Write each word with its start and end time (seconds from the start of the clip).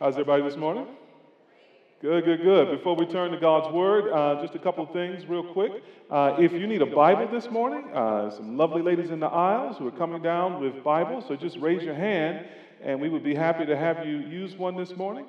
How's 0.00 0.14
everybody 0.14 0.42
this 0.42 0.56
morning? 0.56 0.88
Good, 2.02 2.24
good, 2.24 2.42
good. 2.42 2.76
Before 2.76 2.96
we 2.96 3.06
turn 3.06 3.30
to 3.30 3.38
God's 3.38 3.72
Word, 3.72 4.10
uh, 4.10 4.42
just 4.42 4.56
a 4.56 4.58
couple 4.58 4.82
of 4.82 4.92
things 4.92 5.24
real 5.26 5.44
quick. 5.44 5.70
Uh, 6.10 6.34
if 6.36 6.52
you 6.52 6.66
need 6.66 6.82
a 6.82 6.86
Bible 6.86 7.28
this 7.28 7.48
morning, 7.48 7.84
uh, 7.94 8.28
some 8.30 8.56
lovely 8.56 8.82
ladies 8.82 9.10
in 9.10 9.20
the 9.20 9.28
aisles 9.28 9.76
who 9.78 9.86
are 9.86 9.92
coming 9.92 10.20
down 10.20 10.60
with 10.60 10.82
Bibles, 10.82 11.26
so 11.28 11.36
just 11.36 11.58
raise 11.58 11.84
your 11.84 11.94
hand 11.94 12.44
and 12.82 13.00
we 13.00 13.08
would 13.08 13.22
be 13.22 13.36
happy 13.36 13.66
to 13.66 13.76
have 13.76 14.04
you 14.04 14.18
use 14.18 14.56
one 14.56 14.76
this 14.76 14.96
morning. 14.96 15.26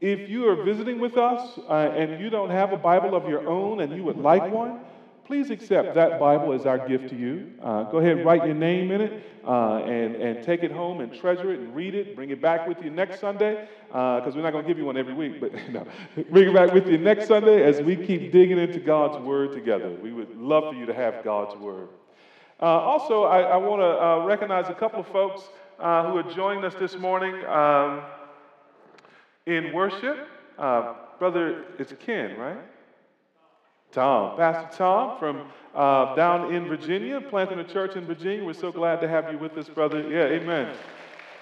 If 0.00 0.28
you 0.28 0.48
are 0.48 0.64
visiting 0.64 0.98
with 0.98 1.16
us 1.16 1.56
uh, 1.68 1.74
and 1.74 2.20
you 2.20 2.28
don't 2.28 2.50
have 2.50 2.72
a 2.72 2.76
Bible 2.76 3.14
of 3.14 3.28
your 3.28 3.48
own 3.48 3.80
and 3.80 3.94
you 3.94 4.02
would 4.02 4.18
like 4.18 4.50
one, 4.50 4.80
please 5.28 5.50
accept 5.50 5.94
that 5.94 6.18
Bible 6.18 6.54
as 6.54 6.64
our 6.64 6.88
gift 6.88 7.10
to 7.10 7.14
you. 7.14 7.52
Uh, 7.62 7.82
go 7.84 7.98
ahead 7.98 8.24
write 8.24 8.46
your 8.46 8.54
name 8.54 8.90
in 8.90 9.02
it 9.02 9.22
uh, 9.46 9.76
and, 9.84 10.16
and 10.16 10.42
take 10.42 10.62
it 10.62 10.72
home 10.72 11.02
and 11.02 11.12
treasure 11.12 11.52
it 11.52 11.60
and 11.60 11.74
read 11.74 11.94
it. 11.94 12.16
Bring 12.16 12.30
it 12.30 12.40
back 12.40 12.66
with 12.66 12.82
you 12.82 12.88
next 12.88 13.20
Sunday 13.20 13.68
because 13.88 14.28
uh, 14.28 14.32
we're 14.34 14.42
not 14.42 14.52
going 14.52 14.64
to 14.64 14.68
give 14.68 14.78
you 14.78 14.86
one 14.86 14.96
every 14.96 15.12
week, 15.12 15.38
but 15.38 15.52
no. 15.70 15.86
bring 16.30 16.48
it 16.48 16.54
back 16.54 16.72
with 16.72 16.88
you 16.88 16.96
next 16.96 17.28
Sunday 17.28 17.62
as 17.62 17.82
we 17.82 17.94
keep 17.94 18.32
digging 18.32 18.56
into 18.56 18.80
God's 18.80 19.22
Word 19.22 19.52
together. 19.52 19.90
We 19.90 20.14
would 20.14 20.34
love 20.34 20.72
for 20.72 20.74
you 20.74 20.86
to 20.86 20.94
have 20.94 21.22
God's 21.22 21.54
Word. 21.60 21.88
Uh, 22.58 22.64
also, 22.64 23.24
I, 23.24 23.42
I 23.42 23.56
want 23.58 23.80
to 23.82 24.02
uh, 24.02 24.24
recognize 24.24 24.70
a 24.70 24.74
couple 24.74 25.00
of 25.00 25.08
folks 25.08 25.42
uh, 25.78 26.10
who 26.10 26.16
are 26.16 26.34
joining 26.34 26.64
us 26.64 26.74
this 26.76 26.96
morning 26.96 27.44
um, 27.44 28.00
in 29.44 29.74
worship. 29.74 30.26
brother, 30.56 31.66
it's 31.78 31.92
Ken, 32.00 32.38
right? 32.38 32.56
Tom, 33.92 34.36
Pastor 34.36 34.76
Tom 34.76 35.18
from 35.18 35.50
uh, 35.74 36.14
down 36.14 36.54
in 36.54 36.66
Virginia, 36.66 37.20
planting 37.20 37.58
a 37.58 37.64
church 37.64 37.96
in 37.96 38.04
Virginia. 38.04 38.44
We're 38.44 38.52
so 38.52 38.70
glad 38.70 39.00
to 39.00 39.08
have 39.08 39.32
you 39.32 39.38
with 39.38 39.56
us, 39.56 39.68
brother. 39.68 40.02
Yeah, 40.08 40.24
amen. 40.24 40.74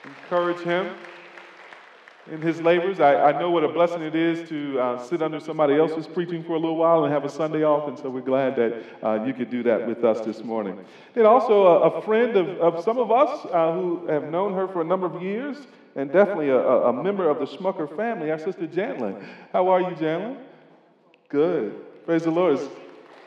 Encourage 0.04 0.60
him 0.60 0.94
in 2.30 2.40
his 2.40 2.60
labors. 2.60 3.00
I, 3.00 3.14
I 3.16 3.40
know 3.40 3.50
what 3.50 3.64
a 3.64 3.68
blessing 3.68 4.02
it 4.02 4.14
is 4.14 4.48
to 4.48 4.78
uh, 4.78 5.02
sit 5.04 5.22
under 5.22 5.40
somebody 5.40 5.76
else's 5.76 6.06
preaching 6.06 6.42
for 6.44 6.52
a 6.52 6.58
little 6.58 6.76
while 6.76 7.04
and 7.04 7.12
have 7.12 7.24
a 7.24 7.28
Sunday 7.28 7.64
off, 7.64 7.88
and 7.88 7.98
so 7.98 8.10
we're 8.10 8.20
glad 8.20 8.56
that 8.56 8.82
uh, 9.02 9.24
you 9.24 9.32
could 9.32 9.50
do 9.50 9.62
that 9.62 9.86
with 9.86 10.04
us 10.04 10.24
this 10.24 10.44
morning. 10.44 10.78
And 11.14 11.26
also 11.26 11.66
a, 11.66 11.80
a 11.90 12.02
friend 12.02 12.36
of, 12.36 12.48
of 12.58 12.84
some 12.84 12.98
of 12.98 13.10
us 13.10 13.46
uh, 13.52 13.72
who 13.72 14.06
have 14.06 14.24
known 14.24 14.54
her 14.54 14.68
for 14.68 14.82
a 14.82 14.84
number 14.84 15.06
of 15.06 15.22
years, 15.22 15.56
and 15.94 16.12
definitely 16.12 16.50
a, 16.50 16.58
a 16.58 16.92
member 16.92 17.28
of 17.28 17.38
the 17.38 17.46
Schmucker 17.46 17.96
family, 17.96 18.30
our 18.30 18.38
sister 18.38 18.66
Janlyn. 18.66 19.24
How 19.52 19.68
are 19.68 19.80
you, 19.80 19.96
Janlyn? 19.96 20.36
Good. 21.28 21.85
Praise 22.06 22.22
the 22.22 22.30
Lord. 22.30 22.60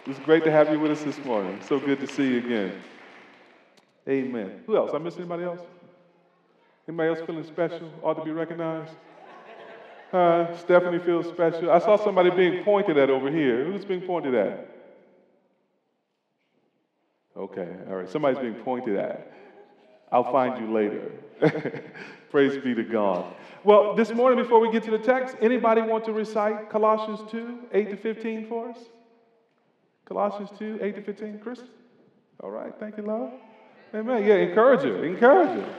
It's, 0.05 0.19
great 0.19 0.45
to 0.45 0.51
have 0.51 0.71
you 0.71 0.79
with 0.79 0.91
us 0.91 1.03
this 1.03 1.17
morning. 1.25 1.59
So 1.67 1.81
good 1.81 1.99
to 1.99 2.07
see 2.07 2.29
you 2.29 2.37
again. 2.37 2.81
Amen. 4.07 4.63
Who 4.67 4.77
else? 4.77 4.91
I 4.93 4.99
miss 4.99 5.17
anybody 5.17 5.43
else? 5.43 5.59
Anybody 6.87 7.09
else 7.09 7.19
feeling 7.27 7.43
special? 7.43 7.91
Ought 8.01 8.13
to 8.13 8.23
be 8.23 8.31
recognized? 8.31 8.93
Uh, 10.13 10.55
Stephanie 10.55 10.99
feels 10.99 11.27
special. 11.27 11.69
I 11.69 11.79
saw 11.79 11.97
somebody 11.97 12.29
being 12.29 12.63
pointed 12.63 12.97
at 12.97 13.09
over 13.09 13.29
here. 13.29 13.65
Who's 13.65 13.83
being 13.83 14.01
pointed 14.01 14.33
at? 14.33 14.73
Okay, 17.35 17.67
all 17.89 17.95
right. 17.97 18.09
Somebody's 18.09 18.39
being 18.39 18.55
pointed 18.63 18.95
at. 18.95 19.33
I'll 20.09 20.31
find 20.31 20.57
you 20.57 20.73
later. 20.73 21.11
Praise 22.29 22.61
be 22.63 22.75
to 22.75 22.83
God. 22.83 23.33
Well, 23.63 23.95
this 23.95 24.11
morning, 24.11 24.41
before 24.41 24.59
we 24.59 24.71
get 24.71 24.83
to 24.83 24.91
the 24.91 24.99
text, 24.99 25.35
anybody 25.41 25.81
want 25.81 26.05
to 26.05 26.13
recite 26.13 26.69
Colossians 26.69 27.29
2, 27.31 27.59
8 27.73 27.89
to 27.89 27.97
15 27.97 28.47
for 28.47 28.69
us? 28.69 28.77
Colossians 30.05 30.49
2, 30.57 30.79
8 30.81 30.95
to 30.95 31.01
15. 31.01 31.39
Chris? 31.39 31.61
All 32.41 32.51
right. 32.51 32.73
Thank 32.79 32.97
you, 32.97 33.03
love. 33.03 33.31
Amen. 33.93 34.23
Yeah, 34.23 34.35
encourage 34.35 34.81
her. 34.81 35.03
Encourage 35.03 35.49
her. 35.49 35.75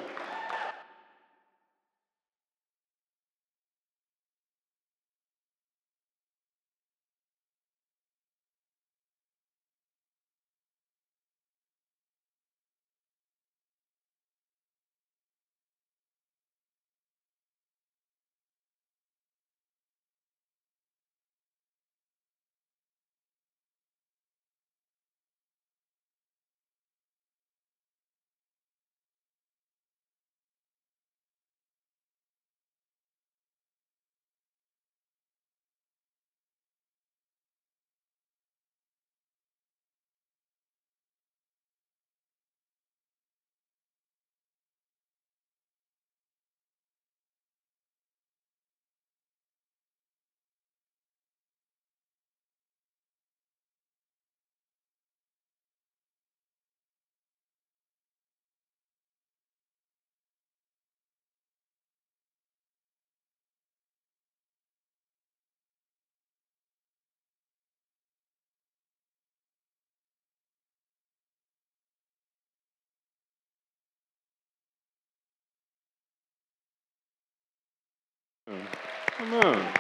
Amen. 78.51 79.75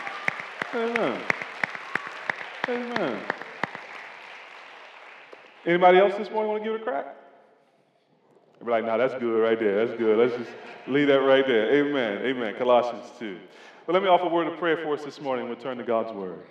Amen. 0.74 1.22
Amen. 2.68 3.22
Anybody 5.66 5.98
else 5.98 6.14
this 6.16 6.30
morning 6.30 6.52
want 6.52 6.62
to 6.62 6.70
give 6.70 6.74
it 6.76 6.82
a 6.82 6.84
crack? 6.84 7.16
Be 8.64 8.70
like, 8.70 8.84
no, 8.84 8.96
that's 8.98 9.14
good 9.14 9.40
right 9.40 9.58
there. 9.58 9.86
That's 9.86 9.98
good. 9.98 10.18
Let's 10.18 10.36
just 10.36 10.56
leave 10.86 11.08
that 11.08 11.20
right 11.20 11.46
there. 11.46 11.72
Amen. 11.72 12.18
Amen. 12.24 12.54
Colossians 12.56 13.10
2. 13.18 13.38
But 13.86 13.94
let 13.94 14.02
me 14.02 14.08
offer 14.08 14.26
a 14.26 14.28
word 14.28 14.46
of 14.46 14.58
prayer 14.58 14.76
for 14.76 14.94
us 14.94 15.02
this 15.02 15.20
morning. 15.20 15.48
We'll 15.48 15.56
turn 15.56 15.78
to 15.78 15.84
God's 15.84 16.12
word. 16.12 16.44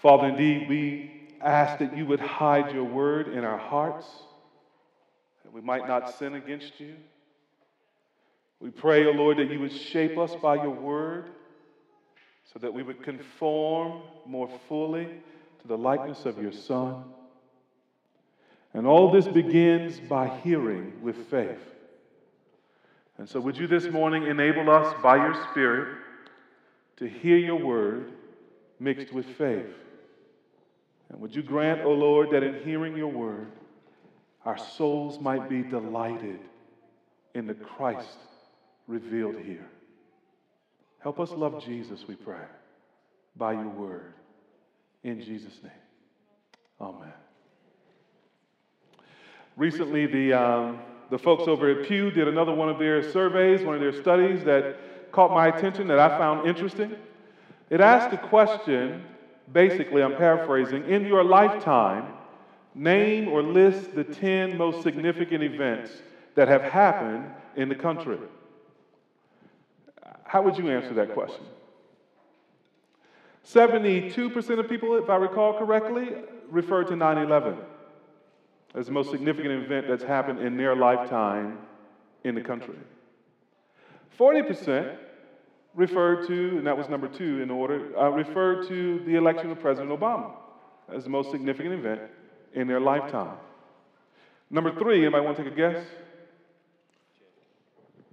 Father, 0.00 0.28
indeed, 0.28 0.68
we 0.68 1.28
ask 1.40 1.78
that 1.78 1.96
you 1.96 2.06
would 2.06 2.20
hide 2.20 2.72
your 2.72 2.84
word 2.84 3.28
in 3.28 3.44
our 3.44 3.58
hearts, 3.58 4.06
that 5.48 5.54
we 5.54 5.62
might 5.62 5.88
not 5.88 6.14
sin 6.18 6.34
against 6.34 6.78
you. 6.78 6.94
We 8.60 8.68
pray, 8.68 9.06
O 9.06 9.08
oh 9.08 9.12
Lord, 9.12 9.38
that 9.38 9.50
you 9.50 9.60
would 9.60 9.72
shape 9.72 10.18
us 10.18 10.34
by 10.42 10.56
your 10.56 10.74
word 10.74 11.30
so 12.52 12.58
that 12.58 12.74
we 12.74 12.82
would 12.82 13.02
conform 13.02 14.02
more 14.26 14.50
fully 14.68 15.06
to 15.06 15.68
the 15.68 15.78
likeness 15.78 16.26
of 16.26 16.42
your 16.42 16.52
Son. 16.52 17.02
And 18.74 18.86
all 18.86 19.10
this 19.10 19.26
begins 19.26 20.00
by 20.00 20.28
hearing 20.28 21.00
with 21.00 21.16
faith. 21.30 21.62
And 23.16 23.26
so, 23.26 23.40
would 23.40 23.56
you 23.56 23.66
this 23.66 23.86
morning 23.86 24.26
enable 24.26 24.68
us 24.70 24.94
by 25.02 25.16
your 25.16 25.46
Spirit 25.50 25.96
to 26.98 27.08
hear 27.08 27.38
your 27.38 27.56
word 27.56 28.12
mixed 28.78 29.14
with 29.14 29.24
faith? 29.36 29.74
And 31.08 31.22
would 31.22 31.34
you 31.34 31.42
grant, 31.42 31.80
O 31.80 31.84
oh 31.84 31.94
Lord, 31.94 32.32
that 32.32 32.42
in 32.42 32.62
hearing 32.64 32.94
your 32.98 33.08
word, 33.08 33.50
our 34.48 34.56
souls 34.56 35.20
might 35.20 35.46
be 35.46 35.60
delighted 35.62 36.38
in 37.34 37.46
the 37.46 37.52
Christ 37.52 38.16
revealed 38.86 39.36
here. 39.44 39.68
Help 41.00 41.20
us 41.20 41.32
love 41.32 41.62
Jesus, 41.62 42.08
we 42.08 42.14
pray, 42.14 42.46
by 43.36 43.52
your 43.52 43.68
word. 43.68 44.14
In 45.04 45.20
Jesus' 45.20 45.52
name. 45.62 45.70
Amen. 46.80 47.12
Recently, 49.58 50.06
the, 50.06 50.32
um, 50.32 50.78
the 51.10 51.18
folks 51.18 51.46
over 51.46 51.68
at 51.68 51.86
Pew 51.86 52.10
did 52.10 52.26
another 52.26 52.54
one 52.54 52.70
of 52.70 52.78
their 52.78 53.02
surveys, 53.12 53.60
one 53.62 53.74
of 53.74 53.82
their 53.82 54.00
studies 54.00 54.44
that 54.44 55.12
caught 55.12 55.30
my 55.30 55.48
attention 55.48 55.88
that 55.88 55.98
I 55.98 56.16
found 56.16 56.48
interesting. 56.48 56.96
It 57.68 57.82
asked 57.82 58.14
a 58.14 58.28
question, 58.28 59.04
basically, 59.52 60.02
I'm 60.02 60.16
paraphrasing, 60.16 60.88
in 60.88 61.04
your 61.04 61.22
lifetime, 61.22 62.14
name 62.74 63.28
or 63.28 63.42
list 63.42 63.94
the 63.94 64.04
10 64.04 64.56
most 64.56 64.82
significant 64.82 65.42
events 65.42 65.90
that 66.34 66.48
have 66.48 66.62
happened 66.62 67.24
in 67.56 67.68
the 67.68 67.74
country. 67.74 68.18
How 70.24 70.42
would 70.42 70.58
you 70.58 70.70
answer 70.70 70.94
that 70.94 71.14
question? 71.14 71.44
72% 73.44 74.58
of 74.58 74.68
people, 74.68 74.96
if 74.96 75.08
I 75.08 75.16
recall 75.16 75.58
correctly, 75.58 76.08
refer 76.50 76.84
to 76.84 76.94
9 76.94 77.18
11 77.18 77.56
as 78.74 78.86
the 78.86 78.92
most 78.92 79.10
significant 79.10 79.64
event 79.64 79.88
that's 79.88 80.04
happened 80.04 80.40
in 80.40 80.56
their 80.56 80.76
lifetime 80.76 81.58
in 82.24 82.34
the 82.34 82.40
country. 82.40 82.76
40% 84.18 84.96
referred 85.74 86.26
to, 86.26 86.58
and 86.58 86.66
that 86.66 86.76
was 86.76 86.88
number 86.88 87.08
two 87.08 87.40
in 87.40 87.50
order, 87.50 87.96
uh, 87.98 88.10
referred 88.10 88.68
to 88.68 88.98
the 89.06 89.14
election 89.14 89.50
of 89.50 89.60
President 89.60 89.98
Obama 89.98 90.32
as 90.92 91.04
the 91.04 91.10
most 91.10 91.30
significant 91.30 91.74
event 91.74 92.02
in 92.54 92.66
their 92.66 92.80
lifetime. 92.80 93.36
Number 94.50 94.72
three, 94.78 95.02
anybody 95.02 95.24
want 95.24 95.36
to 95.36 95.44
take 95.44 95.52
a 95.52 95.56
guess? 95.56 95.84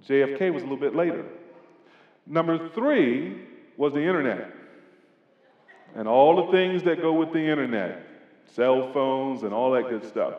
JFK 0.08 0.54
was 0.54 0.62
a 0.62 0.66
little 0.66 0.78
bit 0.78 0.96
later. 0.96 1.26
Number 2.28 2.70
three 2.70 3.42
was 3.78 3.94
the 3.94 4.02
internet 4.02 4.52
and 5.96 6.08
all 6.08 6.46
the 6.46 6.52
things 6.52 6.84
that 6.84 7.02
go 7.02 7.14
with 7.14 7.32
the 7.32 7.40
internet 7.40 8.06
cell 8.54 8.92
phones 8.94 9.44
and 9.44 9.54
all 9.54 9.72
that 9.72 9.90
good 9.90 10.06
stuff. 10.06 10.36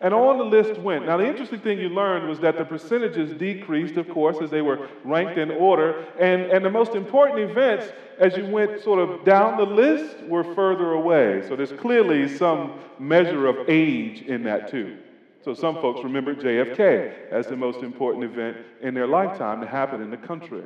And 0.00 0.12
on 0.12 0.38
the 0.38 0.44
list 0.44 0.78
went. 0.80 1.06
Now, 1.06 1.16
the 1.16 1.26
interesting 1.26 1.60
thing 1.60 1.78
you 1.78 1.88
learned 1.88 2.28
was 2.28 2.40
that 2.40 2.58
the 2.58 2.64
percentages 2.64 3.32
decreased, 3.32 3.96
of 3.96 4.08
course, 4.08 4.38
as 4.42 4.50
they 4.50 4.60
were 4.60 4.88
ranked 5.04 5.38
in 5.38 5.50
order. 5.50 6.04
And, 6.18 6.42
and 6.42 6.64
the 6.64 6.70
most 6.70 6.94
important 6.94 7.50
events, 7.50 7.86
as 8.18 8.36
you 8.36 8.46
went 8.46 8.82
sort 8.82 8.98
of 8.98 9.24
down 9.24 9.56
the 9.56 9.64
list, 9.64 10.20
were 10.24 10.44
further 10.54 10.92
away. 10.92 11.42
So 11.48 11.56
there's 11.56 11.72
clearly 11.72 12.28
some 12.28 12.80
measure 12.98 13.46
of 13.46 13.68
age 13.68 14.22
in 14.22 14.42
that, 14.44 14.68
too. 14.70 14.98
So 15.44 15.52
some 15.52 15.74
folks 15.76 16.02
remember 16.02 16.34
JFK 16.34 17.30
as 17.30 17.46
the 17.46 17.56
most 17.56 17.80
important 17.80 18.24
event 18.24 18.56
in 18.80 18.94
their 18.94 19.06
lifetime 19.06 19.60
to 19.60 19.66
happen 19.66 20.00
in 20.00 20.10
the 20.10 20.16
country. 20.16 20.62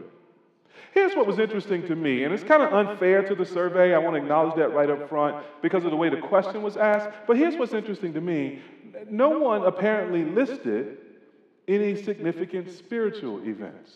Here's 0.93 1.15
what 1.15 1.26
was 1.26 1.38
interesting 1.38 1.87
to 1.87 1.94
me, 1.94 2.25
and 2.25 2.32
it's 2.32 2.44
kind 2.44 2.62
of 2.62 2.73
unfair 2.73 3.23
to 3.23 3.35
the 3.35 3.44
survey. 3.44 3.94
I 3.94 3.99
want 3.99 4.17
to 4.17 4.23
acknowledge 4.23 4.56
that 4.56 4.73
right 4.73 4.88
up 4.88 5.09
front 5.09 5.44
because 5.62 5.85
of 5.85 5.91
the 5.91 5.97
way 5.97 6.09
the 6.09 6.20
question 6.20 6.62
was 6.62 6.76
asked. 6.76 7.11
But 7.26 7.37
here's 7.37 7.56
what's 7.56 7.73
interesting 7.73 8.15
to 8.15 8.20
me 8.20 8.61
no 9.11 9.38
one 9.38 9.65
apparently 9.65 10.25
listed 10.25 10.99
any 11.67 11.94
significant 12.03 12.70
spiritual 12.70 13.47
events 13.47 13.93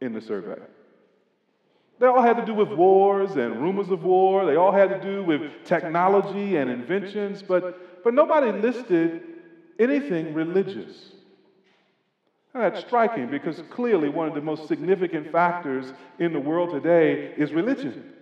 in 0.00 0.12
the 0.12 0.20
survey. 0.20 0.60
They 1.98 2.06
all 2.06 2.22
had 2.22 2.36
to 2.36 2.44
do 2.44 2.54
with 2.54 2.68
wars 2.68 3.36
and 3.36 3.62
rumors 3.62 3.90
of 3.90 4.04
war. 4.04 4.44
They 4.44 4.56
all 4.56 4.72
had 4.72 4.90
to 4.90 5.00
do 5.00 5.22
with 5.24 5.64
technology 5.64 6.56
and 6.56 6.70
inventions, 6.70 7.42
but, 7.42 8.02
but 8.04 8.14
nobody 8.14 8.52
listed 8.52 9.22
anything 9.78 10.34
religious. 10.34 11.13
That's 12.54 12.80
striking 12.80 13.26
because 13.26 13.60
clearly 13.70 14.08
one 14.08 14.28
of 14.28 14.34
the 14.34 14.40
most 14.40 14.68
significant 14.68 15.32
factors 15.32 15.92
in 16.20 16.32
the 16.32 16.38
world 16.38 16.70
today 16.70 17.34
is 17.36 17.52
religion 17.52 18.12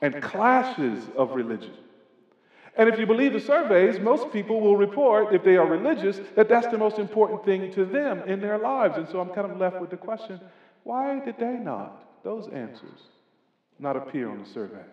and 0.00 0.22
clashes 0.22 1.04
of 1.14 1.32
religion. 1.32 1.74
And 2.78 2.88
if 2.88 2.98
you 2.98 3.04
believe 3.04 3.34
the 3.34 3.40
surveys, 3.40 4.00
most 4.00 4.32
people 4.32 4.62
will 4.62 4.78
report, 4.78 5.34
if 5.34 5.44
they 5.44 5.58
are 5.58 5.66
religious, 5.66 6.20
that 6.36 6.48
that's 6.48 6.68
the 6.68 6.78
most 6.78 6.98
important 6.98 7.44
thing 7.44 7.70
to 7.74 7.84
them 7.84 8.22
in 8.26 8.40
their 8.40 8.56
lives. 8.56 8.96
And 8.96 9.06
so 9.06 9.20
I'm 9.20 9.28
kind 9.28 9.50
of 9.50 9.58
left 9.58 9.78
with 9.78 9.90
the 9.90 9.98
question 9.98 10.40
why 10.82 11.20
did 11.22 11.36
they 11.38 11.58
not, 11.58 12.22
those 12.24 12.48
answers, 12.48 13.08
not 13.78 13.96
appear 13.96 14.30
on 14.30 14.42
the 14.42 14.48
survey? 14.48 14.84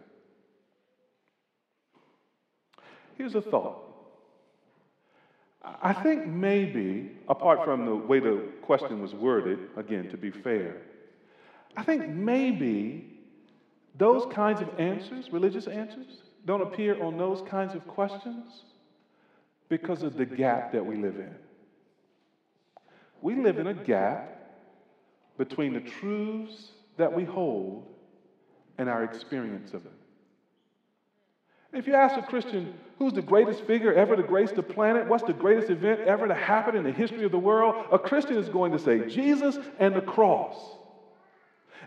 Here's 3.18 3.36
a 3.36 3.42
thought 3.42 3.87
I 5.64 5.94
think 5.94 6.28
maybe, 6.28 7.12
apart 7.28 7.66
from 7.66 7.86
the 7.86 7.96
way 7.96 8.20
the 8.20 8.48
question 8.62 9.02
was 9.02 9.14
worded, 9.14 9.60
again, 9.76 10.10
to 10.10 10.18
be 10.18 10.32
fair, 10.32 10.78
I 11.76 11.84
think 11.84 12.08
maybe 12.08 13.20
those 13.98 14.32
kinds 14.34 14.62
of 14.62 14.80
answers, 14.80 15.32
religious 15.32 15.68
answers, 15.68 16.22
don't 16.46 16.62
appear 16.62 17.02
on 17.04 17.18
those 17.18 17.42
kinds 17.42 17.76
of 17.76 17.86
questions 17.88 18.64
because 19.70 20.04
of 20.04 20.16
the 20.16 20.26
gap 20.26 20.72
that 20.72 20.86
we 20.86 20.96
live 20.96 21.16
in. 21.16 21.36
We 23.22 23.36
live 23.36 23.58
in 23.58 23.68
a 23.68 23.74
gap 23.74 24.38
between 25.38 25.74
the 25.74 25.82
truths 25.82 26.72
that 26.98 27.12
we 27.12 27.26
hold 27.26 27.86
and 28.78 28.90
our 28.90 29.04
experience 29.04 29.74
of 29.74 29.84
them. 29.84 29.94
If 31.78 31.86
you 31.86 31.94
ask 31.94 32.18
a 32.18 32.24
Christian, 32.24 32.74
who's 32.98 33.14
the 33.14 33.22
greatest 33.22 33.64
figure 33.66 33.94
ever 33.94 34.16
to 34.16 34.24
grace 34.24 34.52
the 34.52 34.64
planet? 34.64 35.08
What's 35.08 35.24
the 35.24 35.34
greatest 35.34 35.70
event 35.70 36.00
ever 36.02 36.28
to 36.28 36.34
happen 36.34 36.76
in 36.76 36.84
the 36.84 36.92
history 36.92 37.24
of 37.24 37.32
the 37.32 37.38
world? 37.38 37.86
A 37.92 38.00
Christian 38.00 38.36
is 38.36 38.50
going 38.50 38.72
to 38.72 38.80
say 38.80 39.08
Jesus 39.08 39.60
and 39.78 39.96
the 39.96 40.02
cross. 40.02 40.58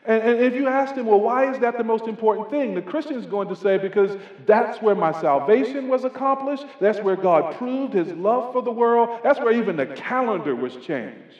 And, 0.06 0.22
and, 0.22 0.40
if 0.40 0.54
you 0.54 0.68
ask 0.68 0.94
them, 0.94 1.06
well, 1.06 1.20
why 1.20 1.52
is 1.52 1.58
that 1.58 1.76
the 1.76 1.82
most 1.82 2.06
important 2.06 2.50
thing? 2.50 2.74
The 2.74 2.82
Christian 2.82 3.16
is 3.16 3.26
going 3.26 3.48
to 3.48 3.56
say, 3.56 3.78
because 3.78 4.16
that's 4.46 4.80
where 4.80 4.94
my 4.94 5.12
salvation 5.20 5.88
was 5.88 6.04
accomplished. 6.04 6.64
That's 6.80 7.00
where 7.00 7.16
God 7.16 7.56
proved 7.56 7.92
his 7.92 8.12
love 8.12 8.52
for 8.52 8.62
the 8.62 8.70
world. 8.70 9.20
That's 9.24 9.40
where 9.40 9.52
even 9.52 9.76
the 9.76 9.86
calendar 9.86 10.54
was 10.54 10.76
changed. 10.76 11.34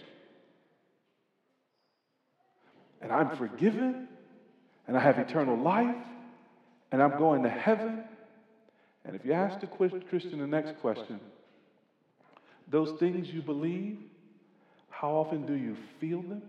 And 3.01 3.13
I'm 3.13 3.35
forgiven, 3.37 4.09
and 4.89 4.97
I 4.97 5.01
have 5.01 5.19
eternal 5.19 5.57
life, 5.57 5.97
and 6.93 7.01
I'm 7.03 7.17
going 7.17 7.45
to 7.45 7.49
heaven, 7.49 8.05
and 9.05 9.17
if 9.17 9.25
you 9.25 9.33
ask 9.33 9.61
the 9.61 9.67
Christian 9.67 10.39
the 10.39 10.47
next 10.47 10.81
question, 10.81 11.21
those 12.69 12.99
things 12.99 13.29
you 13.29 13.43
believe, 13.43 13.99
how 14.89 15.11
often 15.11 15.47
do 15.47 15.55
you 15.55 15.77
feel 15.99 16.23
them? 16.23 16.43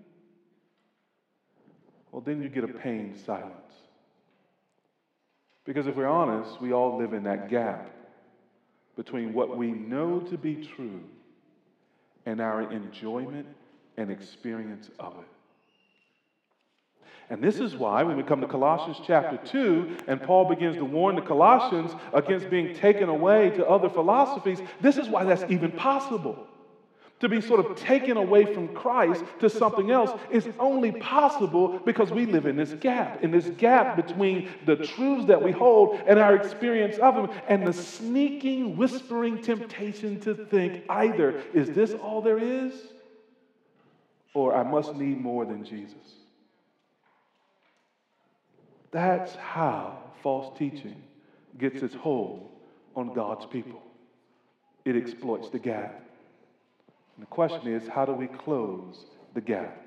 Well, 2.12 2.22
then 2.22 2.42
you 2.42 2.50
get 2.50 2.64
a 2.64 2.68
pained 2.68 3.18
silence. 3.26 3.56
Because 5.64 5.88
if 5.88 5.96
we're 5.96 6.08
honest, 6.08 6.60
we 6.60 6.74
all 6.74 6.98
live 6.98 7.14
in 7.14 7.24
that 7.24 7.50
gap 7.50 7.90
between 8.96 9.34
what 9.34 9.58
we 9.58 9.72
know 9.72 10.20
to 10.20 10.38
be 10.38 10.56
true 10.76 11.02
and 12.26 12.42
our 12.42 12.72
enjoyment 12.72 13.48
and 13.98 14.12
experience 14.12 14.90
of 15.00 15.14
it. 15.20 15.28
And 17.30 17.42
this 17.42 17.60
is 17.60 17.76
why, 17.76 18.04
when 18.04 18.18
we 18.18 18.24
come 18.24 18.42
to 18.42 18.48
Colossians 18.48 18.98
chapter 19.06 19.38
2, 19.38 19.98
and 20.08 20.22
Paul 20.22 20.50
begins 20.50 20.76
to 20.78 20.86
warn 20.86 21.16
the 21.16 21.22
Colossians 21.22 21.92
against 22.14 22.50
being 22.50 22.76
taken 22.76 23.08
away 23.08 23.52
to 23.52 23.66
other 23.66 23.90
philosophies, 23.90 24.62
this 24.82 24.98
is 24.98 25.08
why 25.08 25.24
that's 25.24 25.50
even 25.50 25.72
possible. 25.72 26.48
To 27.22 27.30
be 27.30 27.40
sort 27.40 27.64
of 27.64 27.78
taken 27.78 28.18
away 28.18 28.52
from 28.52 28.70
Christ 28.70 29.24
to 29.42 29.50
something 29.50 29.92
else 29.92 30.10
is 30.32 30.50
only 30.58 30.92
possible 30.92 31.80
because 31.86 32.10
we 32.10 32.26
live 32.26 32.48
in 32.48 32.56
this 32.56 32.74
gap, 32.74 33.24
in 33.24 33.30
this 33.30 33.46
gap 33.58 33.96
between 33.96 34.50
the 34.66 34.76
truths 34.76 35.28
that 35.28 35.42
we 35.42 35.52
hold 35.52 36.02
and 36.08 36.18
our 36.18 36.36
experience 36.36 36.98
of 36.98 37.14
them, 37.14 37.30
and 37.48 37.66
the 37.66 37.74
sneaking, 37.74 38.76
whispering 38.76 39.40
temptation 39.40 40.20
to 40.22 40.34
think 40.34 40.84
either, 40.90 41.44
is 41.54 41.70
this 41.70 41.94
all 41.94 42.24
there 42.24 42.40
is? 42.40 42.74
Or 44.34 44.56
I 44.56 44.64
must 44.64 44.96
need 44.96 45.22
more 45.22 45.46
than 45.46 45.64
Jesus. 45.64 46.21
That's 48.92 49.36
how 49.36 49.98
false 50.22 50.58
teaching 50.58 51.02
gets 51.58 51.82
its 51.82 51.96
hold 51.96 52.50
on 52.96 53.14
God's 53.14 53.46
people. 53.46 53.82
It 54.86 54.96
exploits 54.96 55.50
the 55.50 55.60
gap. 55.60 56.04
And 57.16 57.26
the 57.26 57.30
question 57.30 57.68
is, 57.68 57.88
how 57.88 58.06
do 58.06 58.14
we 58.14 58.28
close 58.28 59.06
the 59.34 59.42
gap? 59.42 59.78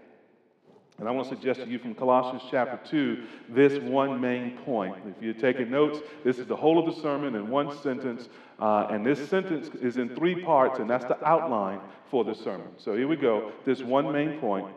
And 0.98 1.08
I 1.08 1.10
want 1.10 1.28
to 1.28 1.34
suggest 1.34 1.60
to 1.60 1.66
you 1.66 1.80
from 1.80 1.94
Colossians 1.94 2.42
chapter 2.50 2.78
2 2.88 3.24
this 3.48 3.82
one 3.82 4.20
main 4.20 4.56
point. 4.58 4.96
If 5.08 5.20
you're 5.20 5.34
taking 5.34 5.68
notes, 5.68 5.98
this 6.22 6.38
is 6.38 6.46
the 6.46 6.54
whole 6.54 6.78
of 6.78 6.94
the 6.94 7.02
sermon 7.02 7.34
in 7.34 7.48
one 7.48 7.76
sentence. 7.82 8.28
Uh, 8.60 8.86
and 8.90 9.04
this 9.04 9.28
sentence 9.28 9.74
is 9.82 9.96
in 9.96 10.14
three 10.14 10.40
parts, 10.42 10.78
and 10.78 10.88
that's 10.88 11.04
the 11.06 11.22
outline 11.26 11.80
for 12.10 12.24
the 12.24 12.34
sermon. 12.34 12.68
So 12.78 12.94
here 12.94 13.08
we 13.08 13.16
go. 13.16 13.50
This 13.64 13.82
one 13.82 14.12
main 14.12 14.38
point. 14.38 14.68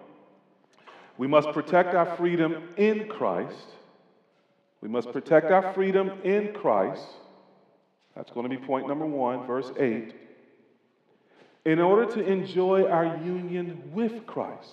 We 1.19 1.27
must 1.27 1.51
protect 1.51 1.93
our 1.93 2.15
freedom 2.17 2.69
in 2.77 3.07
Christ 3.07 3.67
we 4.81 4.89
must 4.89 5.11
protect 5.11 5.47
our 5.47 5.73
freedom 5.73 6.11
in 6.23 6.53
Christ. 6.53 7.05
That's 8.15 8.31
going 8.31 8.49
to 8.49 8.49
be 8.49 8.63
point 8.63 8.87
number 8.87 9.05
one, 9.05 9.45
verse 9.45 9.71
8. 9.77 10.13
In 11.65 11.79
order 11.79 12.05
to 12.13 12.25
enjoy 12.25 12.85
our 12.87 13.17
union 13.17 13.91
with 13.93 14.25
Christ. 14.25 14.71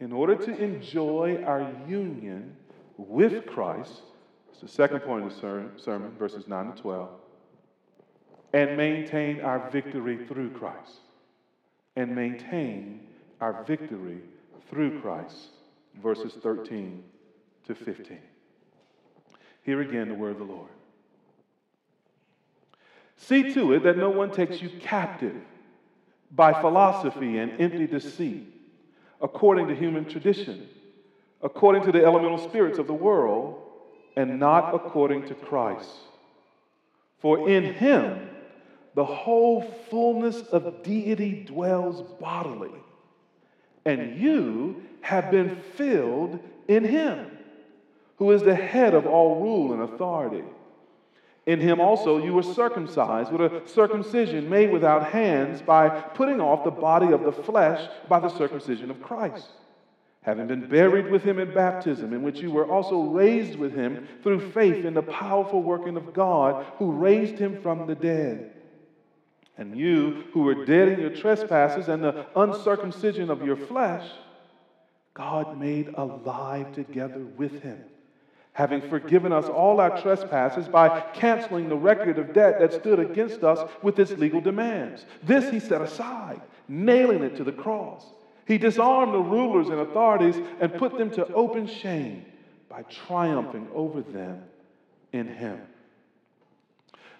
In 0.00 0.12
order 0.12 0.34
to 0.36 0.56
enjoy 0.62 1.42
our 1.46 1.70
union 1.88 2.56
with 2.96 3.46
Christ. 3.46 4.02
It's 4.50 4.60
the 4.60 4.68
second 4.68 5.00
point 5.00 5.24
of 5.24 5.34
the 5.34 5.70
sermon, 5.76 6.10
verses 6.18 6.46
9 6.46 6.72
to 6.72 6.82
12. 6.82 7.08
And 8.52 8.76
maintain 8.76 9.40
our 9.40 9.70
victory 9.70 10.26
through 10.26 10.50
Christ. 10.50 11.00
And 11.96 12.14
maintain 12.14 13.06
our 13.40 13.64
victory 13.64 14.18
through 14.70 15.00
Christ. 15.00 15.48
Verses 16.02 16.34
13 16.42 17.02
to 17.66 17.74
15. 17.74 18.18
Hear 19.62 19.80
again 19.80 20.08
the 20.08 20.14
word 20.14 20.32
of 20.32 20.38
the 20.38 20.44
Lord. 20.44 20.68
See 23.16 23.54
to 23.54 23.72
it 23.74 23.84
that 23.84 23.96
no 23.96 24.10
one 24.10 24.32
takes 24.32 24.60
you 24.60 24.68
captive 24.80 25.36
by 26.32 26.60
philosophy 26.60 27.38
and 27.38 27.60
empty 27.60 27.86
deceit, 27.86 28.48
according 29.20 29.68
to 29.68 29.76
human 29.76 30.04
tradition, 30.06 30.68
according 31.42 31.84
to 31.84 31.92
the 31.92 32.04
elemental 32.04 32.38
spirits 32.38 32.78
of 32.78 32.86
the 32.86 32.94
world, 32.94 33.62
and 34.16 34.40
not 34.40 34.74
according 34.74 35.26
to 35.26 35.34
Christ. 35.34 35.88
For 37.18 37.48
in 37.48 37.74
him 37.74 38.28
the 38.94 39.04
whole 39.04 39.62
fullness 39.88 40.42
of 40.42 40.82
deity 40.82 41.44
dwells 41.44 42.02
bodily, 42.20 42.72
and 43.84 44.20
you 44.20 44.82
have 45.00 45.30
been 45.30 45.56
filled 45.76 46.40
in 46.68 46.84
him, 46.84 47.31
who 48.22 48.30
is 48.30 48.42
the 48.42 48.54
head 48.54 48.94
of 48.94 49.04
all 49.04 49.40
rule 49.40 49.72
and 49.72 49.82
authority. 49.82 50.44
In 51.44 51.58
him 51.58 51.80
also 51.80 52.24
you 52.24 52.32
were 52.32 52.44
circumcised 52.44 53.32
with 53.32 53.40
a 53.40 53.68
circumcision 53.68 54.48
made 54.48 54.70
without 54.70 55.10
hands 55.10 55.60
by 55.60 55.88
putting 55.88 56.40
off 56.40 56.62
the 56.62 56.70
body 56.70 57.12
of 57.12 57.24
the 57.24 57.32
flesh 57.32 57.90
by 58.08 58.20
the 58.20 58.28
circumcision 58.28 58.92
of 58.92 59.02
Christ. 59.02 59.48
Having 60.20 60.46
been 60.46 60.68
buried 60.68 61.10
with 61.10 61.24
him 61.24 61.40
in 61.40 61.52
baptism, 61.52 62.12
in 62.12 62.22
which 62.22 62.38
you 62.38 62.52
were 62.52 62.70
also 62.70 63.00
raised 63.00 63.58
with 63.58 63.74
him 63.74 64.06
through 64.22 64.52
faith 64.52 64.84
in 64.84 64.94
the 64.94 65.02
powerful 65.02 65.60
working 65.60 65.96
of 65.96 66.14
God 66.14 66.64
who 66.76 66.92
raised 66.92 67.40
him 67.40 67.60
from 67.60 67.88
the 67.88 67.96
dead. 67.96 68.52
And 69.58 69.76
you 69.76 70.26
who 70.32 70.42
were 70.42 70.64
dead 70.64 70.86
in 70.90 71.00
your 71.00 71.10
trespasses 71.10 71.88
and 71.88 72.04
the 72.04 72.24
uncircumcision 72.36 73.30
of 73.30 73.44
your 73.44 73.56
flesh, 73.56 74.08
God 75.12 75.58
made 75.58 75.88
alive 75.96 76.72
together 76.72 77.18
with 77.36 77.60
him 77.62 77.82
having 78.54 78.82
forgiven 78.82 79.32
us 79.32 79.46
all 79.46 79.80
our 79.80 80.00
trespasses 80.02 80.68
by 80.68 81.00
canceling 81.14 81.68
the 81.68 81.76
record 81.76 82.18
of 82.18 82.34
debt 82.34 82.60
that 82.60 82.72
stood 82.72 82.98
against 82.98 83.42
us 83.42 83.68
with 83.82 83.98
its 83.98 84.12
legal 84.12 84.40
demands. 84.40 85.06
This 85.22 85.50
he 85.50 85.58
set 85.58 85.80
aside, 85.80 86.40
nailing 86.68 87.22
it 87.22 87.36
to 87.36 87.44
the 87.44 87.52
cross. 87.52 88.04
He 88.46 88.58
disarmed 88.58 89.14
the 89.14 89.18
rulers 89.18 89.68
and 89.68 89.80
authorities 89.80 90.36
and 90.60 90.74
put 90.74 90.98
them 90.98 91.10
to 91.12 91.26
open 91.32 91.66
shame 91.66 92.26
by 92.68 92.82
triumphing 92.82 93.68
over 93.74 94.02
them 94.02 94.42
in 95.12 95.28
him. 95.28 95.60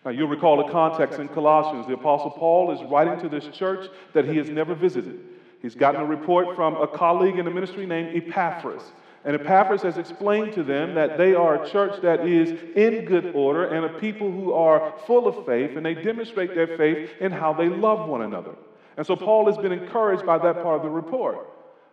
Now, 0.05 0.11
you'll 0.11 0.29
recall 0.29 0.57
the 0.57 0.73
context 0.73 1.21
in 1.21 1.29
Colossians. 1.29 1.87
The 1.87 1.95
Apostle 1.95 2.31
Paul 2.31 2.73
is 2.73 2.83
writing 2.91 3.21
to 3.21 3.29
this 3.29 3.47
church 3.57 3.89
that 4.15 4.25
he 4.27 4.37
has 4.37 4.51
never 4.51 4.75
visited. 4.75 5.21
He's 5.61 5.77
gotten 5.77 6.01
a 6.01 6.05
report 6.05 6.57
from 6.57 6.75
a 6.77 6.89
colleague 6.89 7.39
in 7.39 7.45
the 7.45 7.51
ministry 7.53 7.87
named 7.87 8.17
Epaphras. 8.17 8.83
And 9.25 9.37
Epaphras 9.37 9.83
has 9.83 9.99
explained 9.99 10.53
to 10.55 10.65
them 10.65 10.95
that 10.95 11.17
they 11.17 11.35
are 11.35 11.63
a 11.63 11.71
church 11.71 12.01
that 12.03 12.27
is 12.27 12.51
in 12.75 13.05
good 13.05 13.33
order 13.35 13.67
and 13.67 13.85
a 13.85 13.99
people 14.01 14.31
who 14.31 14.53
are 14.53 14.95
full 15.07 15.29
of 15.29 15.47
faith, 15.47 15.77
and 15.77 15.87
they 15.87 15.95
demonstrate 15.95 16.55
their 16.55 16.77
faith 16.77 17.11
in 17.21 17.31
how 17.31 17.53
they 17.53 17.69
love 17.69 18.09
one 18.09 18.23
another. 18.23 18.55
And 18.97 19.07
so 19.07 19.15
Paul 19.15 19.47
has 19.47 19.57
been 19.57 19.73
encouraged 19.73 20.27
by 20.27 20.39
that 20.39 20.63
part 20.63 20.77
of 20.77 20.83
the 20.83 20.91
report. 20.91 21.49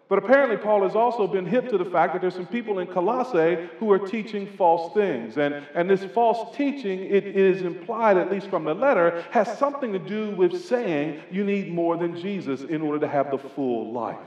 But 0.09 0.17
apparently, 0.17 0.57
Paul 0.57 0.81
has 0.83 0.95
also 0.95 1.27
been 1.27 1.45
hip 1.45 1.69
to 1.69 1.77
the 1.77 1.85
fact 1.85 2.13
that 2.13 2.21
there's 2.21 2.33
some 2.33 2.47
people 2.47 2.79
in 2.79 2.87
Colossae 2.87 3.69
who 3.77 3.91
are 3.91 3.99
teaching 3.99 4.47
false 4.47 4.91
things. 4.95 5.37
And, 5.37 5.63
and 5.75 5.87
this 5.87 6.03
false 6.03 6.57
teaching, 6.57 7.01
it 7.01 7.25
is 7.25 7.61
implied, 7.61 8.17
at 8.17 8.31
least 8.31 8.47
from 8.47 8.63
the 8.63 8.73
letter, 8.73 9.23
has 9.29 9.55
something 9.59 9.93
to 9.93 9.99
do 9.99 10.31
with 10.31 10.65
saying 10.65 11.21
you 11.29 11.43
need 11.43 11.71
more 11.71 11.95
than 11.95 12.19
Jesus 12.19 12.61
in 12.61 12.81
order 12.81 12.99
to 13.01 13.07
have 13.07 13.29
the 13.29 13.37
full 13.37 13.93
life. 13.93 14.17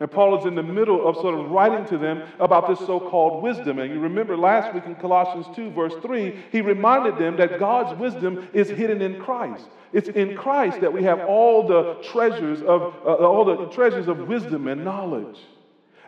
And 0.00 0.10
Paul 0.10 0.38
is 0.38 0.46
in 0.46 0.54
the 0.54 0.62
middle 0.62 1.06
of 1.06 1.16
sort 1.16 1.34
of 1.34 1.50
writing 1.50 1.84
to 1.88 1.98
them 1.98 2.22
about 2.40 2.66
this 2.66 2.78
so 2.78 2.98
called 2.98 3.42
wisdom. 3.42 3.78
And 3.78 3.92
you 3.92 4.00
remember 4.00 4.34
last 4.34 4.74
week 4.74 4.86
in 4.86 4.94
Colossians 4.94 5.54
2, 5.54 5.70
verse 5.72 5.92
3, 6.00 6.34
he 6.50 6.62
reminded 6.62 7.18
them 7.18 7.36
that 7.36 7.58
God's 7.58 7.98
wisdom 8.00 8.48
is 8.54 8.70
hidden 8.70 9.02
in 9.02 9.20
Christ. 9.20 9.66
It's 9.92 10.08
in 10.08 10.36
Christ 10.36 10.80
that 10.80 10.90
we 10.90 11.02
have 11.02 11.20
all 11.20 11.68
the 11.68 12.02
treasures 12.02 12.62
of, 12.62 12.94
uh, 13.04 13.16
all 13.16 13.44
the 13.44 13.66
treasures 13.66 14.08
of 14.08 14.26
wisdom 14.26 14.68
and 14.68 14.82
knowledge. 14.82 15.38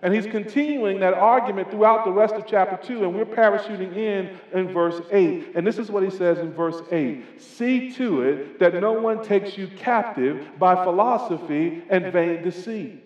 And 0.01 0.15
he's 0.15 0.27
continuing 0.27 0.99
that 1.01 1.13
argument 1.13 1.71
throughout 1.71 2.07
the 2.07 2.11
rest 2.11 2.35
of 2.35 2.47
chapter 2.47 2.79
2, 2.85 3.05
and 3.05 3.15
we're 3.15 3.27
parachuting 3.27 3.95
in 3.95 4.37
in 4.53 4.73
verse 4.73 5.01
8. 5.13 5.53
And 5.55 5.67
this 5.67 5.79
is 5.79 5.91
what 5.91 6.03
he 6.03 6.11
says 6.11 6.39
in 6.39 6.53
verse 6.55 6.83
8 6.91 7.41
See 7.41 7.93
to 7.93 8.23
it 8.23 8.59
that 8.59 8.75
no 8.75 8.95
one 8.95 9.23
takes 9.23 9.59
you 9.59 9.69
captive 9.77 10.59
by 10.59 10.83
philosophy 10.83 11.83
and 11.91 12.11
vain 12.11 12.43
deceit 12.43 13.02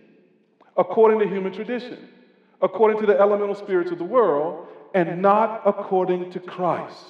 according 0.76 1.18
to 1.20 1.28
human 1.28 1.52
tradition, 1.52 2.08
according 2.60 3.00
to 3.00 3.06
the 3.06 3.18
elemental 3.18 3.54
spirits 3.54 3.90
of 3.90 3.98
the 3.98 4.04
world, 4.04 4.66
and 4.94 5.20
not 5.20 5.62
according 5.66 6.30
to 6.32 6.40
Christ. 6.40 7.04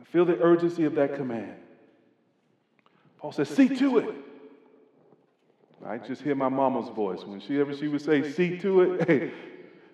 I 0.00 0.04
feel 0.04 0.24
the 0.24 0.40
urgency 0.40 0.84
of 0.84 0.94
that 0.96 1.16
command. 1.16 1.54
Paul 3.18 3.32
says, 3.32 3.48
See 3.48 3.68
to 3.76 3.98
it. 3.98 4.14
I 5.86 5.98
just 5.98 6.22
hear 6.22 6.34
my 6.34 6.48
mama's 6.48 6.88
voice. 6.88 7.24
When 7.24 7.40
she 7.40 7.60
ever 7.60 7.76
she 7.76 7.88
would 7.88 8.00
say, 8.00 8.30
see 8.32 8.58
to 8.58 8.94
it, 8.94 9.08
hey, 9.08 9.32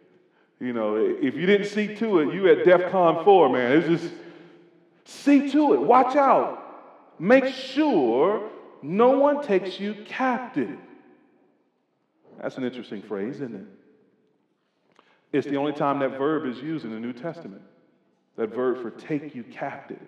you 0.61 0.73
know, 0.73 0.97
if 0.97 1.35
you 1.35 1.47
didn't 1.47 1.67
see 1.67 1.95
to 1.97 2.21
it, 2.21 2.33
you 2.33 2.49
at 2.49 2.65
DEF 2.65 2.93
CON 2.93 3.25
4, 3.25 3.49
man. 3.49 3.73
It's 3.73 4.03
just 4.03 4.15
see 5.05 5.51
to 5.51 5.75
it. 5.75 5.81
Watch 5.81 6.15
out. 6.15 7.17
Make 7.19 7.47
sure 7.47 8.49
no 8.83 9.19
one 9.19 9.43
takes 9.43 9.81
you 9.81 9.95
captive. 10.07 10.79
That's 12.41 12.57
an 12.57 12.65
interesting 12.65 13.03
phrase, 13.03 13.37
isn't 13.37 13.55
it? 13.55 13.67
It's 15.33 15.47
the 15.47 15.57
only 15.57 15.73
time 15.73 15.99
that 16.01 16.19
verb 16.19 16.47
is 16.47 16.59
used 16.59 16.85
in 16.85 16.91
the 16.91 16.99
New 16.99 17.13
Testament. 17.13 17.63
That 18.37 18.55
verb 18.55 18.83
for 18.83 18.91
take 18.91 19.35
you 19.35 19.45
captive. 19.45 20.01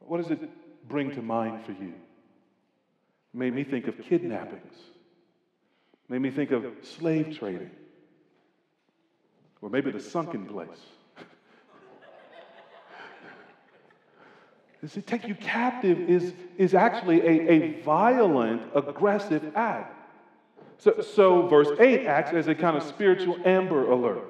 What 0.00 0.22
does 0.22 0.30
it 0.30 0.40
bring 0.88 1.10
to 1.12 1.22
mind 1.22 1.64
for 1.64 1.72
you? 1.72 1.94
Made 3.34 3.54
me 3.54 3.64
think 3.64 3.88
of 3.88 4.00
kidnappings. 4.00 4.74
Made 6.08 6.20
me 6.20 6.30
think 6.30 6.50
of 6.52 6.64
slave 6.82 7.36
trading. 7.38 7.70
Or 9.60 9.70
maybe 9.70 9.90
the 9.90 10.00
sunken 10.00 10.46
place. 10.46 10.68
See, 14.86 15.00
take 15.00 15.28
you 15.28 15.36
captive 15.36 16.10
is, 16.10 16.32
is 16.58 16.74
actually 16.74 17.20
a, 17.20 17.50
a 17.52 17.82
violent, 17.82 18.62
aggressive 18.74 19.52
act. 19.54 19.91
So, 20.82 21.00
so 21.00 21.46
verse 21.46 21.68
8 21.78 22.06
acts 22.06 22.32
as 22.32 22.48
a 22.48 22.56
kind 22.56 22.76
of 22.76 22.82
spiritual 22.82 23.38
amber 23.44 23.88
alert. 23.88 24.28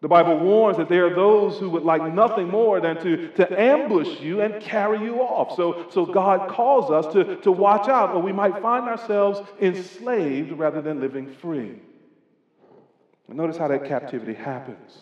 The 0.00 0.06
Bible 0.06 0.38
warns 0.38 0.76
that 0.76 0.88
there 0.88 1.06
are 1.06 1.14
those 1.14 1.58
who 1.58 1.70
would 1.70 1.82
like 1.82 2.14
nothing 2.14 2.48
more 2.48 2.78
than 2.80 3.02
to, 3.02 3.28
to 3.32 3.60
ambush 3.60 4.20
you 4.20 4.42
and 4.42 4.62
carry 4.62 5.02
you 5.02 5.16
off. 5.22 5.56
So, 5.56 5.86
so 5.90 6.06
God 6.06 6.48
calls 6.48 6.92
us 6.92 7.12
to, 7.14 7.34
to 7.40 7.50
watch 7.50 7.88
out, 7.88 8.14
or 8.14 8.22
we 8.22 8.32
might 8.32 8.62
find 8.62 8.86
ourselves 8.86 9.40
enslaved 9.60 10.52
rather 10.52 10.80
than 10.80 11.00
living 11.00 11.34
free. 11.34 11.80
And 13.26 13.36
notice 13.36 13.56
how 13.56 13.66
that 13.66 13.86
captivity 13.86 14.34
happens 14.34 14.98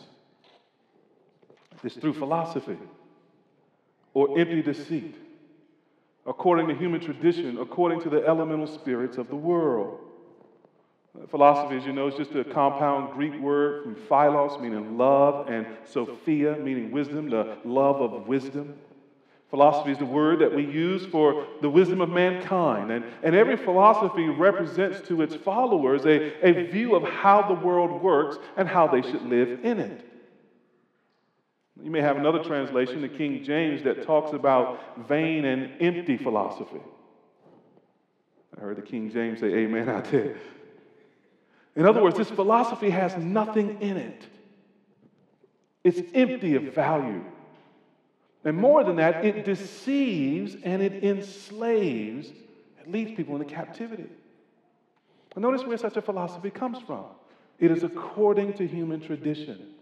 it's 1.82 1.96
through 1.96 2.14
philosophy 2.14 2.78
or 4.14 4.38
empty 4.38 4.62
deceit, 4.62 5.14
according 6.24 6.68
to 6.68 6.74
human 6.74 7.02
tradition, 7.02 7.58
according 7.58 8.00
to 8.00 8.08
the 8.08 8.26
elemental 8.26 8.66
spirits 8.66 9.18
of 9.18 9.28
the 9.28 9.36
world. 9.36 10.00
Philosophy, 11.30 11.76
as 11.76 11.86
you 11.86 11.92
know, 11.92 12.08
is 12.08 12.14
just 12.14 12.32
a 12.32 12.44
compound 12.44 13.14
Greek 13.14 13.38
word 13.40 13.82
from 13.82 13.94
philos, 13.94 14.60
meaning 14.60 14.98
love, 14.98 15.48
and 15.48 15.66
sophia, 15.84 16.56
meaning 16.56 16.90
wisdom, 16.90 17.30
the 17.30 17.56
love 17.64 18.00
of 18.00 18.26
wisdom. 18.28 18.74
Philosophy 19.48 19.92
is 19.92 19.98
the 19.98 20.04
word 20.04 20.40
that 20.40 20.54
we 20.54 20.64
use 20.64 21.06
for 21.06 21.46
the 21.62 21.70
wisdom 21.70 22.00
of 22.00 22.10
mankind. 22.10 22.90
And, 22.90 23.04
and 23.22 23.34
every 23.34 23.56
philosophy 23.56 24.28
represents 24.28 25.06
to 25.08 25.22
its 25.22 25.34
followers 25.36 26.04
a, 26.04 26.46
a 26.46 26.70
view 26.70 26.96
of 26.96 27.04
how 27.04 27.42
the 27.42 27.54
world 27.54 28.02
works 28.02 28.36
and 28.56 28.68
how 28.68 28.88
they 28.88 29.00
should 29.00 29.22
live 29.22 29.64
in 29.64 29.78
it. 29.78 30.04
You 31.80 31.90
may 31.90 32.00
have 32.00 32.16
another 32.16 32.42
translation, 32.42 33.00
the 33.00 33.08
King 33.08 33.44
James, 33.44 33.82
that 33.84 34.04
talks 34.04 34.32
about 34.32 35.06
vain 35.08 35.44
and 35.44 35.70
empty 35.80 36.16
philosophy. 36.16 36.80
I 38.56 38.60
heard 38.60 38.76
the 38.76 38.82
King 38.82 39.10
James 39.10 39.40
say 39.40 39.54
amen 39.54 39.88
out 39.88 40.10
there. 40.10 40.36
In 41.76 41.86
other 41.86 42.02
words, 42.02 42.16
this 42.16 42.30
philosophy 42.30 42.90
has 42.90 43.16
nothing 43.16 43.80
in 43.80 43.96
it, 43.96 44.26
it's 45.82 46.00
empty 46.14 46.54
of 46.56 46.74
value. 46.74 47.24
And 48.46 48.58
more 48.58 48.84
than 48.84 48.96
that, 48.96 49.24
it 49.24 49.46
deceives 49.46 50.54
and 50.62 50.82
it 50.82 51.02
enslaves, 51.02 52.28
it 52.28 52.90
leads 52.90 53.12
people 53.12 53.36
into 53.36 53.46
captivity. 53.46 54.04
And 55.34 55.42
notice 55.42 55.64
where 55.64 55.78
such 55.78 55.96
a 55.96 56.02
philosophy 56.02 56.50
comes 56.50 56.78
from 56.80 57.04
it 57.58 57.70
is 57.70 57.84
according 57.84 58.52
to 58.54 58.66
human 58.66 59.00
tradition. 59.00 59.74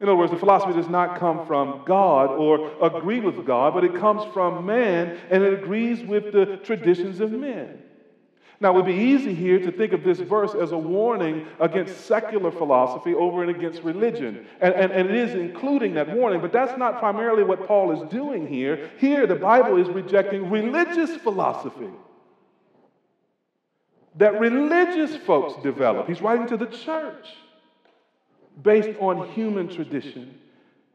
In 0.00 0.08
other 0.08 0.16
words, 0.16 0.30
the 0.30 0.38
philosophy 0.38 0.74
does 0.74 0.88
not 0.88 1.18
come 1.18 1.46
from 1.46 1.82
God 1.86 2.30
or 2.30 2.70
agree 2.82 3.20
with 3.20 3.46
God, 3.46 3.74
but 3.74 3.82
it 3.82 3.94
comes 3.94 4.22
from 4.32 4.66
man 4.66 5.18
and 5.30 5.42
it 5.42 5.54
agrees 5.54 6.06
with 6.06 6.32
the 6.32 6.58
traditions 6.58 7.20
of 7.20 7.32
men. 7.32 7.82
Now, 8.58 8.70
it 8.70 8.76
would 8.76 8.86
be 8.86 8.94
easy 8.94 9.34
here 9.34 9.58
to 9.58 9.70
think 9.70 9.92
of 9.92 10.02
this 10.02 10.18
verse 10.18 10.54
as 10.54 10.72
a 10.72 10.78
warning 10.78 11.46
against 11.60 12.06
secular 12.06 12.50
philosophy 12.50 13.14
over 13.14 13.42
and 13.42 13.50
against 13.54 13.82
religion. 13.82 14.46
And, 14.60 14.74
and, 14.74 14.92
and, 14.92 15.10
it 15.10 15.14
is 15.14 15.34
including 15.34 15.92
that 15.94 16.10
warning, 16.10 16.40
but 16.40 16.52
that's 16.52 16.76
not 16.78 16.98
primarily 16.98 17.44
what 17.44 17.66
Paul 17.66 17.92
is 17.92 18.10
doing 18.10 18.46
here. 18.46 18.90
Here, 18.98 19.26
the 19.26 19.34
Bible 19.34 19.76
is 19.76 19.88
rejecting 19.88 20.50
religious 20.50 21.16
philosophy 21.16 21.90
that 24.16 24.40
religious 24.40 25.16
folks 25.24 25.62
develop. 25.62 26.08
He's 26.08 26.22
writing 26.22 26.46
to 26.48 26.56
the 26.56 26.66
church 26.66 27.26
based 28.62 28.98
on 28.98 29.28
human 29.30 29.68
tradition 29.68 30.38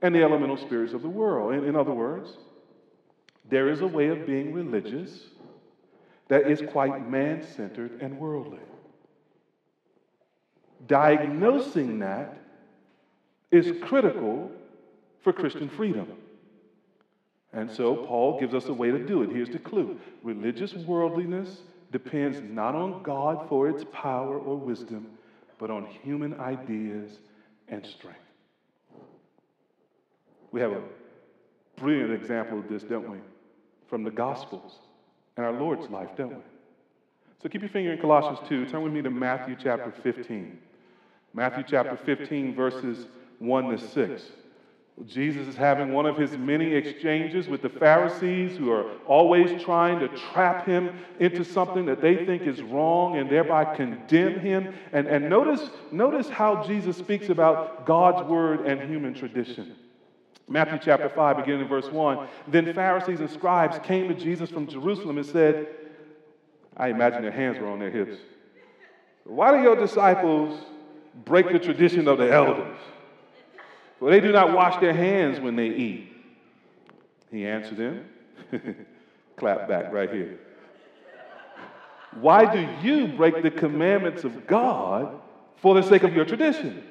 and 0.01 0.15
the 0.15 0.24
elemental 0.24 0.58
spirits 0.58 0.94
of 0.94 1.03
the 1.03 1.10
world. 1.10 1.53
In, 1.53 1.65
in 1.65 1.75
other 1.75 1.91
words, 1.91 2.38
there 3.50 3.70
is 3.70 3.82
a 3.82 3.88
way 3.88 4.08
of 4.08 4.25
being 4.25 4.53
religious 4.53 5.25
that 6.31 6.50
is 6.50 6.61
quite 6.71 7.09
man 7.09 7.45
centered 7.45 8.00
and 8.00 8.17
worldly. 8.17 8.61
Diagnosing 10.88 12.00
that 12.00 12.38
is 13.51 13.77
critical 13.81 14.50
for 15.23 15.33
Christian 15.33 15.67
freedom. 15.67 16.07
And 17.51 17.69
so 17.69 17.97
Paul 17.97 18.39
gives 18.39 18.53
us 18.53 18.67
a 18.67 18.73
way 18.73 18.91
to 18.91 19.00
do 19.05 19.23
it. 19.23 19.29
Here's 19.29 19.50
the 19.50 19.59
clue 19.59 20.00
religious 20.23 20.73
worldliness 20.73 21.63
depends 21.91 22.39
not 22.41 22.75
on 22.75 23.03
God 23.03 23.50
for 23.50 23.67
its 23.67 23.83
power 23.91 24.39
or 24.39 24.55
wisdom, 24.55 25.07
but 25.59 25.69
on 25.69 25.85
human 25.85 26.39
ideas 26.39 27.19
and 27.67 27.85
strength. 27.85 28.19
We 30.53 30.61
have 30.61 30.71
a 30.71 30.81
brilliant 31.75 32.13
example 32.13 32.59
of 32.59 32.69
this, 32.69 32.83
don't 32.83 33.11
we? 33.11 33.17
From 33.89 34.05
the 34.05 34.11
Gospels 34.11 34.77
and 35.41 35.55
our 35.55 35.60
Lord's 35.60 35.89
life, 35.89 36.10
don't 36.15 36.29
we? 36.29 36.41
So 37.41 37.50
keep 37.50 37.62
your 37.62 37.69
finger 37.69 37.91
in 37.91 38.00
Colossians 38.00 38.48
2. 38.48 38.67
Turn 38.67 38.83
with 38.83 38.93
me 38.93 39.01
to 39.01 39.10
Matthew 39.10 39.55
chapter 39.62 39.91
15. 40.03 40.60
Matthew 41.33 41.63
chapter 41.67 41.98
15, 41.98 42.53
verses 42.53 43.07
1 43.39 43.69
to 43.69 43.77
6. 43.79 44.24
Jesus 45.07 45.48
is 45.48 45.55
having 45.55 45.93
one 45.93 46.05
of 46.05 46.15
his 46.15 46.38
many 46.38 46.74
exchanges 46.74 47.48
with 47.48 47.63
the 47.63 47.69
Pharisees 47.69 48.55
who 48.55 48.71
are 48.71 48.86
always 49.07 49.63
trying 49.63 50.00
to 50.00 50.10
trap 50.10 50.67
him 50.67 50.95
into 51.19 51.43
something 51.43 51.86
that 51.88 52.01
they 52.01 52.24
think 52.25 52.43
is 52.43 52.62
wrong 52.62 53.17
and 53.17 53.27
thereby 53.27 53.75
condemn 53.75 54.39
him. 54.39 54.75
And, 54.93 55.07
and 55.07 55.27
notice, 55.27 55.71
notice 55.91 56.29
how 56.29 56.63
Jesus 56.63 56.98
speaks 56.98 57.29
about 57.29 57.88
God's 57.88 58.29
word 58.29 58.67
and 58.67 58.88
human 58.88 59.15
tradition. 59.15 59.75
Matthew 60.48 60.79
chapter 60.83 61.10
5, 61.10 61.38
beginning 61.38 61.62
in 61.62 61.67
verse 61.67 61.88
1. 61.88 62.27
Then 62.48 62.74
Pharisees 62.74 63.19
and 63.19 63.29
scribes 63.29 63.79
came 63.83 64.07
to 64.10 64.13
Jesus 64.13 64.50
from 64.50 64.67
Jerusalem 64.67 65.17
and 65.17 65.25
said, 65.25 65.67
I 66.75 66.89
imagine 66.89 67.21
their 67.21 67.31
hands 67.31 67.60
were 67.60 67.67
on 67.67 67.79
their 67.79 67.91
hips. 67.91 68.17
Why 69.24 69.55
do 69.55 69.62
your 69.62 69.75
disciples 69.75 70.60
break 71.25 71.51
the 71.51 71.60
tradition 71.60 72.07
of 72.07 72.17
the 72.17 72.31
elders? 72.31 72.77
For 74.00 74.10
they 74.10 74.19
do 74.19 74.31
not 74.31 74.53
wash 74.53 74.79
their 74.81 74.93
hands 74.93 75.39
when 75.39 75.55
they 75.55 75.67
eat. 75.67 76.12
He 77.31 77.45
answered 77.45 77.77
them, 77.77 78.05
clap 79.38 79.67
back 79.67 79.93
right 79.93 80.12
here. 80.12 80.39
Why 82.19 82.51
do 82.51 82.67
you 82.86 83.07
break 83.07 83.41
the 83.41 83.51
commandments 83.51 84.24
of 84.24 84.48
God 84.48 85.21
for 85.57 85.75
the 85.75 85.81
sake 85.81 86.03
of 86.03 86.13
your 86.13 86.25
tradition? 86.25 86.83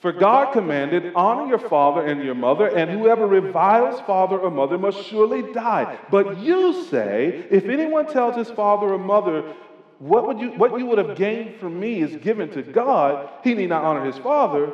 For 0.00 0.12
God 0.12 0.52
commanded, 0.52 1.12
Honor 1.14 1.46
your 1.46 1.58
father 1.58 2.04
and 2.04 2.22
your 2.22 2.34
mother, 2.34 2.66
and 2.66 2.90
whoever 2.90 3.26
reviles 3.26 4.00
father 4.02 4.38
or 4.38 4.50
mother 4.50 4.76
must 4.76 5.02
surely 5.06 5.52
die. 5.52 5.98
But 6.10 6.38
you 6.38 6.84
say, 6.84 7.46
If 7.50 7.64
anyone 7.64 8.06
tells 8.06 8.36
his 8.36 8.50
father 8.50 8.92
or 8.92 8.98
mother, 8.98 9.54
what, 9.98 10.26
would 10.26 10.40
you, 10.40 10.50
what 10.50 10.78
you 10.78 10.86
would 10.86 10.98
have 10.98 11.16
gained 11.16 11.58
from 11.60 11.80
me 11.80 12.00
is 12.00 12.16
given 12.16 12.50
to 12.50 12.62
God, 12.62 13.30
he 13.42 13.54
need 13.54 13.70
not 13.70 13.84
honor 13.84 14.04
his 14.04 14.18
father. 14.18 14.70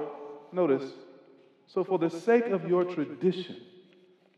Notice, 0.53 0.85
so, 1.69 1.85
for 1.85 1.99
the 1.99 2.11
sake 2.11 2.47
of 2.47 2.69
your 2.69 2.85
tradition, 2.85 3.57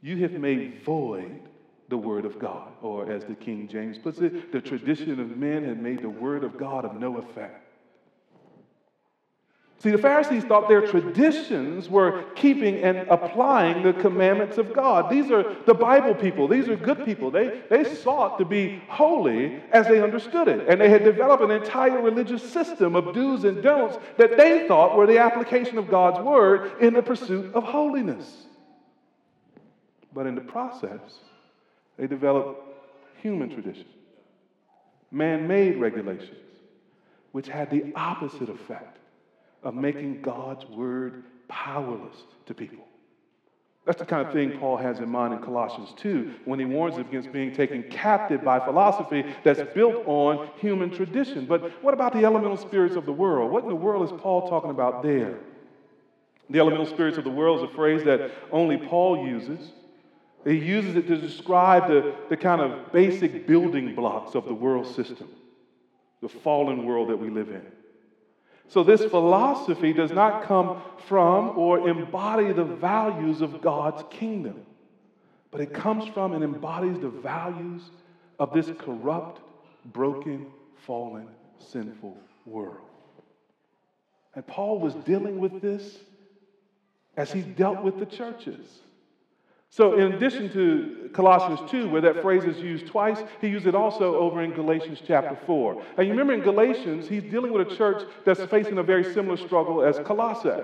you 0.03 0.19
have 0.19 0.33
made 0.33 0.83
void 0.85 1.41
the 1.89 1.97
word 1.97 2.27
of 2.27 2.39
God. 2.39 2.73
Or, 2.83 3.11
as 3.11 3.25
the 3.25 3.35
King 3.35 3.69
James 3.69 3.97
puts 3.97 4.19
it, 4.19 4.53
the 4.53 4.61
tradition 4.61 5.19
of 5.19 5.37
men 5.37 5.65
had 5.65 5.81
made 5.83 6.03
the 6.03 6.11
word 6.11 6.45
of 6.45 6.59
God 6.59 6.85
of 6.85 6.97
no 6.97 7.17
effect. 7.17 7.62
See, 9.83 9.91
the 9.91 9.99
Pharisees 9.99 10.45
thought 10.45 10.69
their 10.69 10.87
traditions 10.87 11.91
were 11.91 12.23
keeping 12.37 12.85
and 12.85 12.99
applying 13.09 13.83
the 13.83 13.93
commandments 13.93 14.57
of 14.57 14.73
God. 14.73 15.11
These 15.11 15.29
are 15.33 15.57
the 15.67 15.75
Bible 15.75 16.15
people. 16.15 16.47
These 16.47 16.69
are 16.69 16.77
good 16.77 17.05
people. 17.05 17.33
They, 17.33 17.62
they 17.69 17.93
sought 17.97 18.39
to 18.39 18.45
be 18.45 18.81
holy 18.87 19.61
as 19.73 19.89
they 19.89 20.01
understood 20.01 20.47
it. 20.47 20.69
And 20.69 20.81
they 20.81 20.89
had 20.89 21.03
developed 21.03 21.43
an 21.43 21.51
entire 21.51 22.01
religious 22.01 22.49
system 22.49 22.95
of 22.95 23.12
do's 23.12 23.43
and 23.43 23.61
don'ts 23.61 23.99
that 24.19 24.37
they 24.37 24.69
thought 24.69 24.97
were 24.97 25.09
the 25.09 25.19
application 25.19 25.78
of 25.78 25.89
God's 25.91 26.21
word 26.21 26.80
in 26.80 26.95
the 26.95 27.02
pursuit 27.02 27.52
of 27.52 27.65
holiness. 27.65 28.45
But 30.15 30.26
in 30.26 30.37
the 30.37 30.43
process, 30.43 31.00
they 31.99 32.06
developed 32.06 32.63
human 33.21 33.50
traditions, 33.50 33.91
man 35.11 35.49
made 35.49 35.78
regulations, 35.78 36.39
which 37.33 37.49
had 37.49 37.69
the 37.69 37.93
opposite 37.97 38.49
effect 38.49 38.99
of 39.63 39.75
making 39.75 40.23
God's 40.23 40.65
word 40.67 41.25
powerless 41.49 42.17
to 42.47 42.55
people. 42.55 42.85
That's 43.85 43.99
the 43.99 44.07
kind 44.07 44.25
of 44.25 44.33
thing 44.33 44.59
Paul 44.59 44.77
has 44.77 45.01
in 45.01 45.09
mind 45.09 45.35
in 45.35 45.41
Colossians 45.41 45.93
2 45.97 46.35
when 46.45 46.61
he 46.61 46.65
warns 46.65 46.99
against 46.99 47.33
being 47.33 47.53
taken 47.53 47.83
captive 47.85 48.45
by 48.45 48.61
philosophy 48.61 49.25
that's 49.43 49.61
built 49.75 50.07
on 50.07 50.49
human 50.59 50.91
tradition. 50.91 51.47
But 51.47 51.83
what 51.83 51.93
about 51.93 52.13
the 52.13 52.25
elemental 52.25 52.57
spirits 52.57 52.95
of 52.95 53.07
the 53.07 53.13
world? 53.13 53.51
What 53.51 53.65
in 53.65 53.69
the 53.69 53.75
world 53.75 54.05
is 54.05 54.21
Paul 54.21 54.49
talking 54.49 54.71
about 54.71 55.03
there? 55.03 55.39
The 56.49 56.61
elemental 56.61 56.87
spirits 56.87 57.19
of 57.19 57.25
the 57.25 57.31
world 57.31 57.59
is 57.59 57.71
a 57.71 57.75
phrase 57.75 58.05
that 58.05 58.31
only 58.53 58.77
Paul 58.77 59.27
uses. 59.27 59.73
He 60.45 60.59
uses 60.59 60.95
it 60.95 61.09
to 61.09 61.17
describe 61.17 61.89
the, 61.89 62.15
the 62.29 62.37
kind 62.37 62.61
of 62.61 62.93
basic 62.93 63.49
building 63.49 63.95
blocks 63.97 64.37
of 64.37 64.45
the 64.45 64.55
world 64.55 64.87
system, 64.87 65.29
the 66.21 66.29
fallen 66.29 66.85
world 66.85 67.09
that 67.09 67.17
we 67.17 67.31
live 67.31 67.49
in. 67.49 67.63
So, 68.73 68.82
this 68.82 69.04
philosophy 69.04 69.93
does 69.93 70.13
not 70.13 70.45
come 70.45 70.80
from 71.06 71.58
or 71.58 71.91
embody 71.91 72.54
the 72.54 72.65
values 72.65 73.43
of 73.43 73.61
God's 73.61 74.02
kingdom, 74.08 74.65
but 75.50 75.61
it 75.61 75.75
comes 75.75 76.08
from 76.08 76.32
and 76.32 76.43
embodies 76.43 76.99
the 76.99 77.11
values 77.11 77.82
of 78.39 78.54
this 78.54 78.71
corrupt, 78.78 79.43
broken, 79.85 80.47
fallen, 80.87 81.28
sinful 81.58 82.17
world. 82.47 82.78
And 84.35 84.47
Paul 84.47 84.78
was 84.78 84.95
dealing 84.95 85.39
with 85.39 85.61
this 85.61 85.99
as 87.15 87.30
he 87.30 87.43
dealt 87.43 87.82
with 87.82 87.99
the 87.99 88.06
churches. 88.06 88.80
So, 89.75 89.99
in 89.99 90.13
addition 90.13 90.52
to 90.52 91.08
Colossians 91.15 91.71
2, 91.71 91.89
where 91.89 92.02
that 92.02 92.21
phrase 92.21 92.45
is 92.45 92.58
used 92.58 92.89
twice, 92.89 93.23
he 93.41 93.49
used 93.49 93.67
it 93.67 93.75
also 93.75 94.17
over 94.17 94.43
in 94.43 94.52
Galatians 94.52 94.99
chapter 95.06 95.35
4. 95.47 95.82
And 95.97 96.06
you 96.06 96.13
remember 96.13 96.35
in 96.35 96.43
Galatians, 96.43 97.08
he's 97.08 97.23
dealing 97.23 97.54
with 97.54 97.73
a 97.73 97.75
church 97.75 98.06
that's 98.26 98.45
facing 98.50 98.76
a 98.76 98.82
very 98.82 99.15
similar 99.15 99.39
struggle 99.39 99.82
as 99.82 99.99
Colossae 100.00 100.63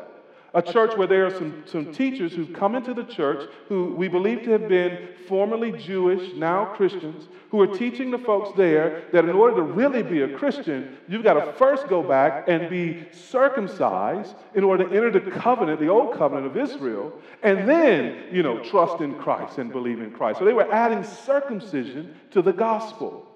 a 0.54 0.62
church 0.62 0.96
where 0.96 1.06
there 1.06 1.26
are 1.26 1.30
some, 1.30 1.62
some 1.66 1.92
teachers 1.92 2.32
who've 2.32 2.52
come 2.52 2.74
into 2.74 2.94
the 2.94 3.04
church 3.04 3.48
who 3.68 3.94
we 3.94 4.08
believe 4.08 4.42
to 4.44 4.50
have 4.50 4.66
been 4.68 5.08
formerly 5.26 5.72
Jewish, 5.72 6.34
now 6.34 6.64
Christians, 6.64 7.28
who 7.50 7.60
are 7.60 7.66
teaching 7.66 8.10
the 8.10 8.18
folks 8.18 8.56
there 8.56 9.04
that 9.12 9.24
in 9.24 9.30
order 9.30 9.56
to 9.56 9.62
really 9.62 10.02
be 10.02 10.22
a 10.22 10.36
Christian, 10.36 10.96
you've 11.06 11.22
got 11.22 11.34
to 11.34 11.52
first 11.54 11.88
go 11.88 12.02
back 12.02 12.48
and 12.48 12.70
be 12.70 13.06
circumcised 13.12 14.34
in 14.54 14.64
order 14.64 14.88
to 14.88 14.96
enter 14.96 15.10
the 15.10 15.30
covenant, 15.30 15.80
the 15.80 15.88
old 15.88 16.16
covenant 16.16 16.46
of 16.46 16.56
Israel, 16.56 17.12
and 17.42 17.68
then, 17.68 18.24
you 18.32 18.42
know, 18.42 18.62
trust 18.64 19.00
in 19.02 19.18
Christ 19.18 19.58
and 19.58 19.70
believe 19.70 20.00
in 20.00 20.10
Christ. 20.10 20.38
So 20.38 20.46
they 20.46 20.54
were 20.54 20.72
adding 20.72 21.04
circumcision 21.04 22.14
to 22.30 22.40
the 22.40 22.52
gospel, 22.52 23.26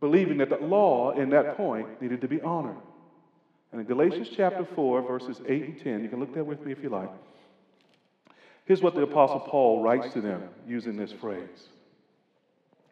believing 0.00 0.38
that 0.38 0.48
the 0.48 0.58
law 0.58 1.12
in 1.12 1.30
that 1.30 1.56
point 1.56 2.02
needed 2.02 2.20
to 2.22 2.28
be 2.28 2.40
honored. 2.40 2.76
And 3.72 3.80
in 3.80 3.86
Galatians 3.86 4.28
chapter 4.34 4.64
4, 4.64 5.02
verses 5.02 5.40
8 5.46 5.62
and 5.64 5.82
10, 5.82 6.02
you 6.02 6.08
can 6.10 6.20
look 6.20 6.34
there 6.34 6.44
with 6.44 6.64
me 6.64 6.72
if 6.72 6.82
you 6.82 6.90
like. 6.90 7.08
Here's 8.66 8.82
what 8.82 8.94
the 8.94 9.02
Apostle 9.02 9.40
Paul 9.40 9.82
writes 9.82 10.12
to 10.12 10.20
them 10.20 10.42
using 10.68 10.96
this 10.96 11.10
phrase. 11.10 11.68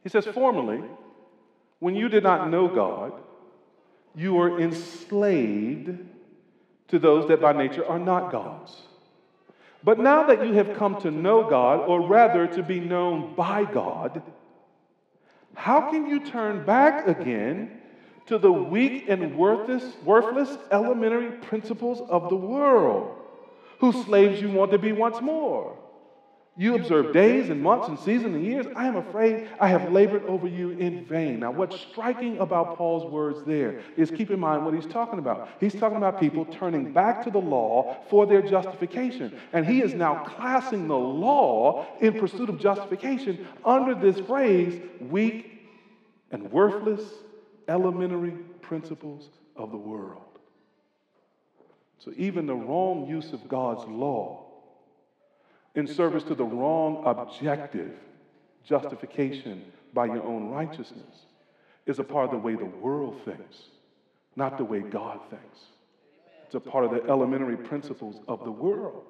He 0.03 0.09
says, 0.09 0.27
Formerly, 0.27 0.83
when 1.79 1.95
you 1.95 2.09
did 2.09 2.23
not 2.23 2.51
know 2.51 2.67
God, 2.67 3.13
you 4.15 4.35
were 4.35 4.61
enslaved 4.61 5.99
to 6.89 6.99
those 6.99 7.29
that 7.29 7.41
by 7.41 7.53
nature 7.53 7.87
are 7.87 7.99
not 7.99 8.33
gods. 8.33 8.75
But 9.85 9.99
now 9.99 10.27
that 10.27 10.45
you 10.45 10.55
have 10.55 10.77
come 10.77 11.01
to 11.03 11.11
know 11.11 11.49
God, 11.49 11.81
or 11.81 12.07
rather 12.07 12.47
to 12.49 12.63
be 12.63 12.81
known 12.81 13.35
by 13.35 13.65
God, 13.65 14.23
how 15.55 15.91
can 15.91 16.07
you 16.07 16.21
turn 16.21 16.65
back 16.65 17.07
again 17.07 17.80
to 18.31 18.39
the 18.39 18.51
weak 18.51 19.07
and 19.09 19.37
worthless, 19.37 19.83
worthless 20.05 20.57
elementary 20.71 21.33
principles 21.39 22.01
of 22.09 22.31
the 22.31 22.37
world, 22.37 23.17
whose 23.81 24.05
slaves 24.05 24.41
you 24.41 24.49
want 24.49 24.71
to 24.71 24.79
be 24.79 24.93
once 24.93 25.21
more. 25.21 25.77
You 26.57 26.77
observe 26.77 27.13
days 27.13 27.51
and 27.51 27.61
months 27.61 27.89
and 27.89 27.99
seasons 27.99 28.37
and 28.37 28.47
years. 28.47 28.67
I 28.77 28.87
am 28.87 28.95
afraid 28.95 29.49
I 29.59 29.67
have 29.67 29.91
labored 29.91 30.25
over 30.27 30.47
you 30.47 30.71
in 30.71 31.05
vain. 31.07 31.41
Now, 31.41 31.51
what's 31.51 31.81
striking 31.81 32.39
about 32.39 32.77
Paul's 32.77 33.11
words 33.11 33.43
there 33.45 33.81
is 33.97 34.13
keep 34.13 34.31
in 34.31 34.39
mind 34.39 34.65
what 34.65 34.75
he's 34.75 34.87
talking 34.87 35.19
about. 35.19 35.49
He's 35.59 35.75
talking 35.75 35.97
about 35.97 36.21
people 36.21 36.45
turning 36.45 36.93
back 36.93 37.25
to 37.25 37.33
the 37.33 37.39
law 37.39 37.97
for 38.11 38.27
their 38.27 38.43
justification. 38.43 39.37
And 39.53 39.67
he 39.67 39.83
is 39.83 39.93
now 39.93 40.23
classing 40.23 40.87
the 40.87 40.97
law 40.97 41.85
in 42.01 42.21
pursuit 42.21 42.49
of 42.49 42.61
justification 42.61 43.45
under 43.65 43.97
this 43.97 44.25
phrase 44.25 44.81
weak 45.01 45.67
and 46.31 46.53
worthless 46.53 47.03
elementary 47.71 48.33
principles 48.61 49.31
of 49.57 49.71
the 49.71 49.77
world. 49.77 50.23
So 51.99 52.13
even 52.17 52.47
the 52.47 52.55
wrong 52.55 53.07
use 53.09 53.33
of 53.33 53.49
God's 53.49 53.87
law 53.89 54.47
in 55.75 55.87
service 55.87 56.25
to 56.25 56.35
the 56.35 56.45
wrong 56.45 57.03
objective 57.07 57.93
justification 58.65 59.65
by 59.95 60.07
your 60.07 60.23
own 60.23 60.51
righteousness 60.51 61.27
is 61.87 61.99
a 61.99 62.05
part 62.05 62.27
of 62.27 62.31
the 62.33 62.39
way 62.39 62.55
the 62.55 62.65
world 62.65 63.21
thinks, 63.25 63.57
not 64.37 64.59
the 64.59 64.65
way 64.65 64.81
God 64.81 65.21
thinks. 65.31 65.59
It's 66.47 66.55
a 66.55 66.61
part 66.61 66.85
of 66.85 66.91
the 66.91 67.09
elementary 67.09 67.57
principles 67.57 68.17
of 68.27 68.45
the 68.45 68.51
world. 68.51 69.05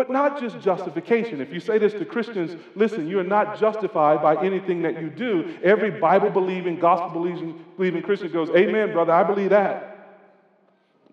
But 0.00 0.08
not 0.08 0.40
just 0.40 0.58
justification. 0.60 1.42
If 1.42 1.52
you 1.52 1.60
say 1.60 1.76
this 1.76 1.92
to 1.92 2.06
Christians, 2.06 2.58
listen, 2.74 3.06
you're 3.06 3.22
not 3.22 3.60
justified 3.60 4.22
by 4.22 4.42
anything 4.42 4.80
that 4.80 4.98
you 4.98 5.10
do. 5.10 5.58
Every 5.62 5.90
Bible 5.90 6.30
believing, 6.30 6.80
gospel 6.80 7.10
believing, 7.10 7.62
believing 7.76 8.00
Christian 8.00 8.32
goes, 8.32 8.48
Amen, 8.56 8.94
brother, 8.94 9.12
I 9.12 9.22
believe 9.24 9.50
that. 9.50 10.22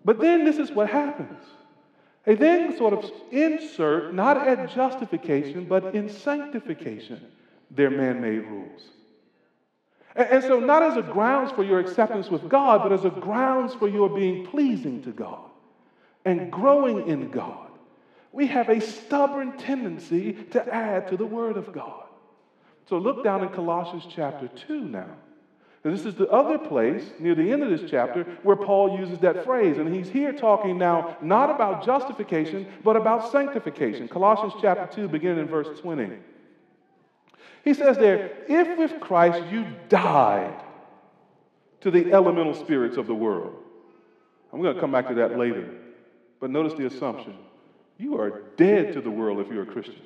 But 0.06 0.20
then 0.20 0.42
this 0.42 0.56
is 0.56 0.70
what 0.70 0.88
happens. 0.88 1.38
They 2.24 2.34
then 2.34 2.78
sort 2.78 2.94
of 2.94 3.04
insert, 3.30 4.14
not 4.14 4.38
at 4.48 4.74
justification, 4.74 5.66
but 5.66 5.94
in 5.94 6.08
sanctification, 6.08 7.20
their 7.70 7.90
man 7.90 8.22
made 8.22 8.38
rules. 8.38 8.80
And, 10.16 10.30
and 10.30 10.42
so, 10.42 10.60
not 10.60 10.82
as 10.82 10.96
a 10.96 11.02
grounds 11.02 11.52
for 11.52 11.62
your 11.62 11.78
acceptance 11.78 12.30
with 12.30 12.48
God, 12.48 12.82
but 12.82 12.94
as 12.94 13.04
a 13.04 13.10
grounds 13.10 13.74
for 13.74 13.86
your 13.86 14.08
being 14.08 14.46
pleasing 14.46 15.02
to 15.02 15.10
God 15.10 15.50
and 16.24 16.50
growing 16.50 17.06
in 17.06 17.30
God 17.30 17.67
we 18.32 18.46
have 18.48 18.68
a 18.68 18.80
stubborn 18.80 19.56
tendency 19.58 20.32
to 20.50 20.74
add 20.74 21.08
to 21.08 21.16
the 21.16 21.26
Word 21.26 21.56
of 21.56 21.72
God. 21.72 22.04
So 22.88 22.98
look 22.98 23.24
down 23.24 23.42
in 23.42 23.48
Colossians 23.50 24.06
chapter 24.08 24.48
2 24.48 24.80
now. 24.80 25.08
And 25.84 25.94
this 25.94 26.04
is 26.04 26.16
the 26.16 26.28
other 26.28 26.58
place 26.58 27.04
near 27.18 27.34
the 27.34 27.52
end 27.52 27.62
of 27.62 27.70
this 27.70 27.88
chapter 27.90 28.24
where 28.42 28.56
Paul 28.56 28.98
uses 28.98 29.18
that 29.20 29.44
phrase. 29.44 29.78
And 29.78 29.94
he's 29.94 30.08
here 30.08 30.32
talking 30.32 30.76
now 30.76 31.16
not 31.22 31.50
about 31.50 31.84
justification, 31.84 32.66
but 32.82 32.96
about 32.96 33.30
sanctification. 33.30 34.08
Colossians 34.08 34.54
chapter 34.60 34.86
2, 34.94 35.08
beginning 35.08 35.38
in 35.38 35.46
verse 35.46 35.78
20. 35.80 36.18
He 37.64 37.74
says 37.74 37.96
there, 37.96 38.32
if 38.48 38.78
with 38.78 39.00
Christ 39.00 39.42
you 39.50 39.66
died 39.88 40.62
to 41.80 41.90
the 41.90 42.12
elemental 42.12 42.54
spirits 42.54 42.96
of 42.96 43.06
the 43.06 43.14
world. 43.14 43.54
I'm 44.52 44.60
going 44.60 44.74
to 44.74 44.80
come 44.80 44.90
back 44.92 45.08
to 45.08 45.14
that 45.14 45.38
later. 45.38 45.70
But 46.40 46.50
notice 46.50 46.74
the 46.74 46.86
assumption 46.86 47.36
you 47.98 48.18
are 48.20 48.42
dead 48.56 48.94
to 48.94 49.00
the 49.00 49.10
world 49.10 49.40
if 49.40 49.48
you're 49.48 49.64
a 49.64 49.66
Christian. 49.66 50.02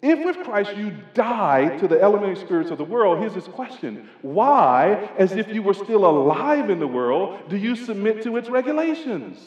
If 0.00 0.24
with 0.24 0.44
Christ 0.44 0.76
you 0.76 0.92
die 1.12 1.76
to 1.78 1.88
the 1.88 2.00
elementary 2.00 2.36
spirits 2.36 2.70
of 2.70 2.78
the 2.78 2.84
world, 2.84 3.18
here's 3.18 3.34
this 3.34 3.48
question 3.48 4.08
Why, 4.22 5.10
as 5.18 5.32
if 5.32 5.48
you 5.52 5.62
were 5.62 5.74
still 5.74 6.06
alive 6.06 6.70
in 6.70 6.78
the 6.78 6.86
world, 6.86 7.48
do 7.48 7.56
you 7.56 7.74
submit 7.74 8.22
to 8.22 8.36
its 8.36 8.48
regulations? 8.48 9.38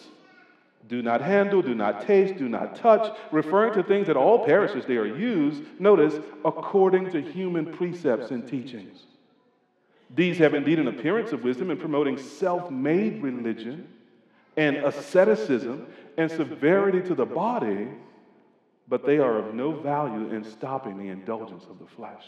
Do 0.89 1.01
not 1.01 1.21
handle, 1.21 1.61
do 1.61 1.73
not 1.73 2.05
taste, 2.05 2.37
do 2.37 2.49
not 2.49 2.75
touch, 2.75 3.17
referring 3.31 3.73
to 3.75 3.83
things 3.83 4.07
that 4.07 4.17
all 4.17 4.45
parishes 4.45 4.85
they 4.85 4.97
are 4.97 5.05
used, 5.05 5.63
notice, 5.79 6.15
according 6.43 7.11
to 7.11 7.21
human 7.21 7.71
precepts 7.71 8.31
and 8.31 8.45
teachings. 8.45 9.03
These 10.13 10.37
have 10.39 10.53
indeed 10.53 10.79
an 10.79 10.89
appearance 10.89 11.31
of 11.31 11.45
wisdom 11.45 11.71
in 11.71 11.77
promoting 11.77 12.17
self 12.17 12.69
made 12.69 13.23
religion 13.23 13.87
and 14.57 14.77
asceticism 14.77 15.87
and 16.21 16.31
severity 16.31 17.01
to 17.07 17.15
the 17.15 17.25
body, 17.25 17.87
but 18.87 19.05
they 19.05 19.17
are 19.17 19.37
of 19.37 19.53
no 19.53 19.71
value 19.71 20.31
in 20.31 20.43
stopping 20.43 20.97
the 20.97 21.09
indulgence 21.09 21.65
of 21.69 21.79
the 21.79 21.85
flesh. 21.85 22.23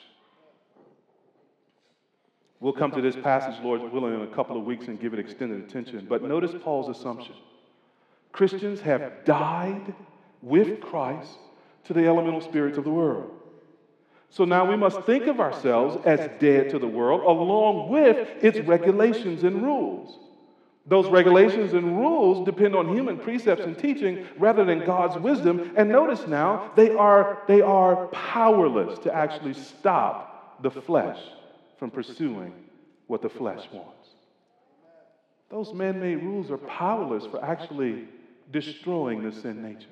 We'll 2.60 2.73
come 2.73 2.91
to 2.91 3.01
this 3.01 3.15
passage, 3.15 3.62
Lord 3.62 3.82
willing, 3.91 4.13
in 4.13 4.21
a 4.21 4.27
couple 4.27 4.58
of 4.58 4.63
weeks 4.63 4.88
and 4.88 4.99
give 4.99 5.13
it 5.13 5.19
extended 5.19 5.63
attention. 5.63 6.06
But 6.10 6.23
notice 6.23 6.53
Paul's 6.63 6.89
assumption 6.89 7.36
Christians 8.32 8.82
have 8.82 9.25
died 9.25 9.93
with 10.41 10.82
Christ 10.82 11.38
to 11.86 11.93
the 11.93 12.06
elemental 12.06 12.41
spirits 12.41 12.77
of 12.77 12.84
the 12.84 12.89
world. 12.89 13.32
So 14.29 14.45
now 14.45 14.67
we 14.67 14.75
must 14.75 15.01
think 15.01 15.27
of 15.27 15.39
ourselves 15.39 15.97
as 16.06 16.27
dead 16.39 16.69
to 16.71 16.79
the 16.79 16.88
world 16.88 17.21
along 17.21 17.89
with 17.89 18.43
its 18.43 18.60
regulations 18.62 19.43
and 19.43 19.62
rules. 19.62 20.17
Those 20.86 21.08
regulations 21.08 21.74
and 21.74 21.98
rules 21.98 22.46
depend 22.46 22.76
on 22.76 22.93
human 22.93 23.17
precepts 23.17 23.63
and 23.63 23.78
teaching 23.78 24.28
rather 24.38 24.65
than 24.65 24.86
God's 24.86 25.17
wisdom. 25.17 25.72
And 25.78 25.89
notice 25.89 26.28
now, 26.28 26.72
they 26.76 26.91
are, 26.91 27.41
they 27.48 27.62
are 27.62 28.08
powerless 28.08 29.00
to 29.00 29.13
actually 29.13 29.54
stop 29.54 30.62
the 30.62 30.69
flesh 30.69 31.19
from 31.78 31.89
pursuing 31.89 32.54
what 33.08 33.22
the 33.22 33.30
flesh 33.30 33.65
wants. 33.72 34.10
Those 35.50 35.74
man 35.74 36.02
made 36.02 36.15
rules 36.15 36.52
are 36.52 36.58
powerless 36.58 37.26
for 37.28 37.43
actually 37.43 38.08
destroying 38.52 39.24
the 39.24 39.32
sin 39.32 39.62
nature, 39.62 39.88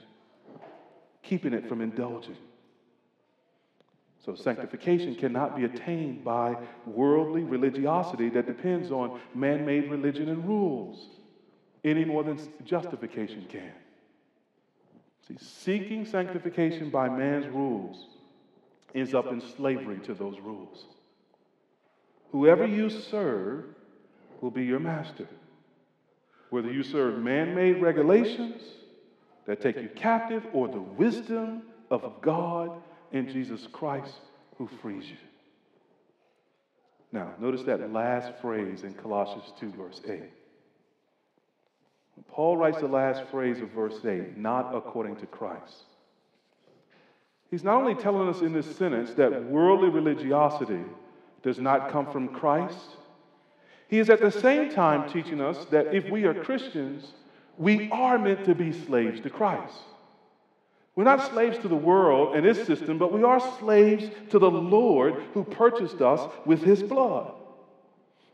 keeping 1.23 1.53
it 1.53 1.69
from 1.69 1.81
indulging. 1.81 2.37
So, 4.23 4.35
sanctification 4.35 5.15
cannot 5.15 5.55
be 5.55 5.63
attained 5.65 6.23
by 6.23 6.55
worldly 6.85 7.43
religiosity 7.43 8.29
that 8.29 8.45
depends 8.45 8.91
on 8.91 9.19
man 9.33 9.65
made 9.65 9.89
religion 9.89 10.29
and 10.29 10.47
rules 10.47 11.09
any 11.83 12.05
more 12.05 12.23
than 12.23 12.39
justification 12.63 13.47
can. 13.49 13.71
See, 15.27 15.37
seeking 15.39 16.05
sanctification 16.05 16.91
by 16.91 17.09
man's 17.09 17.47
rules 17.47 18.09
ends 18.93 19.15
up 19.15 19.27
in 19.27 19.41
slavery 19.41 19.97
to 19.99 20.13
those 20.13 20.39
rules. 20.39 20.85
Whoever 22.31 22.65
you 22.65 22.89
serve 22.89 23.65
will 24.39 24.51
be 24.51 24.65
your 24.65 24.79
master. 24.79 25.27
Whether 26.51 26.71
you 26.71 26.83
serve 26.83 27.19
man 27.19 27.55
made 27.55 27.81
regulations 27.81 28.61
that 29.45 29.61
take 29.61 29.77
you 29.77 29.89
captive 29.95 30.45
or 30.53 30.67
the 30.67 30.81
wisdom 30.81 31.63
of 31.89 32.21
God 32.21 32.81
in 33.11 33.29
Jesus 33.29 33.67
Christ 33.71 34.15
who 34.57 34.69
frees 34.81 35.09
you. 35.09 35.17
Now, 37.11 37.33
notice 37.39 37.63
that 37.63 37.91
last 37.91 38.33
phrase 38.41 38.83
in 38.83 38.93
Colossians 38.93 39.51
2, 39.59 39.71
verse 39.71 40.01
8. 40.07 40.21
Paul 42.29 42.57
writes 42.57 42.79
the 42.79 42.87
last 42.87 43.23
phrase 43.29 43.59
of 43.59 43.69
verse 43.71 44.05
8, 44.05 44.37
not 44.37 44.73
according 44.73 45.17
to 45.17 45.25
Christ. 45.25 45.83
He's 47.49 47.63
not 47.63 47.75
only 47.75 47.95
telling 47.95 48.29
us 48.29 48.41
in 48.41 48.53
this 48.53 48.75
sentence 48.77 49.13
that 49.15 49.43
worldly 49.45 49.89
religiosity 49.89 50.83
does 51.43 51.59
not 51.59 51.91
come 51.91 52.09
from 52.09 52.29
Christ, 52.29 52.95
he 53.89 53.99
is 53.99 54.09
at 54.09 54.21
the 54.21 54.31
same 54.31 54.71
time 54.71 55.11
teaching 55.11 55.41
us 55.41 55.65
that 55.65 55.93
if 55.93 56.09
we 56.09 56.23
are 56.23 56.33
Christians, 56.33 57.11
we 57.57 57.89
are 57.91 58.17
meant 58.17 58.45
to 58.45 58.55
be 58.55 58.71
slaves 58.71 59.19
to 59.21 59.29
Christ. 59.29 59.75
We're 60.95 61.05
not 61.05 61.31
slaves 61.31 61.57
to 61.59 61.67
the 61.67 61.75
world 61.75 62.35
and 62.35 62.45
its 62.45 62.65
system, 62.67 62.97
but 62.97 63.13
we 63.13 63.23
are 63.23 63.39
slaves 63.59 64.09
to 64.29 64.39
the 64.39 64.51
Lord 64.51 65.23
who 65.33 65.43
purchased 65.43 66.01
us 66.01 66.29
with 66.45 66.61
his 66.63 66.83
blood. 66.83 67.33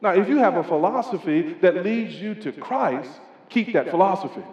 Now, 0.02 0.12
if 0.12 0.28
you 0.28 0.38
have 0.38 0.56
a 0.56 0.64
philosophy 0.64 1.54
that 1.62 1.84
leads 1.84 2.16
you 2.16 2.36
to 2.36 2.52
Christ, 2.52 3.12
keep 3.50 3.74
that 3.74 3.90
philosophy. 3.90 4.44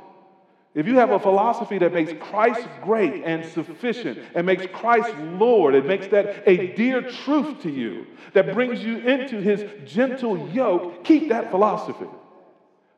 If 0.75 0.87
you 0.89 0.97
have 0.97 1.11
a 1.11 1.21
philosophy 1.21 1.79
that 1.79 1.93
makes 1.93 2.13
Christ 2.21 2.67
great 2.83 3.23
and 3.25 3.45
sufficient 3.47 4.19
and 4.35 4.45
makes 4.45 4.67
Christ 4.67 5.15
Lord, 5.19 5.75
it 5.75 5.87
makes 5.87 6.09
that 6.09 6.43
a 6.47 6.75
dear 6.75 7.01
truth 7.01 7.63
to 7.63 7.71
you 7.71 8.07
that 8.33 8.53
brings 8.53 8.83
you 8.83 8.99
into 8.99 9.41
his 9.41 9.65
gentle 9.89 10.49
yoke, 10.51 11.05
keep 11.05 11.29
that 11.29 11.51
philosophy. 11.51 12.09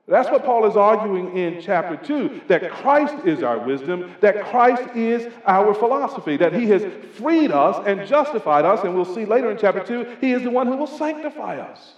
That's 0.09 0.31
what 0.31 0.45
Paul 0.45 0.67
is 0.67 0.77
arguing 0.77 1.37
in 1.37 1.61
chapter 1.61 1.97
2 1.97 2.43
that 2.47 2.71
Christ 2.71 3.27
is 3.27 3.43
our 3.43 3.59
wisdom, 3.59 4.15
that 4.21 4.45
Christ 4.45 4.95
is 4.95 5.33
our 5.45 5.75
philosophy, 5.75 6.37
that 6.37 6.53
he 6.53 6.67
has 6.67 6.85
freed 7.15 7.51
us 7.51 7.85
and 7.87 8.07
justified 8.07 8.65
us, 8.65 8.85
and 8.85 8.95
we'll 8.95 9.05
see 9.05 9.25
later 9.25 9.51
in 9.51 9.59
chapter 9.59 9.85
2, 9.85 10.19
he 10.21 10.31
is 10.31 10.43
the 10.43 10.51
one 10.51 10.69
who 10.69 10.77
will 10.77 10.87
sanctify 10.87 11.59
us. 11.59 11.95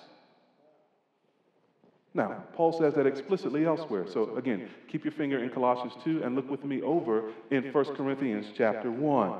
Now, 2.14 2.44
Paul 2.54 2.72
says 2.72 2.94
that 2.94 3.06
explicitly 3.06 3.66
elsewhere. 3.66 4.06
So 4.10 4.36
again, 4.36 4.70
keep 4.88 5.04
your 5.04 5.12
finger 5.12 5.44
in 5.44 5.50
Colossians 5.50 5.92
2 6.02 6.22
and 6.24 6.34
look 6.34 6.50
with 6.50 6.64
me 6.64 6.80
over 6.80 7.30
in 7.50 7.64
1 7.70 7.84
Corinthians 7.94 8.46
chapter 8.56 8.90
1. 8.90 9.38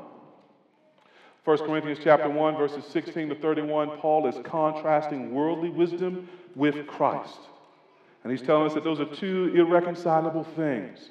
1 1.45 1.59
Corinthians 1.59 1.99
chapter 2.05 2.29
1 2.29 2.57
verses 2.57 2.85
16 2.85 3.31
to 3.31 3.35
31, 3.37 3.99
Paul 3.99 4.27
is 4.27 4.37
contrasting 4.45 5.33
worldly 5.33 5.71
wisdom 5.71 6.29
with 6.55 6.87
Christ. 6.87 7.39
And 8.23 8.33
he's 8.33 8.43
telling 8.43 8.67
us 8.67 8.75
that 8.75 8.85
those 8.85 9.01
are 9.01 9.07
two 9.07 9.53
irreconcilable 9.55 10.45
things. 10.45 11.11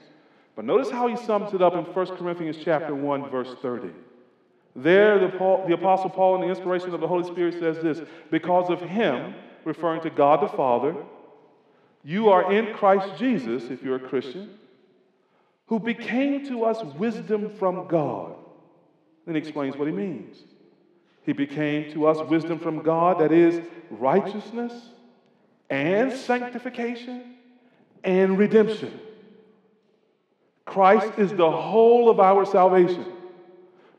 But 0.55 0.65
notice 0.65 0.89
how 0.89 1.07
he 1.07 1.15
sums 1.15 1.53
it 1.53 1.61
up 1.61 1.73
in 1.75 1.83
1 1.83 2.07
Corinthians 2.17 2.57
chapter 2.63 2.93
1, 2.93 3.29
verse 3.29 3.55
30. 3.61 3.89
There, 4.75 5.19
the, 5.19 5.29
Paul, 5.37 5.65
the 5.67 5.73
Apostle 5.73 6.09
Paul, 6.09 6.35
in 6.35 6.41
the 6.41 6.47
inspiration 6.47 6.93
of 6.93 7.01
the 7.01 7.07
Holy 7.07 7.23
Spirit, 7.23 7.59
says 7.59 7.77
this 7.81 8.07
Because 8.29 8.69
of 8.69 8.81
him, 8.81 9.35
referring 9.65 10.01
to 10.01 10.09
God 10.09 10.41
the 10.41 10.55
Father, 10.55 10.95
you 12.03 12.29
are 12.29 12.51
in 12.51 12.73
Christ 12.73 13.17
Jesus, 13.17 13.65
if 13.69 13.83
you're 13.83 13.95
a 13.95 14.09
Christian, 14.09 14.51
who 15.67 15.79
became 15.79 16.45
to 16.47 16.63
us 16.63 16.83
wisdom 16.95 17.55
from 17.57 17.87
God. 17.87 18.35
Then 19.25 19.35
he 19.35 19.39
explains 19.39 19.75
what 19.75 19.87
he 19.87 19.93
means. 19.93 20.37
He 21.23 21.33
became 21.33 21.91
to 21.91 22.07
us 22.07 22.17
wisdom 22.29 22.59
from 22.59 22.81
God, 22.81 23.19
that 23.19 23.31
is, 23.31 23.61
righteousness 23.89 24.73
and 25.69 26.11
sanctification 26.13 27.35
and 28.03 28.37
redemption. 28.37 28.99
Christ 30.65 31.17
is 31.17 31.31
the 31.31 31.49
whole 31.49 32.09
of 32.09 32.19
our 32.19 32.45
salvation. 32.45 33.05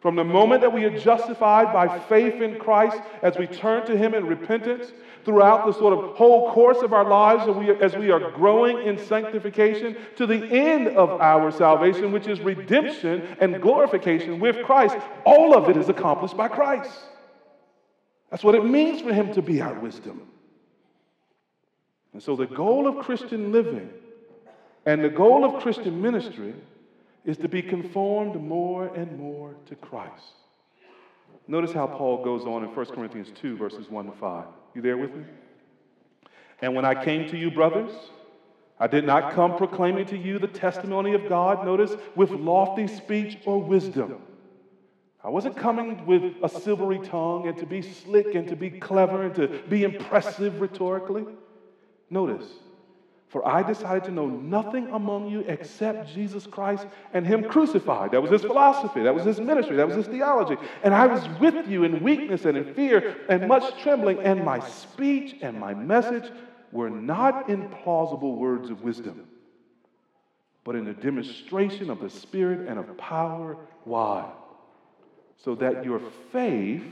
From 0.00 0.14
the 0.14 0.24
moment 0.24 0.60
that 0.60 0.72
we 0.72 0.84
are 0.84 0.96
justified 0.96 1.72
by 1.72 1.98
faith 1.98 2.40
in 2.40 2.58
Christ 2.58 3.00
as 3.22 3.36
we 3.36 3.46
turn 3.46 3.84
to 3.86 3.96
Him 3.96 4.14
in 4.14 4.26
repentance, 4.26 4.92
throughout 5.24 5.66
the 5.66 5.72
sort 5.72 5.92
of 5.92 6.16
whole 6.16 6.50
course 6.52 6.78
of 6.78 6.92
our 6.92 7.06
lives 7.06 7.42
as 7.82 7.96
we, 7.96 8.10
are 8.10 8.30
growing 8.30 8.86
in 8.86 8.96
sanctification 8.96 9.96
to 10.16 10.26
the 10.26 10.42
end 10.46 10.88
of 10.88 11.10
our 11.20 11.50
salvation, 11.50 12.12
which 12.12 12.26
is 12.26 12.40
redemption 12.40 13.36
and 13.40 13.60
glorification 13.60 14.40
with 14.40 14.64
Christ, 14.64 14.96
all 15.26 15.54
of 15.54 15.68
it 15.68 15.76
is 15.76 15.88
accomplished 15.88 16.36
by 16.36 16.48
Christ. 16.48 16.90
That's 18.30 18.44
what 18.44 18.54
it 18.54 18.64
means 18.64 19.02
for 19.02 19.12
Him 19.12 19.34
to 19.34 19.42
be 19.42 19.60
our 19.60 19.78
wisdom. 19.78 20.22
And 22.12 22.22
so, 22.22 22.36
the 22.36 22.46
goal 22.46 22.86
of 22.86 23.04
Christian 23.04 23.52
living 23.52 23.90
and 24.86 25.04
the 25.04 25.10
goal 25.10 25.44
of 25.44 25.62
Christian 25.62 26.00
ministry 26.00 26.54
is 27.24 27.36
to 27.38 27.48
be 27.48 27.60
conformed 27.60 28.40
more 28.40 28.86
and 28.94 29.18
more 29.18 29.54
to 29.66 29.74
Christ. 29.76 30.32
Notice 31.46 31.72
how 31.72 31.86
Paul 31.86 32.24
goes 32.24 32.44
on 32.44 32.62
in 32.64 32.74
1 32.74 32.86
Corinthians 32.86 33.30
2, 33.40 33.56
verses 33.56 33.90
1 33.90 34.06
to 34.06 34.12
5. 34.12 34.44
You 34.74 34.82
there 34.82 34.96
with 34.96 35.14
me? 35.14 35.24
And 36.60 36.74
when 36.74 36.84
I 36.84 37.04
came 37.04 37.28
to 37.28 37.36
you, 37.36 37.50
brothers, 37.50 37.90
I 38.80 38.86
did 38.86 39.04
not 39.04 39.32
come 39.32 39.56
proclaiming 39.56 40.06
to 40.06 40.16
you 40.16 40.38
the 40.38 40.46
testimony 40.46 41.14
of 41.14 41.28
God, 41.28 41.64
notice, 41.64 41.92
with 42.14 42.30
lofty 42.30 42.86
speech 42.86 43.38
or 43.44 43.60
wisdom. 43.60 44.22
I 45.22 45.30
wasn't 45.30 45.56
coming 45.56 46.06
with 46.06 46.34
a 46.42 46.48
silvery 46.48 47.00
tongue 47.00 47.48
and 47.48 47.58
to 47.58 47.66
be 47.66 47.82
slick 47.82 48.34
and 48.34 48.46
to 48.48 48.56
be 48.56 48.70
clever 48.70 49.24
and 49.24 49.34
to 49.34 49.48
be 49.68 49.84
impressive 49.84 50.60
rhetorically. 50.60 51.26
Notice, 52.10 52.46
for 53.28 53.46
I 53.46 53.62
decided 53.62 54.04
to 54.04 54.10
know 54.10 54.26
nothing 54.26 54.88
among 54.88 55.28
you 55.30 55.40
except 55.40 56.14
Jesus 56.14 56.46
Christ 56.46 56.86
and 57.12 57.26
Him 57.26 57.44
crucified. 57.44 58.12
That 58.12 58.22
was 58.22 58.30
His 58.30 58.40
philosophy, 58.40 59.02
that 59.02 59.14
was 59.14 59.24
His 59.24 59.38
ministry, 59.38 59.76
that 59.76 59.86
was 59.86 59.96
His 59.96 60.06
theology. 60.06 60.56
And 60.82 60.94
I 60.94 61.06
was 61.06 61.28
with 61.38 61.68
you 61.68 61.84
in 61.84 62.02
weakness 62.02 62.46
and 62.46 62.56
in 62.56 62.72
fear 62.72 63.16
and 63.28 63.46
much 63.46 63.80
trembling, 63.82 64.20
and 64.20 64.44
my 64.44 64.60
speech 64.60 65.36
and 65.42 65.60
my 65.60 65.74
message 65.74 66.30
were 66.72 66.90
not 66.90 67.50
in 67.50 67.68
plausible 67.68 68.36
words 68.36 68.70
of 68.70 68.82
wisdom, 68.82 69.26
but 70.64 70.74
in 70.74 70.86
a 70.86 70.94
demonstration 70.94 71.90
of 71.90 72.00
the 72.00 72.10
Spirit 72.10 72.66
and 72.68 72.78
of 72.78 72.96
power. 72.96 73.56
Why? 73.84 74.30
So 75.36 75.54
that 75.56 75.84
your 75.84 76.00
faith 76.32 76.82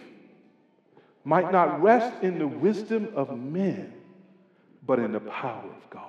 might 1.24 1.50
not 1.50 1.82
rest 1.82 2.22
in 2.22 2.38
the 2.38 2.46
wisdom 2.46 3.08
of 3.16 3.36
men, 3.38 3.92
but 4.86 4.98
in 4.98 5.12
the 5.12 5.20
power 5.20 5.64
of 5.64 5.90
God. 5.90 6.02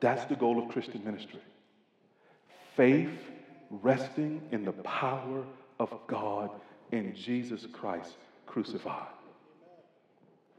That's 0.00 0.24
the 0.26 0.36
goal 0.36 0.62
of 0.62 0.68
Christian 0.70 1.04
ministry. 1.04 1.40
Faith 2.76 3.10
resting 3.70 4.40
in 4.52 4.64
the 4.64 4.72
power 4.72 5.44
of 5.80 5.92
God 6.06 6.50
in 6.92 7.14
Jesus 7.14 7.66
Christ 7.72 8.16
crucified. 8.46 9.08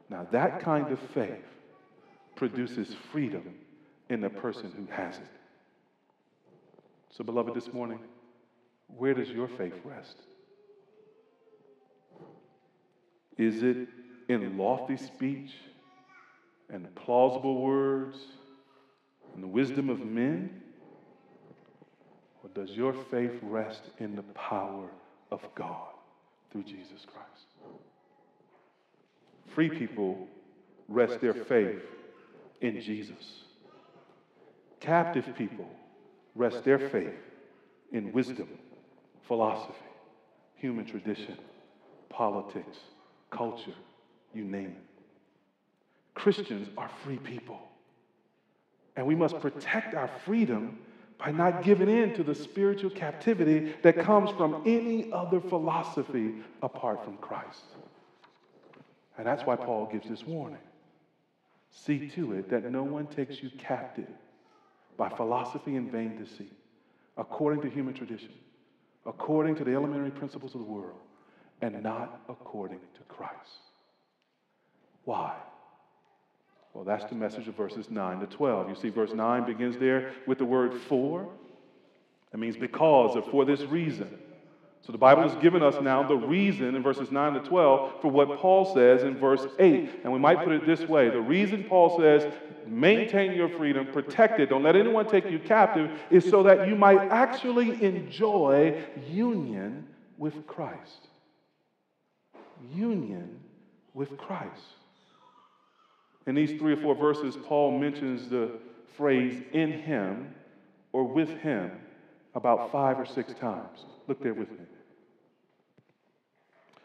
Now, 0.10 0.28
that 0.32 0.60
kind 0.60 0.92
of 0.92 1.00
faith 1.14 1.46
produces 2.36 2.96
freedom 3.12 3.56
in 4.10 4.22
the 4.22 4.30
person 4.30 4.72
who 4.76 4.86
has 4.94 5.16
it. 5.16 5.24
So, 7.12 7.24
beloved, 7.24 7.54
this 7.54 7.72
morning, 7.72 8.00
where 8.88 9.14
does 9.14 9.30
your 9.30 9.48
faith 9.48 9.80
rest? 9.84 10.18
Is 13.38 13.64
it 13.64 13.88
in 14.28 14.58
lofty 14.58 14.98
speech 14.98 15.52
and 16.72 16.94
plausible 16.96 17.62
words? 17.62 18.18
and 19.34 19.44
the 19.44 19.48
wisdom 19.48 19.90
of 19.90 20.06
men? 20.06 20.50
Or 22.44 22.50
does 22.50 22.76
your 22.76 22.94
faith 23.10 23.40
rest 23.42 23.84
in 24.00 24.16
the 24.16 24.24
power 24.34 24.90
of 25.32 25.42
God 25.56 25.88
through 26.52 26.64
Jesus 26.64 27.06
Christ? 27.06 27.76
Free 29.54 29.70
people 29.70 30.28
rest 30.88 31.22
their 31.22 31.34
faith 31.34 31.82
in 32.62 32.82
Jesus. 32.82 33.44
Captive 34.80 35.26
people 35.38 35.70
rest 36.36 36.64
their 36.64 36.90
faith 36.90 37.14
in 37.92 38.12
wisdom, 38.12 38.48
philosophy, 39.28 39.74
human 40.56 40.86
tradition, 40.86 41.38
politics, 42.10 42.78
culture, 43.32 43.76
you 44.34 44.44
name 44.44 44.76
it. 44.78 44.89
Christians 46.20 46.68
are 46.78 46.90
free 47.04 47.18
people. 47.18 47.60
And 48.98 49.08
we 49.08 49.16
must 49.16 49.40
protect 49.40 49.96
our 49.96 50.10
freedom 50.26 50.80
by 51.18 51.32
not 51.32 51.64
giving 51.64 51.90
in 51.90 52.14
to 52.16 52.24
the 52.24 52.36
spiritual 52.36 52.90
captivity 52.90 53.74
that 53.84 53.98
comes 54.00 54.30
from 54.32 54.64
any 54.66 55.12
other 55.14 55.40
philosophy 55.40 56.36
apart 56.62 57.04
from 57.06 57.18
Christ. 57.18 57.64
And 59.18 59.26
that's 59.26 59.44
why 59.44 59.56
Paul 59.56 59.90
gives 59.92 60.10
this 60.10 60.26
warning. 60.26 60.60
See 61.72 62.10
to 62.10 62.34
it 62.34 62.50
that 62.50 62.70
no 62.70 62.84
one 62.84 63.08
takes 63.08 63.42
you 63.42 63.50
captive 63.58 64.08
by 64.98 65.08
philosophy 65.10 65.78
and 65.78 65.90
vain 65.90 66.18
deceit, 66.18 66.54
according 67.16 67.62
to 67.62 67.70
human 67.70 67.94
tradition, 67.94 68.34
according 69.06 69.56
to 69.56 69.64
the 69.64 69.74
elementary 69.74 70.12
principles 70.12 70.54
of 70.54 70.62
the 70.62 70.68
world, 70.68 71.00
and 71.62 71.82
not 71.82 72.22
according 72.28 72.80
to 72.80 73.02
Christ. 73.08 73.72
Why? 75.06 75.36
Well, 76.74 76.84
that's 76.84 77.06
the 77.06 77.16
message 77.16 77.48
of 77.48 77.56
verses 77.56 77.90
9 77.90 78.20
to 78.20 78.28
12. 78.28 78.70
You 78.70 78.76
see, 78.76 78.90
verse 78.90 79.12
9 79.14 79.46
begins 79.46 79.78
there 79.78 80.14
with 80.28 80.38
the 80.38 80.46
word 80.46 80.74
for. 80.74 81.28
That 82.32 82.38
means 82.38 82.56
because 82.56 83.16
or 83.16 83.24
for 83.24 83.44
this 83.44 83.62
reason. 83.62 84.20
So 84.82 84.92
the 84.92 84.98
Bible 84.98 85.24
has 85.24 85.36
given 85.42 85.62
us 85.62 85.76
now 85.82 86.04
the 86.04 86.16
reason 86.16 86.76
in 86.76 86.82
verses 86.82 87.12
9 87.12 87.34
to 87.34 87.40
12 87.42 88.02
for 88.02 88.10
what 88.10 88.40
Paul 88.40 88.74
says 88.74 89.04
in 89.04 89.18
verse 89.18 89.46
8. 89.60 90.02
And 90.04 90.14
we 90.14 90.20
might 90.20 90.44
put 90.44 90.54
it 90.54 90.66
this 90.66 90.82
way 90.82 91.10
the 91.10 91.20
reason 91.20 91.64
Paul 91.66 92.00
says, 92.00 92.32
maintain 92.66 93.34
your 93.34 93.50
freedom, 93.50 93.88
protect 93.88 94.40
it, 94.40 94.50
don't 94.50 94.64
let 94.64 94.76
anyone 94.76 95.08
take 95.08 95.30
you 95.30 95.40
captive, 95.40 95.92
is 96.10 96.28
so 96.30 96.44
that 96.44 96.68
you 96.68 96.76
might 96.76 97.00
actually 97.12 97.84
enjoy 97.84 98.84
union 99.10 99.88
with 100.18 100.48
Christ. 100.48 101.08
Union 102.74 103.40
with 103.94 104.18
Christ. 104.18 104.79
In 106.30 106.36
these 106.36 106.60
three 106.60 106.74
or 106.74 106.78
four 106.78 106.94
verses, 106.94 107.36
Paul 107.36 107.80
mentions 107.80 108.30
the 108.30 108.52
phrase 108.96 109.42
in 109.52 109.72
him 109.72 110.36
or 110.92 111.04
with 111.04 111.30
him 111.40 111.72
about 112.36 112.72
five 112.72 113.00
or 113.00 113.06
six 113.08 113.34
times. 113.34 113.86
Look 114.08 114.22
there 114.22 114.36
with 114.36 114.52
me. 114.52 114.60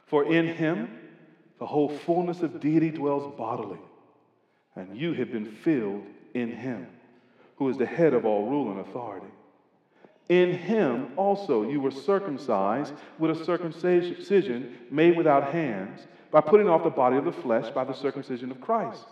For 0.07 0.24
in 0.24 0.46
him, 0.46 0.88
the 1.59 1.66
whole 1.66 1.90
fullness 1.90 2.40
of 2.40 2.59
deity 2.59 2.90
dwells 2.90 3.37
bodily, 3.37 3.80
and 4.76 4.96
you 4.96 5.12
have 5.12 5.30
been 5.30 5.52
filled 5.57 6.07
in 6.33 6.50
him, 6.50 6.87
who 7.57 7.68
is 7.68 7.76
the 7.76 7.85
head 7.85 8.14
of 8.14 8.24
all 8.24 8.46
rule 8.48 8.70
and 8.70 8.80
authority. 8.80 9.26
In 10.30 10.52
him 10.52 11.12
also 11.18 11.68
you 11.68 11.83
were 11.83 11.90
circumcised 11.90 12.94
with 13.18 13.38
a 13.38 13.44
circumcision 13.44 14.74
made 14.90 15.18
without 15.18 15.52
hands, 15.52 16.00
by 16.30 16.40
putting 16.40 16.66
off 16.66 16.83
the 16.83 16.88
body 16.88 17.18
of 17.18 17.26
the 17.26 17.33
flesh 17.33 17.70
by 17.74 17.85
the 17.85 17.92
circumcision 17.92 18.50
of 18.50 18.59
Christ 18.62 19.04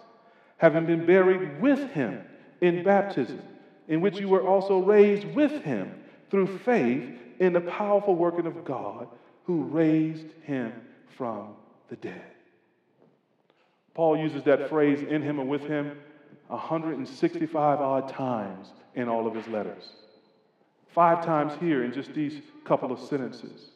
having 0.62 0.86
been 0.86 1.04
buried 1.04 1.60
with 1.60 1.90
him 1.90 2.20
in 2.60 2.84
baptism, 2.84 3.42
in 3.88 4.00
which 4.00 4.20
you 4.20 4.28
were 4.28 4.46
also 4.46 4.78
raised 4.78 5.26
with 5.34 5.50
him 5.64 5.92
through 6.30 6.46
faith 6.58 7.02
in 7.40 7.52
the 7.52 7.60
powerful 7.60 8.14
working 8.14 8.46
of 8.46 8.64
God 8.64 9.08
who 9.44 9.64
raised 9.64 10.28
him 10.44 10.72
from 11.16 11.48
the 11.90 11.96
dead. 11.96 12.22
Paul 13.94 14.16
uses 14.16 14.44
that 14.44 14.68
phrase 14.68 15.02
in 15.02 15.20
him 15.20 15.40
and 15.40 15.48
with 15.48 15.62
him 15.62 15.98
165 16.46 17.80
odd 17.80 18.08
times 18.08 18.68
in 18.94 19.08
all 19.08 19.26
of 19.26 19.34
his 19.34 19.48
letters. 19.48 19.82
Five 20.94 21.24
times 21.24 21.54
here 21.60 21.82
in 21.82 21.92
just 21.92 22.14
these 22.14 22.40
couple 22.64 22.92
of 22.92 23.00
sentences. 23.00 23.70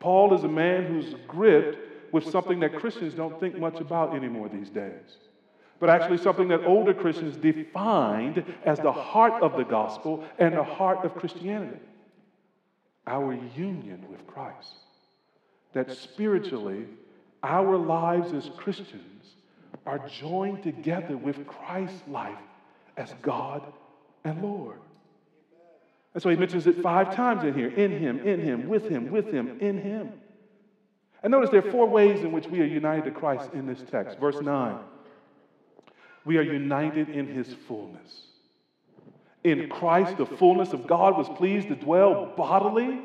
Paul 0.00 0.32
is 0.32 0.44
a 0.44 0.48
man 0.48 0.86
who's 0.86 1.14
gripped 1.28 1.76
with 2.10 2.30
something 2.30 2.58
that 2.60 2.74
Christians 2.74 3.12
don't 3.12 3.38
think 3.38 3.58
much 3.58 3.80
about 3.80 4.16
anymore 4.16 4.48
these 4.48 4.70
days 4.70 5.18
but 5.78 5.88
actually 5.90 6.18
something 6.18 6.48
that 6.48 6.64
older 6.64 6.94
Christians 6.94 7.36
defined 7.36 8.44
as 8.64 8.78
the 8.78 8.92
heart 8.92 9.42
of 9.42 9.56
the 9.56 9.64
gospel 9.64 10.24
and 10.38 10.54
the 10.54 10.64
heart 10.64 11.04
of 11.04 11.14
Christianity 11.14 11.78
our 13.06 13.34
union 13.56 14.04
with 14.10 14.26
Christ. 14.26 14.74
That 15.72 15.92
spiritually, 15.92 16.86
our 17.42 17.76
lives 17.76 18.32
as 18.32 18.50
Christians 18.56 19.36
are 19.84 20.00
joined 20.08 20.62
together 20.62 21.16
with 21.16 21.46
Christ's 21.46 22.02
life 22.08 22.34
as 22.96 23.14
God 23.22 23.62
and 24.24 24.42
Lord. 24.42 24.78
And 26.14 26.22
so 26.22 26.30
he 26.30 26.36
mentions 26.36 26.66
it 26.66 26.82
five 26.82 27.14
times 27.14 27.44
in 27.44 27.54
here 27.54 27.68
in 27.68 27.92
him, 27.92 28.20
in 28.20 28.40
him, 28.40 28.68
with 28.68 28.88
him, 28.88 29.10
with 29.10 29.30
him, 29.30 29.58
in 29.60 29.80
him. 29.80 30.12
And 31.22 31.30
notice 31.30 31.50
there 31.50 31.66
are 31.66 31.70
four 31.70 31.86
ways 31.86 32.20
in 32.20 32.32
which 32.32 32.46
we 32.46 32.60
are 32.60 32.66
united 32.66 33.04
to 33.04 33.10
Christ 33.10 33.50
in 33.52 33.66
this 33.66 33.82
text. 33.90 34.18
Verse 34.18 34.40
9 34.40 34.78
we 36.26 36.36
are 36.36 36.42
united 36.42 37.08
in 37.08 37.28
his 37.28 37.54
fullness. 37.66 38.26
In 39.44 39.68
Christ, 39.68 40.16
the 40.18 40.26
fullness 40.26 40.72
of 40.72 40.88
God 40.88 41.16
was 41.16 41.28
pleased 41.28 41.68
to 41.68 41.76
dwell 41.76 42.34
bodily, 42.36 43.00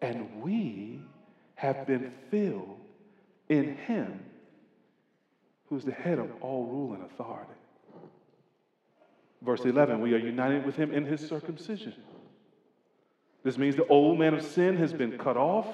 and 0.00 0.42
we 0.42 1.00
have 1.54 1.86
been 1.86 2.12
filled 2.30 2.80
in 3.48 3.76
him 3.76 4.20
who's 5.68 5.84
the 5.84 5.92
head 5.92 6.18
of 6.18 6.30
all 6.40 6.66
rule 6.66 6.94
and 6.94 7.04
authority. 7.04 7.52
Verse 9.40 9.64
11, 9.64 10.00
we 10.00 10.12
are 10.12 10.18
united 10.18 10.66
with 10.66 10.74
him 10.74 10.92
in 10.92 11.04
his 11.04 11.26
circumcision. 11.26 11.94
This 13.44 13.56
means 13.56 13.76
the 13.76 13.86
old 13.86 14.18
man 14.18 14.34
of 14.34 14.42
sin 14.44 14.76
has 14.78 14.92
been 14.92 15.16
cut 15.16 15.36
off, 15.36 15.66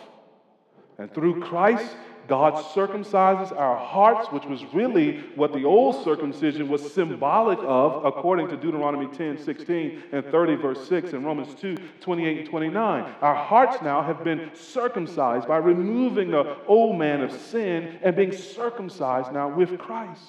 and 0.98 1.12
through 1.14 1.40
Christ, 1.40 1.96
God 2.28 2.54
circumcises 2.74 3.56
our 3.58 3.76
hearts, 3.76 4.30
which 4.30 4.44
was 4.44 4.62
really 4.74 5.20
what 5.34 5.54
the 5.54 5.64
old 5.64 6.04
circumcision 6.04 6.68
was 6.68 6.92
symbolic 6.92 7.58
of, 7.62 8.04
according 8.04 8.48
to 8.48 8.56
Deuteronomy 8.56 9.06
10, 9.16 9.38
16, 9.38 10.02
and 10.12 10.24
30, 10.26 10.56
verse 10.56 10.86
6, 10.88 11.14
and 11.14 11.24
Romans 11.24 11.54
2, 11.58 11.76
28 12.00 12.38
and 12.40 12.48
29. 12.48 13.14
Our 13.22 13.34
hearts 13.34 13.80
now 13.82 14.02
have 14.02 14.22
been 14.22 14.50
circumcised 14.54 15.48
by 15.48 15.56
removing 15.56 16.30
the 16.30 16.58
old 16.66 16.98
man 16.98 17.22
of 17.22 17.32
sin 17.32 17.98
and 18.02 18.14
being 18.14 18.32
circumcised 18.32 19.32
now 19.32 19.48
with 19.48 19.78
Christ. 19.78 20.22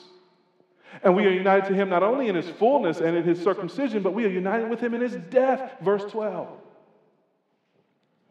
And 1.03 1.15
we 1.15 1.25
are 1.25 1.31
united 1.31 1.67
to 1.67 1.75
him 1.75 1.89
not 1.89 2.01
only 2.01 2.29
in 2.29 2.35
his 2.35 2.49
fullness 2.49 2.99
and 2.99 3.15
in 3.15 3.23
his 3.23 3.43
circumcision, 3.43 4.01
but 4.01 4.13
we 4.13 4.25
are 4.25 4.29
united 4.29 4.69
with 4.69 4.79
him 4.79 4.93
in 4.93 5.01
his 5.01 5.17
death. 5.29 5.73
Verse 5.81 6.03
12. 6.11 6.47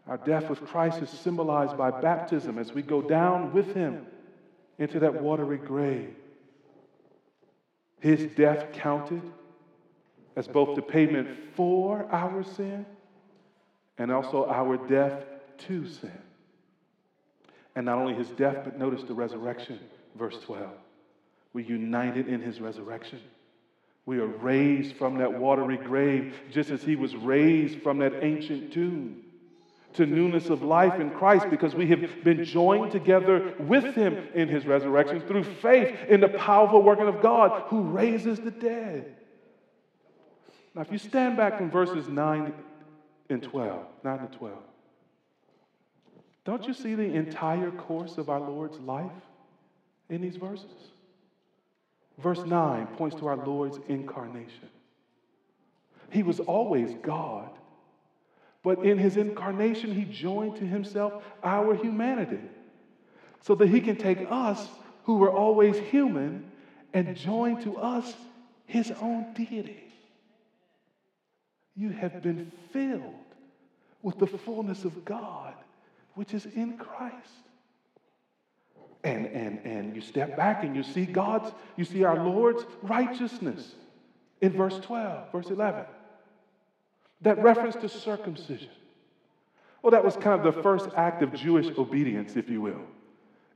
Our 0.08 0.16
death 0.16 0.48
with 0.48 0.64
Christ 0.64 1.02
is 1.02 1.10
symbolized 1.10 1.76
by 1.76 1.90
baptism 1.90 2.58
as 2.58 2.72
we 2.72 2.80
go 2.80 3.02
down 3.02 3.52
with 3.52 3.74
him 3.74 4.06
into 4.78 5.00
that 5.00 5.20
watery 5.20 5.58
grave. 5.58 6.14
His 8.00 8.24
death 8.34 8.72
counted 8.72 9.20
as 10.34 10.48
both 10.48 10.76
the 10.76 10.82
payment 10.82 11.28
for 11.54 12.08
our 12.10 12.42
sin 12.42 12.86
and 13.98 14.10
also 14.10 14.46
our 14.46 14.78
death 14.88 15.24
to 15.66 15.86
sin. 15.86 16.22
And 17.74 17.84
not 17.84 17.98
only 17.98 18.14
his 18.14 18.30
death, 18.30 18.58
but 18.64 18.78
notice 18.78 19.02
the 19.02 19.14
resurrection, 19.14 19.78
verse 20.16 20.38
12. 20.44 20.70
We 21.52 21.64
united 21.64 22.28
in 22.28 22.40
his 22.40 22.60
resurrection. 22.60 23.20
We 24.06 24.20
are 24.20 24.26
raised 24.26 24.96
from 24.96 25.18
that 25.18 25.38
watery 25.38 25.76
grave 25.76 26.34
just 26.50 26.70
as 26.70 26.82
he 26.82 26.96
was 26.96 27.14
raised 27.14 27.82
from 27.82 27.98
that 27.98 28.14
ancient 28.22 28.72
tomb 28.72 29.24
to 29.94 30.06
newness 30.06 30.50
of 30.50 30.62
life 30.62 31.00
in 31.00 31.10
Christ 31.10 31.48
because 31.50 31.74
we 31.74 31.86
have 31.88 32.22
been 32.22 32.44
joined 32.44 32.92
together 32.92 33.54
with 33.58 33.94
him 33.94 34.28
in 34.34 34.48
his 34.48 34.66
resurrection 34.66 35.20
through 35.20 35.44
faith 35.44 35.96
in 36.08 36.20
the 36.20 36.28
powerful 36.28 36.82
working 36.82 37.08
of 37.08 37.20
God 37.20 37.64
who 37.68 37.82
raises 37.82 38.38
the 38.38 38.50
dead. 38.50 39.16
Now, 40.74 40.82
if 40.82 40.92
you 40.92 40.98
stand 40.98 41.36
back 41.36 41.56
from 41.58 41.70
verses 41.70 42.08
9 42.08 42.52
and 43.30 43.42
12, 43.42 43.86
9 44.04 44.18
and 44.18 44.32
12, 44.32 44.58
don't 46.44 46.66
you 46.66 46.74
see 46.74 46.94
the 46.94 47.02
entire 47.14 47.70
course 47.70 48.16
of 48.18 48.28
our 48.28 48.40
Lord's 48.40 48.78
life 48.80 49.10
in 50.08 50.20
these 50.20 50.36
verses? 50.36 50.92
Verse 52.18 52.44
9 52.44 52.86
points 52.88 53.16
to 53.16 53.26
our 53.26 53.36
Lord's 53.36 53.78
incarnation. 53.88 54.68
He 56.10 56.22
was 56.22 56.40
always 56.40 56.94
God 57.02 57.50
but 58.62 58.84
in 58.84 58.98
his 58.98 59.16
incarnation, 59.16 59.94
he 59.94 60.04
joined 60.04 60.56
to 60.56 60.64
himself 60.64 61.22
our 61.42 61.74
humanity 61.74 62.40
so 63.40 63.54
that 63.54 63.68
he 63.68 63.80
can 63.80 63.96
take 63.96 64.26
us, 64.30 64.68
who 65.04 65.16
were 65.16 65.30
always 65.30 65.76
human, 65.76 66.50
and 66.92 67.16
join 67.16 67.62
to 67.62 67.76
us 67.76 68.14
his 68.66 68.90
own 69.00 69.32
deity. 69.34 69.84
You 71.76 71.90
have 71.90 72.22
been 72.22 72.50
filled 72.72 73.14
with 74.02 74.18
the 74.18 74.26
fullness 74.26 74.84
of 74.84 75.04
God, 75.04 75.54
which 76.14 76.34
is 76.34 76.46
in 76.46 76.76
Christ. 76.76 77.14
And, 79.04 79.26
and, 79.26 79.60
and 79.64 79.94
you 79.94 80.02
step 80.02 80.36
back 80.36 80.64
and 80.64 80.74
you 80.74 80.82
see 80.82 81.06
God's, 81.06 81.52
you 81.76 81.84
see 81.84 82.02
our 82.02 82.22
Lord's 82.24 82.64
righteousness 82.82 83.74
in 84.40 84.52
verse 84.52 84.78
12, 84.80 85.30
verse 85.30 85.50
11. 85.50 85.84
That 87.22 87.42
reference 87.42 87.74
to 87.76 87.88
circumcision. 87.88 88.70
Well, 89.82 89.90
that 89.92 90.04
was 90.04 90.16
kind 90.16 90.40
of 90.40 90.54
the 90.54 90.62
first 90.62 90.88
act 90.96 91.22
of 91.22 91.32
Jewish 91.34 91.66
obedience, 91.78 92.36
if 92.36 92.48
you 92.48 92.60
will, 92.60 92.82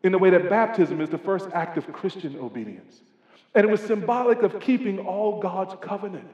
in 0.02 0.12
the 0.12 0.18
way 0.18 0.30
that 0.30 0.48
baptism 0.48 1.00
is 1.00 1.08
the 1.08 1.18
first 1.18 1.48
act 1.52 1.76
of 1.76 1.92
Christian 1.92 2.38
obedience. 2.38 3.00
And 3.54 3.64
it 3.64 3.70
was 3.70 3.80
symbolic 3.80 4.42
of 4.42 4.60
keeping 4.60 4.98
all 4.98 5.40
God's 5.40 5.74
covenant. 5.80 6.28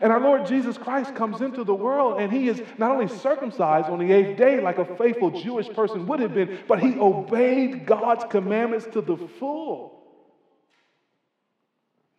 And 0.00 0.12
our 0.12 0.20
Lord 0.20 0.46
Jesus 0.46 0.78
Christ 0.78 1.14
comes 1.14 1.40
into 1.42 1.64
the 1.64 1.74
world 1.74 2.20
and 2.20 2.32
he 2.32 2.48
is 2.48 2.62
not 2.78 2.92
only 2.92 3.08
circumcised 3.08 3.88
on 3.88 3.98
the 3.98 4.10
eighth 4.10 4.38
day 4.38 4.60
like 4.60 4.78
a 4.78 4.96
faithful 4.96 5.30
Jewish 5.30 5.68
person 5.70 6.06
would 6.06 6.20
have 6.20 6.32
been, 6.32 6.60
but 6.66 6.80
he 6.80 6.98
obeyed 6.98 7.84
God's 7.84 8.24
commandments 8.30 8.86
to 8.92 9.02
the 9.02 9.16
full. 9.16 10.00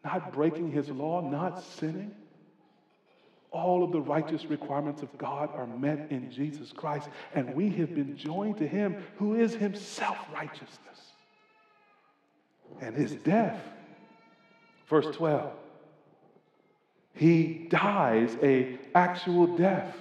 Not 0.03 0.33
breaking 0.33 0.71
his 0.71 0.89
law, 0.89 1.21
not 1.21 1.63
sinning 1.63 2.13
all 3.53 3.83
of 3.83 3.91
the 3.91 4.01
righteous 4.01 4.45
requirements 4.45 5.03
of 5.03 5.15
God 5.17 5.49
are 5.53 5.67
met 5.67 6.07
in 6.09 6.31
Jesus 6.31 6.73
Christ, 6.73 7.07
and 7.35 7.53
we 7.55 7.69
have 7.69 7.93
been 7.93 8.17
joined 8.17 8.57
to 8.57 8.67
Him 8.67 8.97
who 9.17 9.35
is 9.35 9.53
Himself 9.53 10.17
righteousness. 10.33 10.79
And 12.81 12.95
His 12.95 13.13
death, 13.13 13.61
verse 14.89 15.15
12, 15.15 15.53
He 17.13 17.67
dies 17.69 18.35
a 18.41 18.79
actual 18.95 19.55
death. 19.55 19.95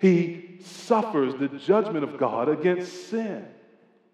He 0.00 0.58
suffers 0.64 1.34
the 1.36 1.48
judgment 1.48 2.02
of 2.02 2.18
God 2.18 2.48
against 2.48 3.08
sin. 3.08 3.46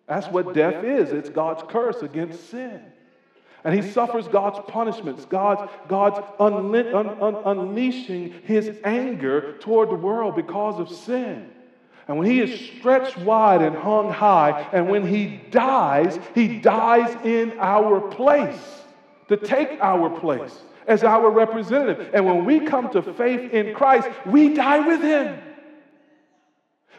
That's 0.07 0.27
what 0.29 0.55
death 0.55 0.85
is. 0.85 1.13
It's 1.13 1.31
God's 1.31 1.63
curse 1.69 2.03
against 2.03 2.51
sin. 2.51 2.83
And 3.69 3.85
he 3.85 3.91
suffers 3.91 4.27
God's 4.29 4.59
punishments, 4.67 5.27
God's, 5.27 5.71
God's 5.89 6.17
unle- 6.41 6.95
un- 6.95 7.19
un- 7.21 7.43
unleashing 7.45 8.33
his 8.45 8.71
anger 8.83 9.59
toward 9.59 9.91
the 9.91 9.95
world 9.95 10.37
because 10.37 10.81
of 10.81 10.89
sin. 10.89 11.51
And 12.07 12.17
when 12.17 12.27
he 12.27 12.41
is 12.41 12.59
stretched 12.79 13.19
wide 13.19 13.61
and 13.61 13.77
hung 13.77 14.11
high, 14.11 14.67
and 14.73 14.89
when 14.89 15.07
he 15.07 15.43
dies, 15.51 16.19
he 16.35 16.61
dies 16.61 17.15
in 17.27 17.59
our 17.61 18.01
place 18.01 18.59
to 19.29 19.37
take 19.37 19.79
our 19.83 20.09
place 20.19 20.63
as 20.87 21.05
our 21.05 21.29
representative. 21.31 22.09
And 22.15 22.25
when 22.25 22.47
we 22.47 22.61
come 22.61 22.89
to 22.93 23.03
faith 23.03 23.53
in 23.53 23.75
Christ, 23.75 24.09
we 24.25 24.55
die 24.55 24.79
with 24.79 25.03
him. 25.03 25.43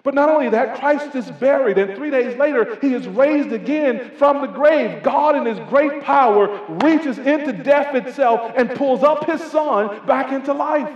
But 0.04 0.14
not 0.14 0.30
only 0.30 0.50
that, 0.50 0.80
Christ 0.80 1.14
is 1.16 1.30
buried, 1.30 1.78
and 1.78 1.96
three 1.96 2.10
days 2.10 2.38
later, 2.38 2.78
he 2.82 2.94
is 2.94 3.08
raised 3.08 3.52
again 3.52 4.12
from 4.18 4.42
the 4.42 4.48
grave. 4.48 5.04
God, 5.04 5.36
in 5.36 5.46
his 5.46 5.60
great 5.70 6.04
power, 6.04 6.66
reaches 6.84 7.18
into 7.18 7.52
death 7.52 7.94
itself 7.96 8.54
and 8.56 8.70
pulls 8.72 9.04
up 9.04 9.26
his 9.26 9.42
son 9.42 10.06
back 10.06 10.32
into 10.32 10.54
life. 10.54 10.90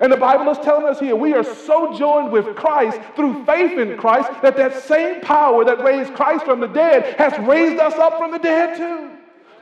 And 0.00 0.10
the 0.10 0.16
Bible 0.16 0.50
is 0.50 0.58
telling 0.58 0.86
us 0.86 0.98
here 0.98 1.14
we 1.14 1.34
are 1.34 1.44
so 1.44 1.96
joined 1.96 2.32
with 2.32 2.56
Christ 2.56 2.98
through 3.14 3.44
faith 3.44 3.78
in 3.78 3.96
Christ 3.98 4.30
that 4.42 4.56
that 4.56 4.82
same 4.82 5.20
power 5.20 5.64
that 5.64 5.84
raised 5.84 6.14
Christ 6.14 6.44
from 6.44 6.60
the 6.60 6.66
dead 6.66 7.14
has 7.18 7.38
raised 7.46 7.78
us 7.78 7.94
up 7.94 8.18
from 8.18 8.32
the 8.32 8.38
dead 8.38 8.76
too. 8.76 9.11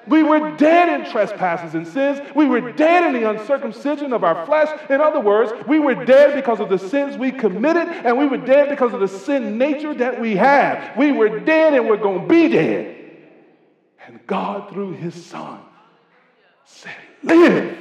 We 0.06 0.22
were 0.22 0.56
dead 0.56 1.00
in 1.00 1.10
trespasses 1.10 1.74
and 1.74 1.86
sins. 1.86 2.20
We 2.34 2.46
were 2.46 2.72
dead 2.72 3.04
in 3.04 3.20
the 3.20 3.28
uncircumcision 3.30 4.12
of 4.12 4.24
our 4.24 4.46
flesh. 4.46 4.68
In 4.88 5.00
other 5.00 5.20
words, 5.20 5.52
we 5.66 5.78
were 5.78 6.04
dead 6.04 6.34
because 6.34 6.60
of 6.60 6.68
the 6.68 6.78
sins 6.78 7.16
we 7.16 7.30
committed, 7.30 7.88
and 7.88 8.18
we 8.18 8.26
were 8.26 8.38
dead 8.38 8.70
because 8.70 8.94
of 8.94 9.00
the 9.00 9.08
sin 9.08 9.58
nature 9.58 9.94
that 9.94 10.20
we 10.20 10.36
have. 10.36 10.96
We 10.96 11.12
were 11.12 11.40
dead 11.40 11.74
and 11.74 11.88
we're 11.88 11.96
going 11.96 12.22
to 12.22 12.28
be 12.28 12.48
dead. 12.48 12.96
And 14.06 14.26
God, 14.26 14.70
through 14.70 14.92
His 14.92 15.14
Son, 15.26 15.60
said, 16.64 16.96
Live, 17.22 17.78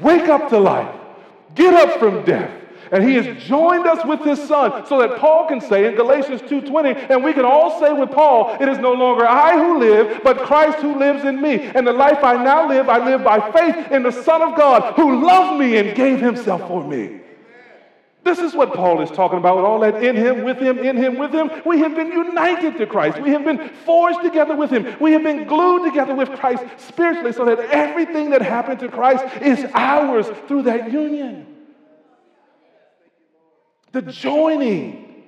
wake 0.00 0.28
up 0.28 0.48
to 0.48 0.58
life, 0.58 0.94
get 1.54 1.74
up 1.74 2.00
from 2.00 2.24
death. 2.24 2.59
And 2.92 3.04
he 3.04 3.14
has 3.14 3.44
joined 3.44 3.86
us 3.86 4.04
with 4.04 4.20
his 4.20 4.42
son 4.48 4.84
so 4.86 5.00
that 5.00 5.18
Paul 5.18 5.46
can 5.46 5.60
say 5.60 5.86
in 5.86 5.94
Galatians 5.94 6.42
2:20 6.42 7.10
and 7.10 7.22
we 7.22 7.32
can 7.32 7.44
all 7.44 7.78
say 7.78 7.92
with 7.92 8.10
Paul, 8.10 8.56
it 8.60 8.68
is 8.68 8.78
no 8.78 8.92
longer 8.92 9.26
I 9.26 9.56
who 9.56 9.78
live, 9.78 10.20
but 10.24 10.38
Christ 10.38 10.78
who 10.78 10.98
lives 10.98 11.24
in 11.24 11.40
me. 11.40 11.70
And 11.74 11.86
the 11.86 11.92
life 11.92 12.24
I 12.24 12.42
now 12.42 12.68
live, 12.68 12.88
I 12.88 12.98
live 13.04 13.22
by 13.22 13.40
faith 13.52 13.92
in 13.92 14.02
the 14.02 14.10
Son 14.10 14.42
of 14.42 14.56
God 14.56 14.94
who 14.94 15.24
loved 15.24 15.60
me 15.60 15.76
and 15.76 15.94
gave 15.94 16.20
himself 16.20 16.66
for 16.66 16.82
me. 16.82 17.20
This 18.22 18.38
is 18.38 18.54
what 18.54 18.74
Paul 18.74 19.00
is 19.00 19.10
talking 19.10 19.38
about 19.38 19.56
with 19.56 19.64
all 19.64 19.80
that 19.80 20.02
in 20.02 20.14
him, 20.14 20.44
with 20.44 20.58
him, 20.58 20.78
in 20.78 20.96
him, 20.96 21.16
with 21.16 21.32
him. 21.32 21.50
We 21.64 21.78
have 21.78 21.94
been 21.94 22.12
united 22.12 22.76
to 22.76 22.86
Christ. 22.86 23.18
We 23.20 23.30
have 23.30 23.44
been 23.44 23.70
forged 23.86 24.22
together 24.22 24.54
with 24.54 24.70
him. 24.70 24.94
We 25.00 25.12
have 25.12 25.22
been 25.22 25.46
glued 25.46 25.84
together 25.84 26.14
with 26.14 26.28
Christ 26.32 26.64
spiritually 26.76 27.32
so 27.32 27.46
that 27.46 27.60
everything 27.70 28.30
that 28.30 28.42
happened 28.42 28.80
to 28.80 28.88
Christ 28.88 29.24
is 29.40 29.64
ours 29.72 30.26
through 30.46 30.62
that 30.62 30.92
union. 30.92 31.46
The 33.92 34.02
joining 34.02 35.24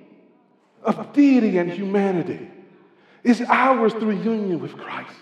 of 0.83 1.13
deity 1.13 1.57
and 1.57 1.71
humanity 1.71 2.49
is 3.23 3.41
ours 3.41 3.93
through 3.93 4.21
union 4.21 4.61
with 4.61 4.77
Christ. 4.77 5.15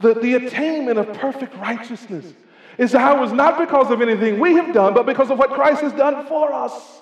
The, 0.00 0.14
the 0.14 0.34
attainment 0.34 0.98
of 0.98 1.12
perfect 1.14 1.54
righteousness 1.56 2.32
is 2.78 2.94
ours 2.94 3.32
not 3.32 3.58
because 3.58 3.90
of 3.90 4.02
anything 4.02 4.40
we 4.40 4.54
have 4.54 4.74
done, 4.74 4.94
but 4.94 5.06
because 5.06 5.30
of 5.30 5.38
what 5.38 5.50
Christ 5.50 5.82
has 5.82 5.92
done 5.92 6.26
for 6.26 6.52
us. 6.52 7.00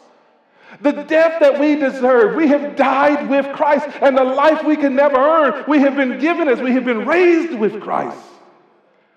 The 0.80 0.93
death 0.93 1.40
that 1.40 1.59
we 1.61 1.76
deserve, 1.76 2.34
we 2.34 2.49
have 2.49 2.76
died 2.76 3.28
with 3.28 3.47
Christ, 3.55 3.88
and 4.01 4.16
the 4.16 4.24
life 4.24 4.64
we 4.64 4.76
can 4.76 4.95
never 4.95 5.16
earn, 5.16 5.64
we 5.68 5.80
have 5.80 5.97
been 5.97 6.18
given 6.18 6.49
as 6.49 6.61
we 6.61 6.72
have 6.72 6.84
been 6.84 7.07
raised 7.07 7.59
with 7.59 7.80
Christ. 7.80 8.18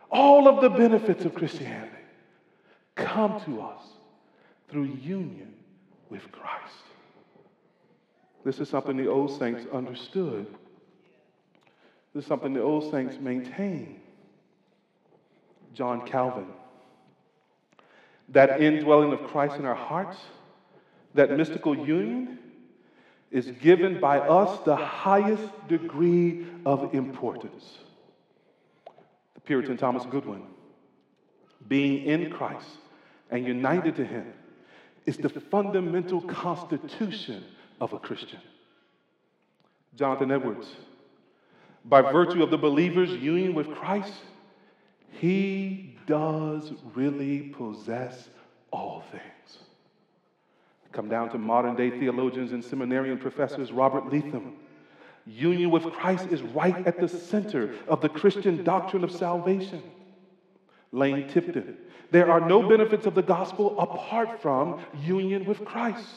All 0.10 0.48
of 0.48 0.62
the 0.62 0.70
benefits 0.70 1.24
of 1.26 1.34
Christianity 1.34 1.92
come 2.96 3.42
to 3.46 3.62
us 3.62 3.82
through 4.70 4.86
union 5.02 5.54
with 6.10 6.32
Christ. 6.32 6.74
This 8.43 8.60
is 8.60 8.70
something 8.70 8.95
the 8.95 9.08
old 9.08 9.38
saints 9.39 9.66
understood. 9.74 10.45
This 12.14 12.24
is 12.24 12.28
something 12.28 12.53
the 12.53 12.62
old 12.62 12.91
saints 12.91 13.18
maintained. 13.20 13.99
John 15.74 16.06
Calvin. 16.08 16.47
That 18.30 18.62
indwelling 18.62 19.12
of 19.14 19.24
Christ 19.28 19.58
in 19.58 19.66
our 19.66 19.76
hearts, 19.76 20.18
that 21.14 21.32
mystical 21.32 21.76
union, 21.76 22.39
is 23.32 23.51
given 23.62 23.99
by 23.99 24.20
us 24.20 24.60
the 24.64 24.76
highest 24.76 25.68
degree 25.68 26.47
of 26.66 26.93
importance. 26.93 27.80
The 29.34 29.41
Puritan 29.41 29.78
Thomas 29.78 30.06
Goodwin, 30.06 30.43
being 31.68 32.06
in 32.06 32.32
Christ 32.32 32.70
and 33.30 33.45
united 33.45 33.97
to 33.97 34.06
Him, 34.06 34.32
is 35.06 35.18
the 35.18 35.30
fundamental 35.30 36.22
constitution 36.22 37.43
of 37.80 37.93
a 37.93 37.99
Christian. 37.99 38.39
Jonathan 39.95 40.32
Edwards, 40.32 40.68
by 41.86 42.01
virtue 42.01 42.43
of 42.43 42.49
the 42.49 42.58
believer's 42.58 43.12
union 43.12 43.53
with 43.53 43.70
Christ, 43.76 44.14
he 45.12 45.95
does 46.08 46.74
really 46.93 47.53
possess 47.58 48.30
all 48.72 49.03
things. 49.12 49.60
Come 50.91 51.10
down 51.10 51.30
to 51.32 51.38
modern 51.38 51.76
day 51.76 51.91
theologians 51.91 52.51
and 52.51 52.64
seminarian 52.64 53.18
professors, 53.18 53.72
Robert 53.72 54.12
Letham. 54.12 54.56
Union 55.26 55.72
with 55.72 55.84
Christ 55.91 56.28
is 56.32 56.41
right 56.41 56.86
at 56.88 56.99
the 56.99 57.08
center 57.08 57.74
of 57.88 58.01
the 58.01 58.10
Christian 58.10 58.64
doctrine 58.64 59.03
of 59.03 59.12
salvation. 59.12 59.82
Lane 60.91 61.28
Tipton. 61.28 61.78
There 62.16 62.32
are 62.32 62.39
no 62.39 62.66
benefits 62.66 63.05
of 63.05 63.13
the 63.13 63.22
gospel 63.22 63.78
apart 63.78 64.41
from 64.41 64.80
union 65.03 65.43
with 65.43 65.66
Christ. 65.66 66.07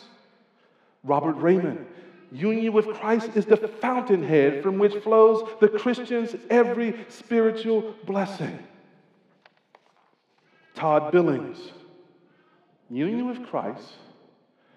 Robert 1.03 1.35
Reymond, 1.39 1.85
Union 2.31 2.73
with 2.73 2.87
Christ 2.87 3.31
is 3.35 3.47
the 3.47 3.57
fountainhead 3.57 4.63
from 4.63 4.79
which 4.79 4.95
flows 5.03 5.43
the 5.61 5.69
Christian's 5.69 6.37
every 6.51 7.05
spiritual 7.09 7.97
blessing. 8.05 8.61
Todd 10.77 11.11
Billings. 11.11 11.59
Union 12.89 13.27
with 13.27 13.45
Christ 13.49 13.95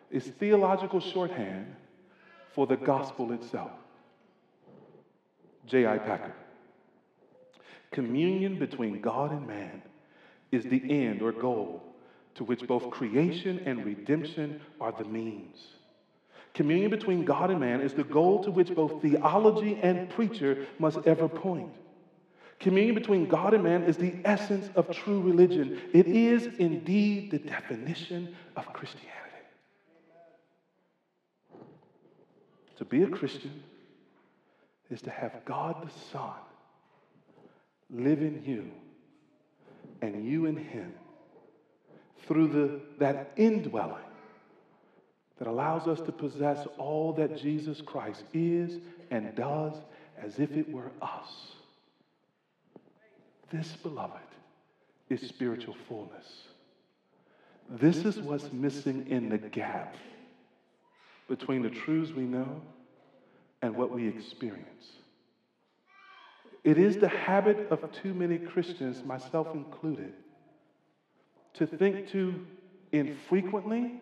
is 0.10 0.26
theological 0.26 1.00
shorthand 1.00 1.68
for 2.56 2.66
the 2.66 2.78
gospel 2.78 3.32
itself. 3.32 3.70
J.I. 5.68 6.00
Packer. 6.00 6.34
Communion 7.92 8.58
between 8.58 9.02
God 9.02 9.32
and 9.32 9.46
man 9.46 9.84
is 10.52 10.64
the 10.66 10.82
end 10.90 11.22
or 11.22 11.32
goal 11.32 11.84
to 12.36 12.44
which 12.44 12.66
both 12.68 12.90
creation 12.90 13.60
and 13.66 13.86
redemption 13.86 14.62
are 14.80 14.92
the 14.92 15.04
means. 15.06 15.58
Communion 16.54 16.92
between 16.92 17.24
God 17.24 17.50
and 17.50 17.60
man 17.60 17.82
is 17.82 17.94
the 17.94 18.04
goal 18.04 18.44
to 18.44 18.52
which 18.52 18.74
both 18.74 19.02
theology 19.02 19.80
and 19.82 20.10
preacher 20.10 20.68
must 20.80 21.00
ever 21.06 21.28
point. 21.28 21.72
Communion 22.60 22.94
between 22.94 23.28
God 23.28 23.54
and 23.54 23.64
man 23.64 23.84
is 23.84 23.98
the 23.98 24.14
essence 24.24 24.70
of 24.76 24.92
true 24.96 25.22
religion. 25.22 25.82
It 25.94 26.08
is 26.08 26.46
indeed 26.60 27.32
the 27.32 27.40
definition 27.40 28.36
of 28.56 28.72
Christianity. 28.74 29.10
To 32.78 32.86
be 32.86 33.04
a 33.04 33.08
Christian 33.08 33.64
is 34.90 35.02
to 35.04 35.10
have 35.10 35.44
God 35.46 35.88
the 35.88 35.92
Son 36.12 36.34
live 37.90 38.22
in 38.22 38.44
you 38.46 38.72
and 40.02 40.26
you 40.26 40.46
in 40.46 40.56
Him 40.56 40.94
through 42.28 42.48
the, 42.48 42.82
that 43.00 43.32
indwelling 43.36 44.04
that 45.40 45.48
allows 45.48 45.88
us 45.88 46.00
to 46.02 46.12
possess 46.12 46.68
all 46.78 47.14
that 47.14 47.36
Jesus 47.36 47.82
Christ 47.82 48.24
is 48.34 48.80
and 49.10 49.34
does 49.36 49.74
as 50.22 50.40
if 50.40 50.52
it 50.52 50.72
were 50.72 50.92
us. 51.02 51.56
This, 53.52 53.76
beloved, 53.82 54.20
is 55.10 55.22
spiritual 55.28 55.76
fullness. 55.90 56.44
This 57.70 58.06
is 58.06 58.20
what's 58.20 58.52
missing 58.54 59.08
in 59.10 59.30
the 59.30 59.38
gap 59.38 59.96
between 61.28 61.64
the 61.64 61.70
truths 61.70 62.12
we 62.12 62.24
know 62.24 62.62
and 63.62 63.76
what 63.76 63.92
we 63.92 64.08
experience. 64.08 65.01
It 66.64 66.78
is 66.78 66.98
the 66.98 67.08
habit 67.08 67.68
of 67.72 67.92
too 67.92 68.14
many 68.14 68.38
Christians, 68.38 69.04
myself 69.04 69.48
included, 69.54 70.14
to 71.56 71.66
think 71.66 72.10
too 72.10 72.46
infrequently 72.92 74.00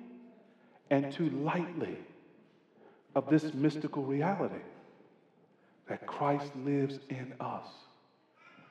and 0.89 1.11
too 1.11 1.29
lightly 1.29 1.97
of 3.15 3.29
this 3.29 3.53
mystical 3.53 4.03
reality 4.03 4.63
that 5.87 6.05
Christ 6.05 6.51
lives 6.63 6.99
in 7.09 7.33
us 7.39 7.65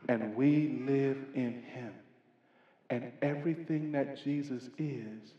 and 0.08 0.34
we 0.36 0.82
live 0.86 1.18
in 1.34 1.62
him. 1.62 1.92
And 2.90 3.12
everything 3.20 3.92
that 3.92 4.22
Jesus 4.22 4.70
is, 4.78 5.34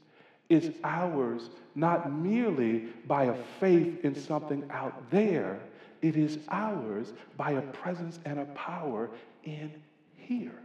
is 0.49 0.71
ours 0.83 1.49
not 1.75 2.11
merely 2.11 2.87
by 3.07 3.25
a 3.25 3.35
faith 3.59 4.03
in 4.03 4.15
something 4.15 4.63
out 4.69 5.09
there, 5.09 5.59
it 6.01 6.15
is 6.15 6.39
ours 6.49 7.13
by 7.37 7.51
a 7.51 7.61
presence 7.61 8.19
and 8.25 8.39
a 8.39 8.45
power 8.45 9.09
in 9.43 9.71
here. 10.15 10.59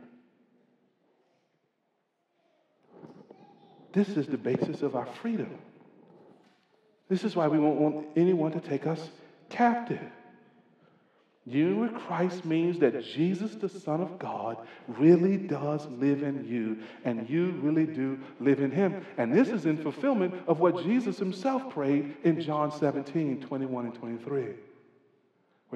This 3.93 4.09
is 4.11 4.27
the 4.27 4.39
basis 4.39 4.83
of 4.83 4.97
our 4.97 5.07
freedom. 5.07 5.51
This 7.09 7.23
is 7.23 7.37
why 7.37 7.47
we 7.47 7.59
won't 7.59 7.81
want 7.81 8.07
anyone 8.17 8.53
to 8.53 8.61
take 8.61 8.87
us 8.87 9.11
captive. 9.51 10.01
Union 11.47 11.79
with 11.79 11.95
Christ 12.07 12.45
means 12.47 12.79
that 12.79 13.05
Jesus, 13.05 13.55
the 13.55 13.69
Son 13.69 14.01
of 14.01 14.19
God, 14.19 14.57
really 14.89 15.37
does 15.37 15.87
live 15.87 16.23
in 16.23 16.49
you, 16.49 16.79
and 17.05 17.29
you 17.29 17.51
really 17.63 17.85
do 17.85 18.19
live 18.41 18.61
in 18.61 18.71
him. 18.71 19.05
And 19.19 19.33
this 19.33 19.49
is 19.49 19.67
in 19.67 19.77
fulfillment 19.77 20.35
of 20.49 20.61
what 20.61 20.83
Jesus 20.83 21.19
himself 21.19 21.69
prayed 21.69 22.17
in 22.25 22.41
John 22.41 22.73
17, 22.73 23.43
21 23.43 23.85
and 23.85 23.95
23, 23.95 24.55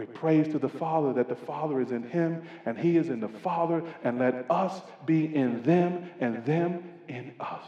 he 0.00 0.06
prays 0.06 0.48
to 0.48 0.58
the 0.58 0.68
Father 0.68 1.12
that 1.14 1.28
the 1.28 1.36
Father 1.36 1.80
is 1.80 1.90
in 1.90 2.02
him, 2.02 2.42
and 2.66 2.78
he 2.78 2.96
is 2.96 3.08
in 3.08 3.20
the 3.20 3.28
Father, 3.28 3.82
and 4.04 4.18
let 4.18 4.50
us 4.50 4.82
be 5.06 5.34
in 5.34 5.62
them, 5.62 6.10
and 6.20 6.44
them 6.44 6.84
in 7.08 7.32
us. 7.40 7.64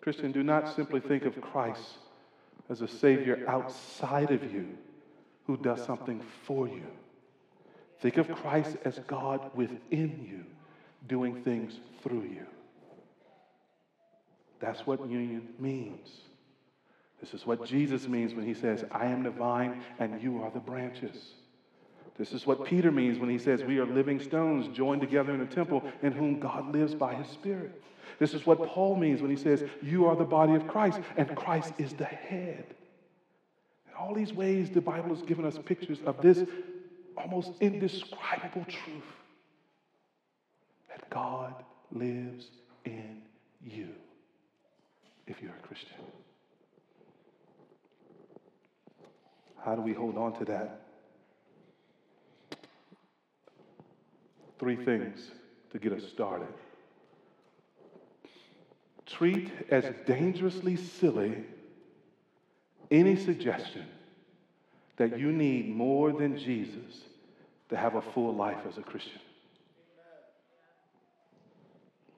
Christian, 0.00 0.32
do 0.32 0.42
not 0.42 0.74
simply 0.74 1.00
think 1.00 1.24
of 1.24 1.38
Christ 1.40 1.98
as 2.70 2.80
a 2.80 2.88
Savior 2.88 3.44
outside 3.48 4.30
of 4.30 4.52
you 4.52 4.68
who 5.46 5.56
does 5.56 5.84
something 5.84 6.22
for 6.44 6.68
you. 6.68 6.86
Think 8.00 8.16
of 8.16 8.30
Christ 8.30 8.76
as 8.84 9.00
God 9.00 9.50
within 9.54 10.26
you, 10.26 10.44
doing 11.08 11.42
things 11.42 11.80
through 12.02 12.22
you. 12.22 12.46
That's 14.60 14.86
what 14.86 15.08
union 15.08 15.48
means. 15.58 16.08
This 17.20 17.34
is 17.34 17.46
what 17.46 17.64
Jesus 17.64 18.06
means 18.06 18.34
when 18.34 18.46
he 18.46 18.54
says, 18.54 18.84
I 18.92 19.06
am 19.06 19.22
the 19.22 19.30
vine 19.30 19.82
and 19.98 20.22
you 20.22 20.42
are 20.42 20.50
the 20.50 20.60
branches. 20.60 21.32
This 22.16 22.32
is 22.32 22.46
what 22.46 22.64
Peter 22.64 22.90
means 22.90 23.18
when 23.18 23.30
he 23.30 23.38
says, 23.38 23.62
We 23.62 23.78
are 23.78 23.86
living 23.86 24.20
stones 24.20 24.68
joined 24.76 25.00
together 25.00 25.32
in 25.34 25.40
a 25.40 25.46
temple 25.46 25.82
in 26.02 26.12
whom 26.12 26.40
God 26.40 26.72
lives 26.72 26.94
by 26.94 27.14
his 27.14 27.28
Spirit. 27.28 27.80
This 28.18 28.34
is 28.34 28.44
what 28.44 28.64
Paul 28.66 28.96
means 28.96 29.22
when 29.22 29.30
he 29.30 29.36
says, 29.36 29.64
You 29.82 30.06
are 30.06 30.16
the 30.16 30.24
body 30.24 30.54
of 30.54 30.66
Christ, 30.66 31.00
and 31.16 31.34
Christ 31.36 31.74
is 31.78 31.92
the 31.92 32.04
head. 32.04 32.64
In 33.88 33.94
all 33.98 34.14
these 34.14 34.32
ways, 34.32 34.70
the 34.70 34.80
Bible 34.80 35.14
has 35.14 35.22
given 35.22 35.44
us 35.44 35.58
pictures 35.64 35.98
of 36.06 36.20
this 36.20 36.44
almost 37.16 37.52
indescribable 37.60 38.64
truth 38.64 39.04
that 40.88 41.08
God 41.10 41.54
lives 41.92 42.46
in 42.84 43.22
you 43.62 43.88
if 45.26 45.40
you're 45.42 45.54
a 45.54 45.66
Christian. 45.66 45.96
How 49.68 49.74
do 49.74 49.82
we 49.82 49.92
hold 49.92 50.16
on 50.16 50.32
to 50.38 50.46
that? 50.46 50.80
Three 54.58 54.76
things 54.76 55.30
to 55.72 55.78
get 55.78 55.92
us 55.92 56.04
started 56.10 56.48
treat 59.04 59.50
as 59.70 59.84
dangerously 60.06 60.76
silly 60.76 61.44
any 62.90 63.16
suggestion 63.16 63.84
that 64.96 65.18
you 65.18 65.32
need 65.32 65.68
more 65.68 66.12
than 66.12 66.38
Jesus 66.38 67.02
to 67.68 67.76
have 67.76 67.94
a 67.94 68.00
full 68.00 68.34
life 68.34 68.64
as 68.66 68.78
a 68.78 68.82
Christian. 68.82 69.20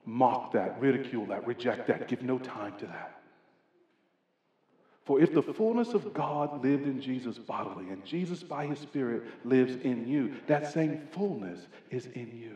mock 0.05 0.53
that, 0.53 0.79
ridicule 0.79 1.25
that, 1.25 1.45
reject 1.45 1.87
that, 1.87 2.07
give 2.07 2.21
no 2.21 2.39
time 2.39 2.77
to 2.77 2.85
that. 2.85 3.20
For 5.05 5.19
if 5.19 5.33
the 5.33 5.41
fullness 5.41 5.93
of 5.93 6.13
God 6.13 6.63
lived 6.63 6.85
in 6.85 7.01
Jesus 7.01 7.37
bodily, 7.37 7.89
and 7.89 8.05
Jesus 8.05 8.43
by 8.43 8.67
his 8.67 8.79
Spirit 8.79 9.23
lives 9.43 9.75
in 9.83 10.07
you, 10.07 10.33
that 10.47 10.71
same 10.71 11.07
fullness 11.11 11.59
is 11.89 12.05
in 12.07 12.31
you. 12.37 12.55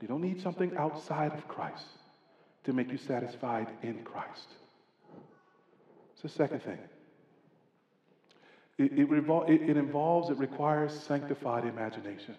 You 0.00 0.08
don't 0.08 0.22
need 0.22 0.40
something 0.40 0.76
outside 0.76 1.32
of 1.32 1.46
Christ 1.46 1.84
to 2.64 2.72
make 2.72 2.90
you 2.90 2.98
satisfied 2.98 3.68
in 3.82 4.02
Christ. 4.02 4.48
It's 6.14 6.22
the 6.22 6.28
second 6.28 6.62
thing. 6.62 6.78
It, 8.78 8.92
it, 8.98 9.10
revol- 9.10 9.48
it, 9.48 9.68
it 9.68 9.76
involves, 9.76 10.30
it 10.30 10.38
requires 10.38 10.98
sanctified 10.98 11.66
imagination. 11.66 12.34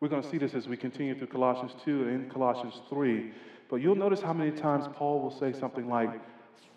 We're 0.00 0.08
going 0.08 0.22
to 0.22 0.30
see 0.30 0.38
this 0.38 0.54
as 0.54 0.66
we 0.66 0.76
continue 0.76 1.16
through 1.16 1.26
Colossians 1.26 1.72
2 1.84 2.08
and 2.08 2.24
in 2.24 2.30
Colossians 2.30 2.80
3. 2.88 3.30
But 3.70 3.76
you'll 3.76 3.94
notice 3.94 4.20
how 4.20 4.32
many 4.32 4.50
times 4.50 4.86
Paul 4.94 5.20
will 5.22 5.30
say 5.30 5.52
something 5.52 5.88
like, 5.88 6.10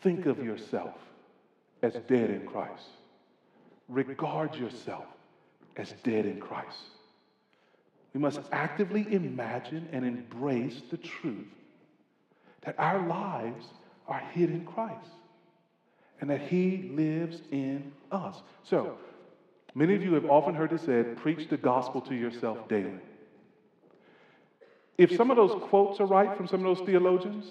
Think 0.01 0.25
of 0.25 0.43
yourself 0.43 0.95
as 1.81 1.93
dead 2.07 2.29
in 2.29 2.45
Christ. 2.45 2.87
Regard 3.87 4.55
yourself 4.55 5.05
as 5.75 5.93
dead 6.03 6.25
in 6.25 6.39
Christ. 6.39 6.77
We 8.13 8.19
must 8.19 8.41
actively 8.51 9.07
imagine 9.11 9.87
and 9.91 10.05
embrace 10.05 10.81
the 10.91 10.97
truth 10.97 11.47
that 12.61 12.75
our 12.77 13.07
lives 13.07 13.65
are 14.07 14.21
hid 14.31 14.51
in 14.51 14.65
Christ 14.65 15.09
and 16.21 16.29
that 16.29 16.41
He 16.41 16.91
lives 16.93 17.41
in 17.51 17.91
us. 18.11 18.41
So, 18.63 18.97
many 19.73 19.95
of 19.95 20.03
you 20.03 20.13
have 20.13 20.25
often 20.25 20.53
heard 20.53 20.71
it 20.73 20.81
said, 20.81 21.17
preach 21.17 21.49
the 21.49 21.57
gospel 21.57 22.01
to 22.01 22.13
yourself 22.13 22.67
daily. 22.67 22.99
If 24.97 25.15
some 25.15 25.31
of 25.31 25.37
those 25.37 25.61
quotes 25.69 25.99
are 25.99 26.05
right 26.05 26.35
from 26.37 26.47
some 26.47 26.65
of 26.65 26.77
those 26.77 26.85
theologians, 26.85 27.45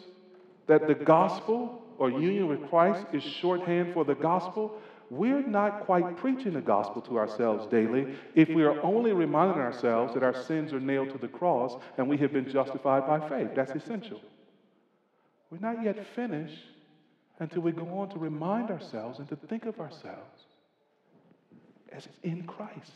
that 0.67 0.87
the 0.87 0.95
gospel 0.95 1.83
or 1.99 2.11
union 2.11 2.49
with 2.49 2.69
Christ 2.69 3.07
is 3.13 3.23
shorthand 3.23 3.93
for 3.93 4.05
the 4.05 4.15
gospel, 4.15 4.81
we're 5.11 5.47
not 5.47 5.81
quite 5.81 6.17
preaching 6.17 6.55
the 6.55 6.61
gospel 6.61 7.03
to 7.03 7.19
ourselves 7.19 7.67
daily 7.67 8.15
if 8.35 8.49
we 8.49 8.63
are 8.65 8.81
only 8.83 9.13
reminding 9.13 9.59
ourselves 9.59 10.15
that 10.15 10.23
our 10.23 10.35
sins 10.45 10.73
are 10.73 10.81
nailed 10.81 11.11
to 11.11 11.19
the 11.19 11.29
cross 11.29 11.77
and 11.99 12.09
we 12.09 12.17
have 12.17 12.33
been 12.33 12.51
justified 12.51 13.07
by 13.07 13.29
faith. 13.29 13.51
That's 13.55 13.73
essential. 13.73 14.21
We're 15.51 15.59
not 15.59 15.85
yet 15.85 16.07
finished 16.15 16.65
until 17.41 17.61
we 17.61 17.73
go 17.73 17.87
on 17.99 18.09
to 18.11 18.19
remind 18.19 18.71
ourselves 18.71 19.19
and 19.19 19.29
to 19.29 19.37
think 19.37 19.67
of 19.67 19.81
ourselves 19.81 20.47
as 21.91 22.09
in 22.23 22.45
Christ 22.45 22.93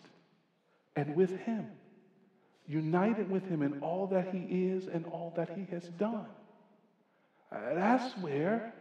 and 0.95 1.15
with 1.15 1.37
Him 1.41 1.67
united 2.69 3.31
with 3.31 3.47
him 3.49 3.63
in 3.63 3.81
all 3.81 4.07
that 4.09 4.35
he 4.35 4.41
is 4.41 4.87
and 4.87 5.05
all 5.07 5.33
that 5.37 5.51
he 5.51 5.67
has 5.71 5.85
done. 5.91 6.27
Uh, 7.53 7.75
that's 7.75 8.17
where 8.19 8.73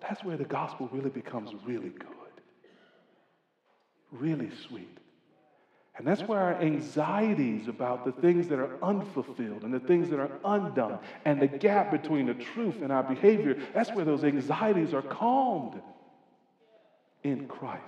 that's 0.00 0.24
where 0.24 0.36
the 0.36 0.44
gospel 0.44 0.88
really 0.92 1.10
becomes 1.10 1.50
really 1.66 1.90
good. 1.90 2.08
Really 4.10 4.50
sweet. 4.66 4.98
And 5.96 6.06
that's 6.06 6.22
where 6.22 6.40
our 6.40 6.54
anxieties 6.54 7.68
about 7.68 8.06
the 8.06 8.12
things 8.12 8.48
that 8.48 8.58
are 8.58 8.82
unfulfilled 8.82 9.62
and 9.62 9.74
the 9.74 9.80
things 9.80 10.08
that 10.08 10.18
are 10.18 10.30
undone 10.46 10.98
and 11.26 11.38
the 11.42 11.46
gap 11.46 11.90
between 11.90 12.24
the 12.24 12.34
truth 12.34 12.76
and 12.80 12.90
our 12.90 13.02
behavior, 13.02 13.58
that's 13.74 13.92
where 13.92 14.06
those 14.06 14.24
anxieties 14.24 14.94
are 14.94 15.02
calmed 15.02 15.78
in 17.22 17.46
Christ 17.46 17.82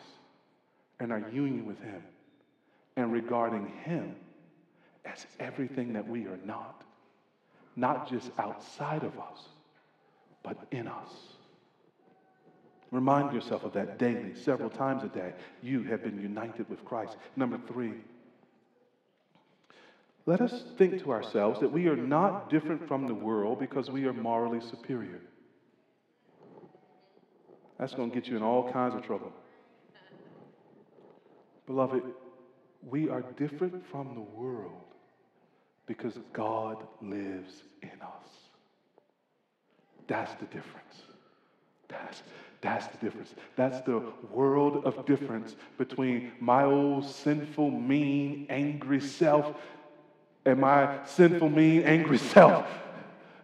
and 1.00 1.10
our 1.10 1.26
union 1.32 1.64
with 1.64 1.80
Him 1.80 2.02
and 2.96 3.10
regarding 3.10 3.72
Him 3.84 4.14
as 5.04 5.26
everything 5.40 5.92
that 5.92 6.06
we 6.06 6.26
are 6.26 6.38
not, 6.44 6.82
not 7.76 8.08
just 8.08 8.30
outside 8.38 9.02
of 9.02 9.18
us, 9.18 9.48
but 10.42 10.56
in 10.70 10.86
us. 10.86 11.10
Remind 12.90 13.32
yourself 13.32 13.64
of 13.64 13.72
that 13.72 13.98
daily, 13.98 14.34
several 14.34 14.68
times 14.68 15.02
a 15.02 15.08
day. 15.08 15.32
You 15.62 15.82
have 15.84 16.02
been 16.02 16.20
united 16.20 16.68
with 16.68 16.84
Christ. 16.84 17.16
Number 17.36 17.58
three, 17.66 17.94
let 20.26 20.40
us 20.40 20.62
think 20.76 21.02
to 21.02 21.10
ourselves 21.10 21.58
that 21.60 21.72
we 21.72 21.88
are 21.88 21.96
not 21.96 22.50
different 22.50 22.86
from 22.86 23.06
the 23.06 23.14
world 23.14 23.58
because 23.58 23.90
we 23.90 24.04
are 24.04 24.12
morally 24.12 24.60
superior. 24.60 25.20
That's 27.78 27.94
going 27.94 28.10
to 28.10 28.14
get 28.14 28.28
you 28.28 28.36
in 28.36 28.42
all 28.42 28.70
kinds 28.70 28.94
of 28.94 29.02
trouble. 29.02 29.32
Beloved, 31.66 32.02
we 32.88 33.08
are 33.08 33.22
different 33.36 33.84
from 33.90 34.14
the 34.14 34.20
world 34.20 34.91
because 35.86 36.18
God 36.32 36.76
lives 37.00 37.62
in 37.82 38.00
us. 38.00 38.28
That's 40.06 40.32
the 40.34 40.46
difference. 40.46 41.02
That's, 41.88 42.22
that's 42.60 42.86
the 42.88 42.98
difference. 42.98 43.34
That's 43.56 43.80
the 43.82 44.02
world 44.30 44.84
of 44.84 45.04
difference 45.06 45.56
between 45.78 46.32
my 46.40 46.64
old 46.64 47.04
sinful, 47.04 47.70
mean, 47.70 48.46
angry 48.48 49.00
self 49.00 49.54
and 50.44 50.60
my 50.60 50.98
sinful, 51.04 51.50
mean, 51.50 51.82
angry 51.82 52.18
self. 52.18 52.66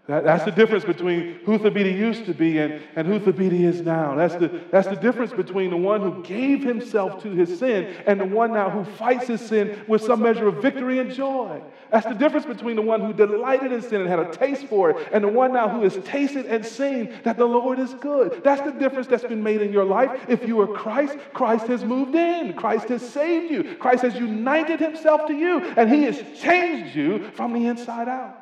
That, 0.09 0.25
that's 0.25 0.47
the 0.47 0.51
difference 0.51 0.87
between 0.87 1.35
who 1.45 1.59
Thabiti 1.59 1.95
used 1.95 2.25
to 2.25 2.33
be 2.33 2.57
and, 2.57 2.81
and 2.97 3.07
who 3.07 3.21
Thabiti 3.21 3.65
is 3.65 3.83
now. 3.83 4.15
That's 4.15 4.35
the, 4.37 4.49
that's 4.71 4.89
the 4.89 4.97
difference 4.97 5.35
between 5.35 5.69
the 5.69 5.77
one 5.77 6.01
who 6.01 6.23
gave 6.23 6.65
himself 6.65 7.23
to 7.25 7.31
his 7.31 7.59
sin 7.59 7.95
and 8.07 8.19
the 8.19 8.25
one 8.25 8.55
now 8.55 8.71
who 8.71 8.91
fights 8.93 9.27
his 9.27 9.43
sin 9.43 9.79
with 9.87 10.03
some 10.03 10.23
measure 10.23 10.49
of 10.49 10.63
victory 10.63 10.99
and 10.99 11.13
joy. 11.13 11.61
That's 11.91 12.07
the 12.07 12.15
difference 12.15 12.47
between 12.47 12.77
the 12.77 12.83
one 12.83 13.03
who 13.03 13.13
delighted 13.13 13.71
in 13.71 13.83
sin 13.83 14.01
and 14.01 14.09
had 14.09 14.19
a 14.19 14.33
taste 14.33 14.65
for 14.65 14.93
it 14.93 15.09
and 15.13 15.23
the 15.23 15.29
one 15.29 15.53
now 15.53 15.69
who 15.69 15.83
has 15.83 15.99
tasted 16.07 16.47
and 16.47 16.65
seen 16.65 17.13
that 17.25 17.37
the 17.37 17.45
Lord 17.45 17.79
is 17.79 17.93
good. 17.93 18.43
That's 18.43 18.63
the 18.63 18.73
difference 18.73 19.09
that's 19.09 19.25
been 19.25 19.43
made 19.43 19.61
in 19.61 19.75
your 19.75 19.85
life. 19.85 20.25
If 20.27 20.49
you 20.49 20.59
are 20.63 20.69
Christ, 20.69 21.19
Christ 21.35 21.67
has 21.67 21.85
moved 21.85 22.15
in, 22.15 22.55
Christ 22.55 22.89
has 22.89 23.07
saved 23.07 23.51
you, 23.53 23.77
Christ 23.77 24.05
has 24.05 24.15
united 24.15 24.81
himself 24.81 25.27
to 25.27 25.35
you, 25.35 25.61
and 25.77 25.93
he 25.93 26.05
has 26.05 26.19
changed 26.41 26.97
you 26.97 27.31
from 27.33 27.53
the 27.53 27.67
inside 27.67 28.09
out 28.09 28.38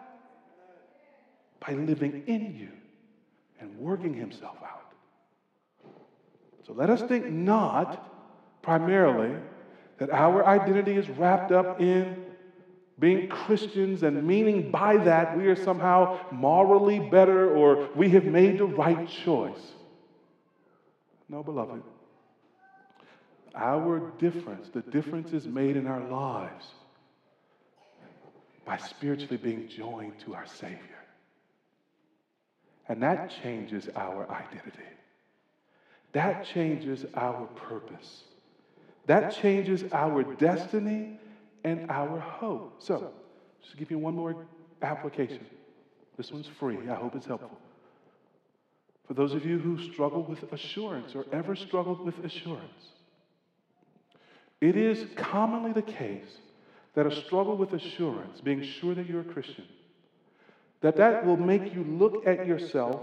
by 1.67 1.75
living 1.75 2.23
in 2.27 2.55
you 2.55 2.69
and 3.61 3.77
working 3.79 4.15
himself 4.15 4.57
out. 4.63 4.93
So 6.67 6.73
let 6.73 6.91
us 6.91 7.03
think 7.03 7.27
not 7.27 8.13
primarily 8.63 9.37
that 9.99 10.11
our 10.11 10.47
identity 10.47 10.97
is 10.97 11.09
wrapped 11.09 11.53
up 11.53 11.81
in 11.81 12.25
being 12.99 13.29
Christians 13.29 14.03
and 14.03 14.27
meaning 14.27 14.71
by 14.71 14.97
that 14.99 15.37
we 15.37 15.47
are 15.47 15.57
somehow 15.57 16.19
morally 16.31 16.99
better 16.99 17.55
or 17.55 17.89
we 17.95 18.09
have 18.11 18.25
made 18.25 18.59
the 18.59 18.65
right 18.65 19.09
choice. 19.09 19.73
No, 21.29 21.43
beloved. 21.43 21.83
Our 23.55 24.13
difference, 24.19 24.69
the 24.69 24.83
difference 24.83 25.33
is 25.33 25.47
made 25.47 25.77
in 25.77 25.87
our 25.87 26.07
lives 26.09 26.67
by 28.65 28.77
spiritually 28.77 29.37
being 29.37 29.69
joined 29.69 30.19
to 30.21 30.35
our 30.35 30.47
Savior. 30.47 30.96
And 32.89 33.03
that 33.03 33.33
changes 33.43 33.89
our 33.97 34.31
identity. 34.31 34.85
That 36.13 36.45
changes 36.45 37.05
our 37.15 37.47
purpose. 37.47 38.23
That 39.07 39.35
changes 39.35 39.85
our 39.93 40.23
destiny 40.35 41.19
and 41.65 41.91
our 41.91 42.19
hope. 42.19 42.77
So, 42.79 43.13
just 43.63 43.77
give 43.77 43.91
you 43.91 43.99
one 43.99 44.15
more 44.15 44.47
application. 44.83 45.45
This 46.17 46.33
one's 46.33 46.47
free. 46.47 46.79
I 46.89 46.95
hope 46.95 47.15
it's 47.15 47.27
helpful. 47.27 47.59
For 49.07 49.15
those 49.15 49.35
of 49.35 49.45
you 49.45 49.59
who 49.59 49.93
struggle 49.93 50.23
with 50.23 50.53
assurance 50.53 51.15
or 51.15 51.25
ever 51.33 51.55
struggled 51.55 52.05
with 52.05 52.25
assurance, 52.25 52.91
it 54.61 54.77
is 54.77 55.07
commonly 55.17 55.73
the 55.73 55.83
case 55.83 56.39
that 56.95 57.07
a 57.07 57.15
struggle 57.15 57.57
with 57.57 57.73
assurance, 57.75 58.41
being 58.41 58.63
sure 58.63 58.95
that 58.95 59.07
you're 59.07 59.21
a 59.21 59.25
Christian, 59.25 59.65
that 60.81 60.97
that 60.97 61.25
will 61.25 61.37
make 61.37 61.75
you 61.75 61.85
look 61.85 62.27
at 62.27 62.47
yourself 62.47 63.03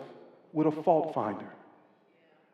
with 0.51 0.67
a 0.67 0.71
fault 0.83 1.13
finder. 1.13 1.47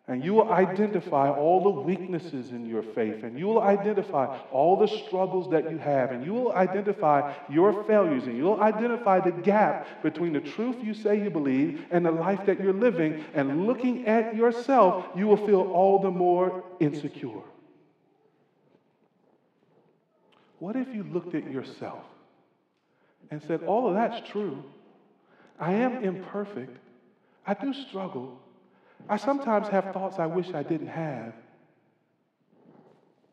And 0.08 0.24
you 0.24 0.34
will 0.34 0.52
identify 0.52 1.30
all 1.30 1.64
the 1.64 1.82
weaknesses 1.82 2.50
in 2.50 2.66
your 2.66 2.82
faith, 2.82 3.24
and 3.24 3.38
you 3.38 3.46
will 3.46 3.62
identify 3.62 4.40
all 4.52 4.76
the 4.76 4.88
struggles 4.88 5.52
that 5.52 5.70
you 5.70 5.78
have, 5.78 6.12
and 6.12 6.26
you 6.26 6.34
will 6.34 6.52
identify 6.54 7.32
your 7.48 7.84
failures, 7.84 8.24
and 8.24 8.36
you'll 8.36 8.60
identify 8.60 9.20
the 9.20 9.32
gap 9.32 10.02
between 10.02 10.34
the 10.34 10.40
truth 10.40 10.78
you 10.82 10.96
say 10.96 11.22
you 11.22 11.30
believe 11.30 11.86
and 11.92 12.04
the 12.04 12.12
life 12.12 12.44
that 12.48 12.60
you're 12.60 12.74
living. 12.74 13.24
And 13.36 13.68
looking 13.68 14.08
at 14.08 14.36
yourself, 14.36 15.06
you 15.16 15.28
will 15.28 15.46
feel 15.46 15.62
all 15.62 16.00
the 16.00 16.10
more 16.10 16.64
insecure. 16.80 17.44
What 20.58 20.76
if 20.76 20.94
you 20.94 21.04
looked 21.04 21.36
at 21.36 21.52
yourself 21.52 22.04
and 23.30 23.44
said, 23.44 23.62
All 23.62 23.88
of 23.88 23.94
that's 23.94 24.28
true, 24.28 24.64
I 25.60 25.74
am 25.74 26.03
imperfect. 26.03 26.78
I 27.45 27.53
do 27.53 27.74
struggle. 27.74 28.39
I 29.07 29.18
sometimes 29.18 29.68
have 29.70 29.91
thoughts 29.93 30.20
I 30.20 30.26
wish 30.26 30.53
I 30.53 30.64
didn't 30.64 30.88
have. 30.88 31.34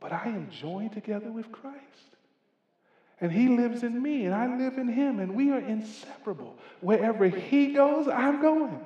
But 0.01 0.13
I 0.13 0.25
am 0.27 0.51
joined 0.51 0.93
together 0.93 1.31
with 1.31 1.51
Christ. 1.53 1.77
And 3.21 3.33
he 3.33 3.49
lives 3.49 3.83
in 3.83 4.03
me, 4.03 4.27
and 4.27 4.35
I 4.35 4.57
live 4.57 4.77
in 4.77 4.89
him, 4.89 5.21
and 5.21 5.35
we 5.35 5.51
are 5.51 5.59
inseparable. 5.59 6.57
Wherever 6.81 7.27
he 7.27 7.73
goes, 7.73 8.09
I'm 8.09 8.43
going. 8.43 8.81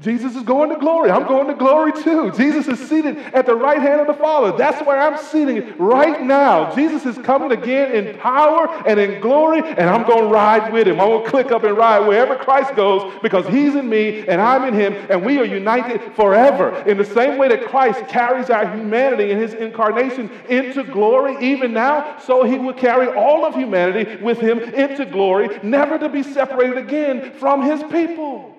Jesus 0.00 0.34
is 0.34 0.42
going 0.44 0.70
to 0.70 0.76
glory. 0.76 1.10
I'm 1.10 1.28
going 1.28 1.46
to 1.48 1.54
glory 1.54 1.92
too. 1.92 2.32
Jesus 2.32 2.66
is 2.66 2.88
seated 2.88 3.18
at 3.18 3.44
the 3.44 3.54
right 3.54 3.80
hand 3.80 4.00
of 4.00 4.06
the 4.06 4.14
Father. 4.14 4.56
That's 4.56 4.84
where 4.86 4.98
I'm 4.98 5.22
seated 5.22 5.78
right 5.78 6.22
now. 6.22 6.74
Jesus 6.74 7.04
is 7.04 7.18
coming 7.18 7.52
again 7.52 7.92
in 7.92 8.16
power 8.18 8.66
and 8.86 8.98
in 8.98 9.20
glory, 9.20 9.58
and 9.58 9.90
I'm 9.90 10.06
going 10.06 10.24
to 10.24 10.30
ride 10.30 10.72
with 10.72 10.88
him. 10.88 11.00
I'm 11.00 11.08
going 11.08 11.24
to 11.24 11.30
click 11.30 11.52
up 11.52 11.64
and 11.64 11.76
ride 11.76 12.06
wherever 12.06 12.34
Christ 12.36 12.74
goes 12.74 13.12
because 13.20 13.46
he's 13.48 13.74
in 13.74 13.90
me 13.90 14.26
and 14.26 14.40
I'm 14.40 14.64
in 14.64 14.72
him, 14.72 14.94
and 15.10 15.22
we 15.22 15.38
are 15.38 15.44
united 15.44 16.14
forever. 16.14 16.74
In 16.86 16.96
the 16.96 17.04
same 17.04 17.36
way 17.36 17.48
that 17.48 17.66
Christ 17.66 18.08
carries 18.08 18.48
our 18.48 18.74
humanity 18.74 19.32
in 19.32 19.38
his 19.38 19.52
incarnation 19.52 20.30
into 20.48 20.82
glory, 20.82 21.36
even 21.44 21.74
now, 21.74 22.18
so 22.20 22.42
he 22.42 22.56
will 22.56 22.72
carry 22.72 23.08
all 23.08 23.44
of 23.44 23.54
humanity 23.54 24.16
with 24.22 24.38
him 24.38 24.60
into 24.60 25.04
glory, 25.04 25.60
never 25.62 25.98
to 25.98 26.08
be 26.08 26.22
separated 26.22 26.78
again 26.78 27.32
from 27.32 27.62
his 27.62 27.82
people. 27.84 28.49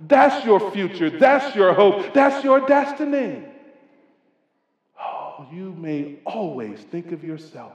That's 0.00 0.44
your 0.44 0.70
future. 0.70 1.10
That's 1.10 1.54
your 1.56 1.74
hope. 1.74 2.14
That's 2.14 2.44
your 2.44 2.66
destiny. 2.66 3.42
Oh, 5.00 5.46
you 5.52 5.74
may 5.76 6.18
always 6.24 6.80
think 6.90 7.12
of 7.12 7.24
yourself 7.24 7.72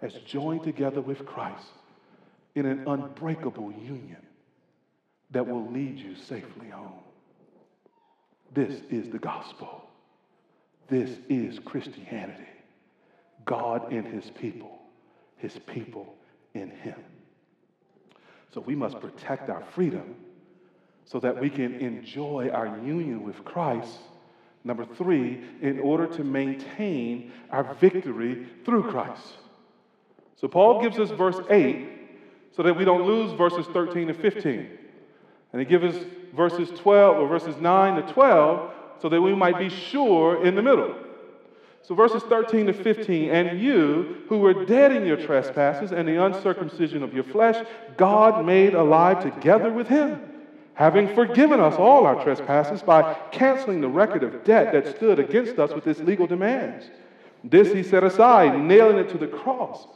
as 0.00 0.12
joined 0.26 0.62
together 0.62 1.00
with 1.00 1.26
Christ 1.26 1.66
in 2.54 2.66
an 2.66 2.86
unbreakable 2.86 3.72
union 3.72 4.24
that 5.30 5.46
will 5.46 5.68
lead 5.70 5.98
you 5.98 6.14
safely 6.14 6.68
home. 6.68 7.00
This 8.54 8.80
is 8.90 9.10
the 9.10 9.18
gospel. 9.18 9.84
This 10.88 11.10
is 11.28 11.58
Christianity. 11.58 12.46
God 13.44 13.92
in 13.92 14.04
his 14.04 14.30
people, 14.30 14.78
his 15.36 15.52
people 15.66 16.14
in 16.54 16.70
him. 16.70 16.96
So 18.54 18.60
we 18.60 18.74
must 18.74 19.00
protect 19.00 19.50
our 19.50 19.62
freedom 19.74 20.14
so 21.10 21.18
that 21.18 21.40
we 21.40 21.48
can 21.48 21.74
enjoy 21.76 22.50
our 22.50 22.66
union 22.84 23.22
with 23.22 23.42
Christ. 23.44 23.98
Number 24.62 24.84
three, 24.84 25.42
in 25.62 25.80
order 25.80 26.06
to 26.06 26.22
maintain 26.24 27.32
our 27.50 27.74
victory 27.74 28.46
through 28.64 28.90
Christ. 28.90 29.38
So 30.36 30.48
Paul 30.48 30.82
gives 30.82 30.98
us 30.98 31.10
verse 31.10 31.40
8 31.48 31.88
so 32.54 32.62
that 32.62 32.76
we 32.76 32.84
don't 32.84 33.06
lose 33.06 33.32
verses 33.32 33.66
13 33.72 34.10
and 34.10 34.20
15. 34.20 34.68
And 35.52 35.60
he 35.60 35.64
gives 35.64 35.96
us 35.96 36.04
verses 36.36 36.68
12 36.78 37.16
or 37.16 37.26
verses 37.26 37.56
9 37.56 38.02
to 38.02 38.12
12 38.12 38.70
so 39.00 39.08
that 39.08 39.20
we 39.20 39.34
might 39.34 39.58
be 39.58 39.70
sure 39.70 40.44
in 40.44 40.54
the 40.54 40.62
middle. 40.62 40.94
So 41.80 41.94
verses 41.94 42.22
13 42.24 42.66
to 42.66 42.74
15, 42.74 43.30
and 43.30 43.58
you 43.58 44.24
who 44.28 44.40
were 44.40 44.66
dead 44.66 44.92
in 44.92 45.06
your 45.06 45.16
trespasses 45.16 45.92
and 45.92 46.06
the 46.06 46.22
uncircumcision 46.22 47.02
of 47.02 47.14
your 47.14 47.24
flesh, 47.24 47.64
God 47.96 48.44
made 48.44 48.74
alive 48.74 49.22
together 49.22 49.72
with 49.72 49.88
him 49.88 50.20
having 50.78 51.12
forgiven 51.12 51.58
us 51.58 51.74
all 51.74 52.06
our 52.06 52.22
trespasses 52.22 52.82
by 52.82 53.12
canceling 53.32 53.80
the 53.80 53.88
record 53.88 54.22
of 54.22 54.44
debt 54.44 54.72
that 54.72 54.96
stood 54.96 55.18
against 55.18 55.58
us 55.58 55.72
with 55.72 55.84
its 55.88 55.98
legal 55.98 56.24
demands. 56.24 56.88
This 57.42 57.72
he 57.72 57.82
set 57.82 58.04
aside, 58.04 58.56
nailing 58.60 58.98
it 58.98 59.08
to 59.08 59.18
the 59.18 59.26
cross. 59.26 59.88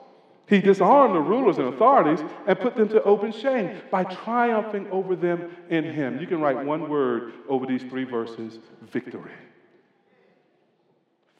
He 0.48 0.58
disarmed 0.58 1.14
the 1.14 1.20
rulers 1.20 1.58
and 1.58 1.68
authorities 1.68 2.18
and 2.48 2.58
put 2.58 2.74
them 2.74 2.88
to 2.88 3.02
open 3.04 3.30
shame 3.30 3.80
by 3.92 4.02
triumphing 4.02 4.90
over 4.90 5.14
them 5.14 5.52
in 5.70 5.84
him. 5.84 6.18
You 6.18 6.26
can 6.26 6.40
write 6.40 6.66
one 6.66 6.88
word 6.88 7.32
over 7.48 7.64
these 7.64 7.84
three 7.84 8.02
verses 8.02 8.58
victory. 8.82 9.30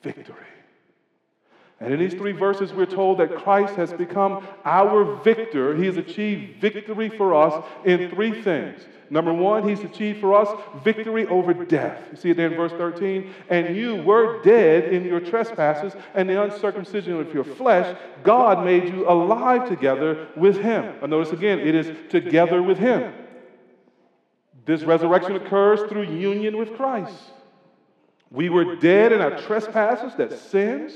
Victory. 0.05 0.52
And 1.83 1.93
in 1.93 1.99
these 1.99 2.15
three 2.15 2.31
verses, 2.31 2.73
we're 2.73 2.87
told 2.87 3.19
that 3.19 3.35
Christ 3.35 3.75
has 3.75 3.93
become 3.93 4.47
our 4.65 5.17
victor. 5.23 5.75
He 5.77 5.87
has 5.87 5.97
achieved 5.97 6.61
victory 6.61 7.09
for 7.09 7.35
us 7.35 7.65
in 7.85 8.09
three 8.09 8.41
things. 8.41 8.87
Number 9.11 9.35
one, 9.35 9.69
he's 9.69 9.81
achieved 9.81 10.21
for 10.21 10.33
us 10.33 10.49
victory 10.85 11.27
over 11.27 11.53
death. 11.53 12.01
You 12.13 12.17
see 12.17 12.31
it 12.31 12.37
there 12.37 12.47
in 12.47 12.57
verse 12.57 12.71
13. 12.73 13.35
And 13.51 13.77
you 13.77 13.97
were 13.97 14.41
dead 14.43 14.95
in 14.95 15.05
your 15.05 15.19
trespasses 15.19 15.93
and 16.15 16.29
the 16.29 16.41
uncircumcision 16.41 17.19
of 17.19 17.35
your 17.35 17.45
flesh. 17.45 17.97
God 18.23 18.65
made 18.65 18.89
you 18.89 19.09
alive 19.09 19.69
together 19.69 20.29
with 20.37 20.59
him. 20.59 20.95
And 21.03 21.11
notice 21.11 21.33
again, 21.33 21.59
it 21.59 21.75
is 21.75 22.11
together 22.11 22.63
with 22.63 22.79
him. 22.79 23.13
This 24.65 24.85
resurrection 24.85 25.35
occurs 25.35 25.81
through 25.91 26.05
union 26.05 26.57
with 26.57 26.77
Christ. 26.77 27.19
We 28.31 28.49
were 28.49 28.77
dead 28.77 29.13
in 29.13 29.21
our 29.21 29.37
trespasses, 29.43 30.15
that 30.15 30.39
sins 30.39 30.93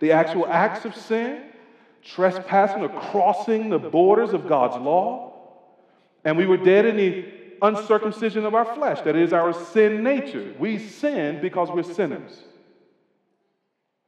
the 0.00 0.12
actual 0.12 0.46
acts 0.46 0.84
of 0.84 0.94
sin, 0.94 1.42
trespassing 2.02 2.82
or 2.82 2.88
crossing 2.88 3.70
the 3.70 3.78
borders 3.78 4.32
of 4.32 4.48
God's 4.48 4.76
law. 4.76 5.32
And 6.24 6.36
we 6.36 6.46
were 6.46 6.56
dead 6.56 6.86
in 6.86 6.96
the 6.96 7.24
uncircumcision 7.62 8.44
of 8.44 8.54
our 8.54 8.74
flesh, 8.74 9.00
that 9.02 9.16
is 9.16 9.32
our 9.32 9.52
sin 9.52 10.02
nature. 10.02 10.54
We 10.58 10.78
sin 10.78 11.40
because 11.40 11.70
we're 11.70 11.82
sinners. 11.82 12.44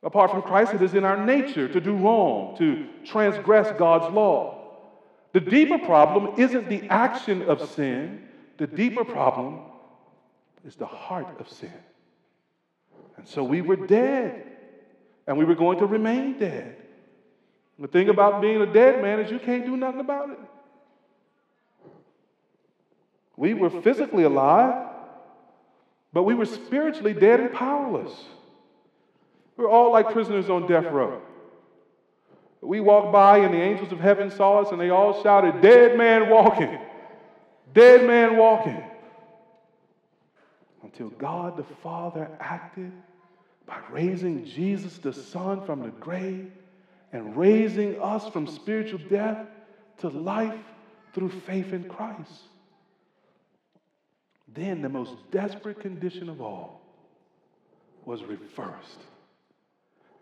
Apart 0.02 0.30
from 0.30 0.42
Christ, 0.42 0.74
it 0.74 0.82
is 0.82 0.94
in 0.94 1.04
our 1.04 1.24
nature 1.24 1.66
to 1.68 1.80
do 1.80 1.96
wrong, 1.96 2.56
to 2.58 2.86
transgress 3.04 3.76
God's 3.78 4.12
law. 4.14 4.58
The 5.32 5.40
deeper 5.40 5.78
problem 5.78 6.38
isn't 6.38 6.68
the 6.68 6.88
action 6.88 7.42
of 7.42 7.68
sin, 7.70 8.28
the 8.58 8.66
deeper 8.66 9.04
problem 9.04 9.60
is 10.66 10.76
the 10.76 10.86
heart 10.86 11.40
of 11.40 11.48
sin. 11.48 11.72
And 13.16 13.26
so 13.26 13.42
we 13.42 13.60
were 13.60 13.76
dead 13.76 14.47
and 15.28 15.36
we 15.36 15.44
were 15.44 15.54
going 15.54 15.78
to 15.78 15.86
remain 15.86 16.38
dead. 16.38 16.74
The 17.78 17.86
thing 17.86 18.08
about 18.08 18.40
being 18.40 18.60
a 18.62 18.66
dead 18.66 19.00
man 19.02 19.20
is 19.20 19.30
you 19.30 19.38
can't 19.38 19.64
do 19.64 19.76
nothing 19.76 20.00
about 20.00 20.30
it. 20.30 20.38
We 23.36 23.54
were 23.54 23.70
physically 23.70 24.24
alive, 24.24 24.88
but 26.12 26.24
we 26.24 26.34
were 26.34 26.46
spiritually 26.46 27.12
dead 27.12 27.38
and 27.38 27.52
powerless. 27.52 28.10
We 29.56 29.64
we're 29.64 29.70
all 29.70 29.92
like 29.92 30.10
prisoners 30.12 30.48
on 30.48 30.66
death 30.66 30.86
row. 30.86 31.20
We 32.60 32.80
walked 32.80 33.12
by, 33.12 33.38
and 33.38 33.54
the 33.54 33.60
angels 33.60 33.92
of 33.92 34.00
heaven 34.00 34.30
saw 34.30 34.62
us, 34.62 34.72
and 34.72 34.80
they 34.80 34.90
all 34.90 35.22
shouted, 35.22 35.60
Dead 35.60 35.96
man 35.96 36.30
walking! 36.30 36.76
Dead 37.74 38.04
man 38.04 38.36
walking! 38.36 38.82
Until 40.82 41.10
God 41.10 41.56
the 41.56 41.66
Father 41.82 42.28
acted 42.40 42.92
by 43.68 43.78
raising 43.90 44.46
Jesus 44.46 44.96
the 44.96 45.12
Son 45.12 45.64
from 45.66 45.82
the 45.82 45.90
grave 45.90 46.50
and 47.12 47.36
raising 47.36 48.00
us 48.00 48.26
from 48.30 48.46
spiritual 48.46 49.00
death 49.10 49.46
to 49.98 50.08
life 50.08 50.58
through 51.14 51.28
faith 51.28 51.72
in 51.74 51.84
Christ. 51.84 52.32
Then 54.54 54.80
the 54.80 54.88
most 54.88 55.12
desperate 55.30 55.80
condition 55.80 56.30
of 56.30 56.40
all 56.40 56.80
was 58.06 58.24
reversed. 58.24 59.00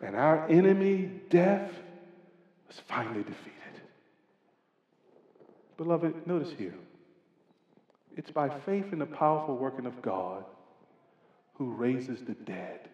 And 0.03 0.17
our 0.17 0.49
enemy, 0.49 1.11
death, 1.31 1.71
was 2.67 2.81
finally 2.89 3.23
defeated. 3.23 3.53
Beloved, 5.77 6.27
notice 6.27 6.53
here 6.59 6.75
it's 8.17 8.31
by 8.31 8.49
faith 8.49 8.93
in 8.93 8.99
the 8.99 9.07
powerful 9.07 9.57
working 9.57 9.87
of 9.87 10.03
God 10.03 10.45
who 11.55 11.73
raises 11.73 12.23
the 12.23 12.35
dead 12.35 12.89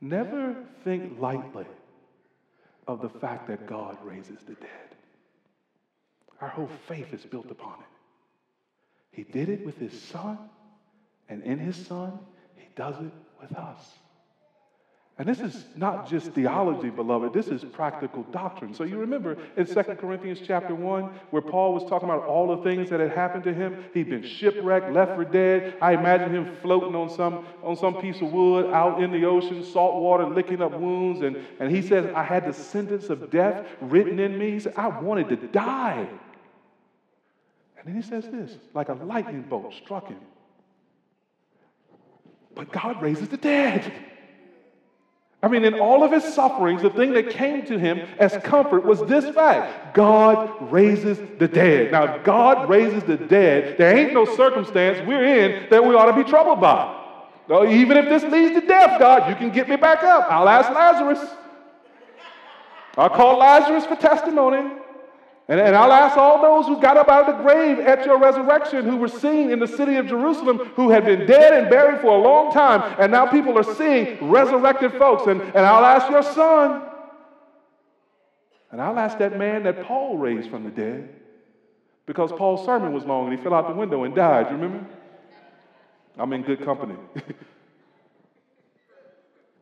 Never 0.00 0.56
think 0.82 1.20
lightly 1.20 1.66
of 2.86 3.02
the 3.02 3.08
fact 3.08 3.48
that 3.48 3.66
God 3.66 3.98
raises 4.02 4.38
the 4.46 4.54
dead. 4.54 4.96
Our 6.40 6.48
whole 6.48 6.70
faith 6.88 7.12
is 7.12 7.24
built 7.24 7.50
upon 7.50 7.74
it. 7.80 7.86
He 9.12 9.24
did 9.24 9.48
it 9.48 9.64
with 9.64 9.76
his 9.78 10.00
son, 10.00 10.38
and 11.28 11.42
in 11.42 11.58
his 11.58 11.76
son, 11.86 12.18
he 12.56 12.68
does 12.74 12.96
it 12.96 13.12
with 13.40 13.52
us. 13.52 13.99
And 15.20 15.28
this 15.28 15.40
is 15.40 15.66
not 15.76 16.08
just 16.08 16.32
theology, 16.32 16.88
beloved. 16.88 17.34
This 17.34 17.48
is 17.48 17.62
practical 17.62 18.22
doctrine. 18.32 18.72
So 18.72 18.84
you 18.84 18.96
remember 18.96 19.36
in 19.58 19.66
2 19.66 19.74
Corinthians 19.82 20.40
chapter 20.42 20.74
1, 20.74 21.02
where 21.28 21.42
Paul 21.42 21.74
was 21.74 21.84
talking 21.90 22.08
about 22.08 22.24
all 22.24 22.56
the 22.56 22.62
things 22.62 22.88
that 22.88 23.00
had 23.00 23.10
happened 23.10 23.44
to 23.44 23.52
him. 23.52 23.84
He'd 23.92 24.08
been 24.08 24.26
shipwrecked, 24.26 24.94
left 24.94 25.16
for 25.16 25.26
dead. 25.26 25.74
I 25.82 25.92
imagine 25.92 26.34
him 26.34 26.56
floating 26.62 26.94
on 26.94 27.10
some, 27.10 27.44
on 27.62 27.76
some 27.76 28.00
piece 28.00 28.22
of 28.22 28.32
wood 28.32 28.72
out 28.72 29.02
in 29.02 29.12
the 29.12 29.26
ocean, 29.26 29.62
salt 29.62 30.00
water, 30.00 30.24
licking 30.24 30.62
up 30.62 30.72
wounds. 30.72 31.20
And, 31.20 31.36
and 31.58 31.70
he 31.70 31.82
says, 31.82 32.10
I 32.14 32.22
had 32.22 32.46
the 32.46 32.54
sentence 32.54 33.10
of 33.10 33.30
death 33.30 33.66
written 33.82 34.18
in 34.18 34.38
me. 34.38 34.52
He 34.52 34.60
said, 34.60 34.72
I 34.78 34.88
wanted 34.88 35.28
to 35.28 35.36
die. 35.36 36.08
And 37.76 37.84
then 37.84 37.94
he 37.94 38.00
says 38.00 38.24
this, 38.24 38.56
like 38.72 38.88
a 38.88 38.94
lightning 38.94 39.42
bolt 39.42 39.74
struck 39.74 40.08
him. 40.08 40.20
But 42.54 42.72
God 42.72 43.02
raises 43.02 43.28
the 43.28 43.36
dead. 43.36 43.92
I 45.42 45.48
mean, 45.48 45.64
in 45.64 45.78
all 45.80 46.04
of 46.04 46.12
his 46.12 46.22
sufferings, 46.34 46.82
the 46.82 46.90
thing 46.90 47.14
that 47.14 47.30
came 47.30 47.64
to 47.66 47.78
him 47.78 48.06
as 48.18 48.36
comfort 48.44 48.84
was 48.84 49.00
this 49.04 49.34
fact 49.34 49.94
God 49.94 50.70
raises 50.70 51.18
the 51.38 51.48
dead. 51.48 51.92
Now, 51.92 52.14
if 52.14 52.24
God 52.24 52.68
raises 52.68 53.02
the 53.04 53.16
dead, 53.16 53.78
there 53.78 53.96
ain't 53.96 54.12
no 54.12 54.26
circumstance 54.36 55.06
we're 55.06 55.24
in 55.24 55.70
that 55.70 55.82
we 55.82 55.94
ought 55.94 56.14
to 56.14 56.24
be 56.24 56.28
troubled 56.28 56.60
by. 56.60 56.98
So 57.48 57.66
even 57.66 57.96
if 57.96 58.08
this 58.08 58.22
leads 58.30 58.60
to 58.60 58.66
death, 58.66 59.00
God, 59.00 59.30
you 59.30 59.34
can 59.34 59.50
get 59.50 59.68
me 59.68 59.76
back 59.76 60.02
up. 60.02 60.26
I'll 60.30 60.48
ask 60.48 60.70
Lazarus. 60.70 61.26
I'll 62.98 63.08
call 63.08 63.38
Lazarus 63.38 63.86
for 63.86 63.96
testimony. 63.96 64.70
And, 65.50 65.58
and 65.58 65.74
I'll 65.74 65.90
ask 65.90 66.16
all 66.16 66.40
those 66.40 66.66
who 66.66 66.80
got 66.80 66.96
up 66.96 67.08
out 67.08 67.28
of 67.28 67.36
the 67.36 67.42
grave 67.42 67.80
at 67.80 68.06
your 68.06 68.20
resurrection, 68.20 68.84
who 68.84 68.96
were 68.96 69.08
seen 69.08 69.50
in 69.50 69.58
the 69.58 69.66
city 69.66 69.96
of 69.96 70.06
Jerusalem, 70.06 70.58
who 70.76 70.90
had 70.90 71.04
been 71.04 71.26
dead 71.26 71.52
and 71.52 71.68
buried 71.68 72.00
for 72.00 72.16
a 72.16 72.22
long 72.22 72.52
time, 72.52 72.94
and 73.00 73.10
now 73.10 73.26
people 73.26 73.58
are 73.58 73.74
seeing 73.74 74.30
resurrected 74.30 74.92
folks. 74.92 75.26
And, 75.26 75.40
and 75.42 75.66
I'll 75.66 75.84
ask 75.84 76.08
your 76.08 76.22
son. 76.22 76.82
And 78.70 78.80
I'll 78.80 78.96
ask 78.96 79.18
that 79.18 79.36
man 79.36 79.64
that 79.64 79.82
Paul 79.82 80.18
raised 80.18 80.48
from 80.50 80.62
the 80.62 80.70
dead, 80.70 81.16
because 82.06 82.30
Paul's 82.30 82.64
sermon 82.64 82.92
was 82.92 83.04
long 83.04 83.26
and 83.26 83.36
he 83.36 83.42
fell 83.42 83.54
out 83.54 83.66
the 83.66 83.74
window 83.74 84.04
and 84.04 84.14
died, 84.14 84.46
you 84.52 84.56
remember? 84.56 84.86
I'm 86.16 86.32
in 86.32 86.42
good 86.42 86.64
company. 86.64 86.94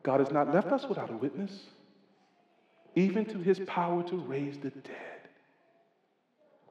God 0.03 0.19
has 0.19 0.29
not 0.29 0.53
left 0.53 0.71
us 0.71 0.85
without 0.85 1.09
a 1.09 1.17
witness, 1.17 1.63
even 2.93 3.25
to 3.25 3.39
his 3.39 3.59
power 3.65 4.03
to 4.03 4.17
raise 4.17 4.59
the 4.59 4.69
dead. 4.69 5.18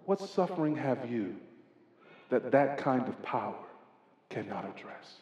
What 0.09 0.21
suffering 0.21 0.75
have 0.77 1.11
you 1.11 1.37
that 2.31 2.51
that 2.53 2.79
kind 2.79 3.07
of 3.07 3.23
power 3.23 3.59
cannot 4.31 4.65
address? 4.65 5.17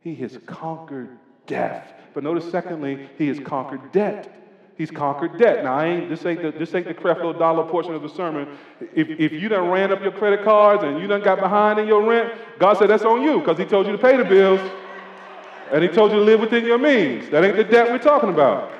He 0.00 0.16
has 0.16 0.36
conquered 0.44 1.16
death. 1.46 1.92
But 2.14 2.24
notice, 2.24 2.50
secondly, 2.50 3.08
he 3.16 3.28
has 3.28 3.38
conquered 3.38 3.92
debt. 3.92 4.28
He's 4.76 4.90
conquered 4.90 5.38
debt. 5.38 5.62
Now, 5.62 5.74
I 5.74 5.86
ain't, 5.86 6.08
this 6.08 6.26
ain't 6.26 6.42
the, 6.42 6.50
this 6.50 6.74
ain't 6.74 6.88
the 6.88 6.94
Creflo 6.94 7.38
Dollar 7.38 7.62
portion 7.62 7.94
of 7.94 8.02
the 8.02 8.08
sermon. 8.08 8.58
If, 8.92 9.08
if 9.08 9.30
you 9.30 9.48
done 9.48 9.68
ran 9.68 9.92
up 9.92 10.02
your 10.02 10.10
credit 10.10 10.42
cards 10.42 10.82
and 10.82 10.98
you 10.98 11.06
done 11.06 11.22
got 11.22 11.38
behind 11.38 11.78
in 11.78 11.86
your 11.86 12.02
rent, 12.02 12.34
God 12.58 12.76
said 12.76 12.90
that's 12.90 13.04
on 13.04 13.22
you 13.22 13.38
because 13.38 13.56
he 13.56 13.64
told 13.64 13.86
you 13.86 13.92
to 13.92 13.98
pay 13.98 14.16
the 14.16 14.24
bills 14.24 14.60
and 15.70 15.80
he 15.80 15.88
told 15.88 16.10
you 16.10 16.18
to 16.18 16.24
live 16.24 16.40
within 16.40 16.64
your 16.64 16.78
means. 16.78 17.30
That 17.30 17.44
ain't 17.44 17.56
the 17.56 17.62
debt 17.62 17.88
we're 17.88 17.98
talking 17.98 18.30
about 18.30 18.77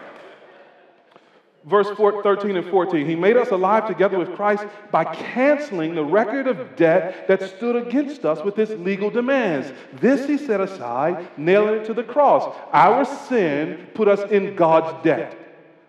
verse 1.68 1.88
4, 1.96 2.22
13 2.22 2.56
and 2.56 2.70
14. 2.70 3.06
He 3.06 3.14
made 3.14 3.36
us 3.36 3.50
alive 3.50 3.86
together 3.86 4.18
with 4.18 4.34
Christ 4.34 4.64
by 4.90 5.04
canceling 5.04 5.94
the 5.94 6.04
record 6.04 6.46
of 6.46 6.76
debt 6.76 7.28
that 7.28 7.42
stood 7.42 7.76
against 7.76 8.24
us 8.24 8.42
with 8.44 8.58
its 8.58 8.72
legal 8.72 9.10
demands. 9.10 9.72
This 9.94 10.26
he 10.26 10.38
set 10.38 10.60
aside, 10.60 11.28
nailing 11.36 11.80
it 11.80 11.84
to 11.86 11.94
the 11.94 12.02
cross. 12.02 12.54
Our 12.72 13.04
sin 13.04 13.88
put 13.94 14.08
us 14.08 14.30
in 14.30 14.56
God's 14.56 15.02
debt. 15.04 15.36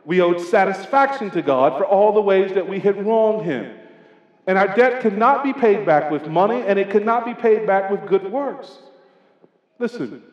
We 0.06 0.22
owed 0.22 0.42
satisfaction 0.42 1.30
to 1.32 1.42
God 1.42 1.78
for 1.78 1.86
all 1.86 2.14
the 2.14 2.22
ways 2.22 2.54
that 2.54 2.68
we 2.68 2.80
had 2.80 3.06
wronged 3.06 3.46
him. 3.46 3.76
And 4.48 4.58
our 4.58 4.76
debt 4.76 5.02
could 5.02 5.18
not 5.18 5.44
be 5.44 5.54
paid 5.54 5.86
back 5.86 6.10
with 6.10 6.28
money, 6.28 6.64
and 6.66 6.80
it 6.80 6.90
could 6.90 7.06
not 7.06 7.26
be 7.26 7.36
paid 7.36 7.68
back 7.68 7.92
with 7.92 8.08
good 8.08 8.32
works. 8.32 8.80
Listen, 9.78 10.24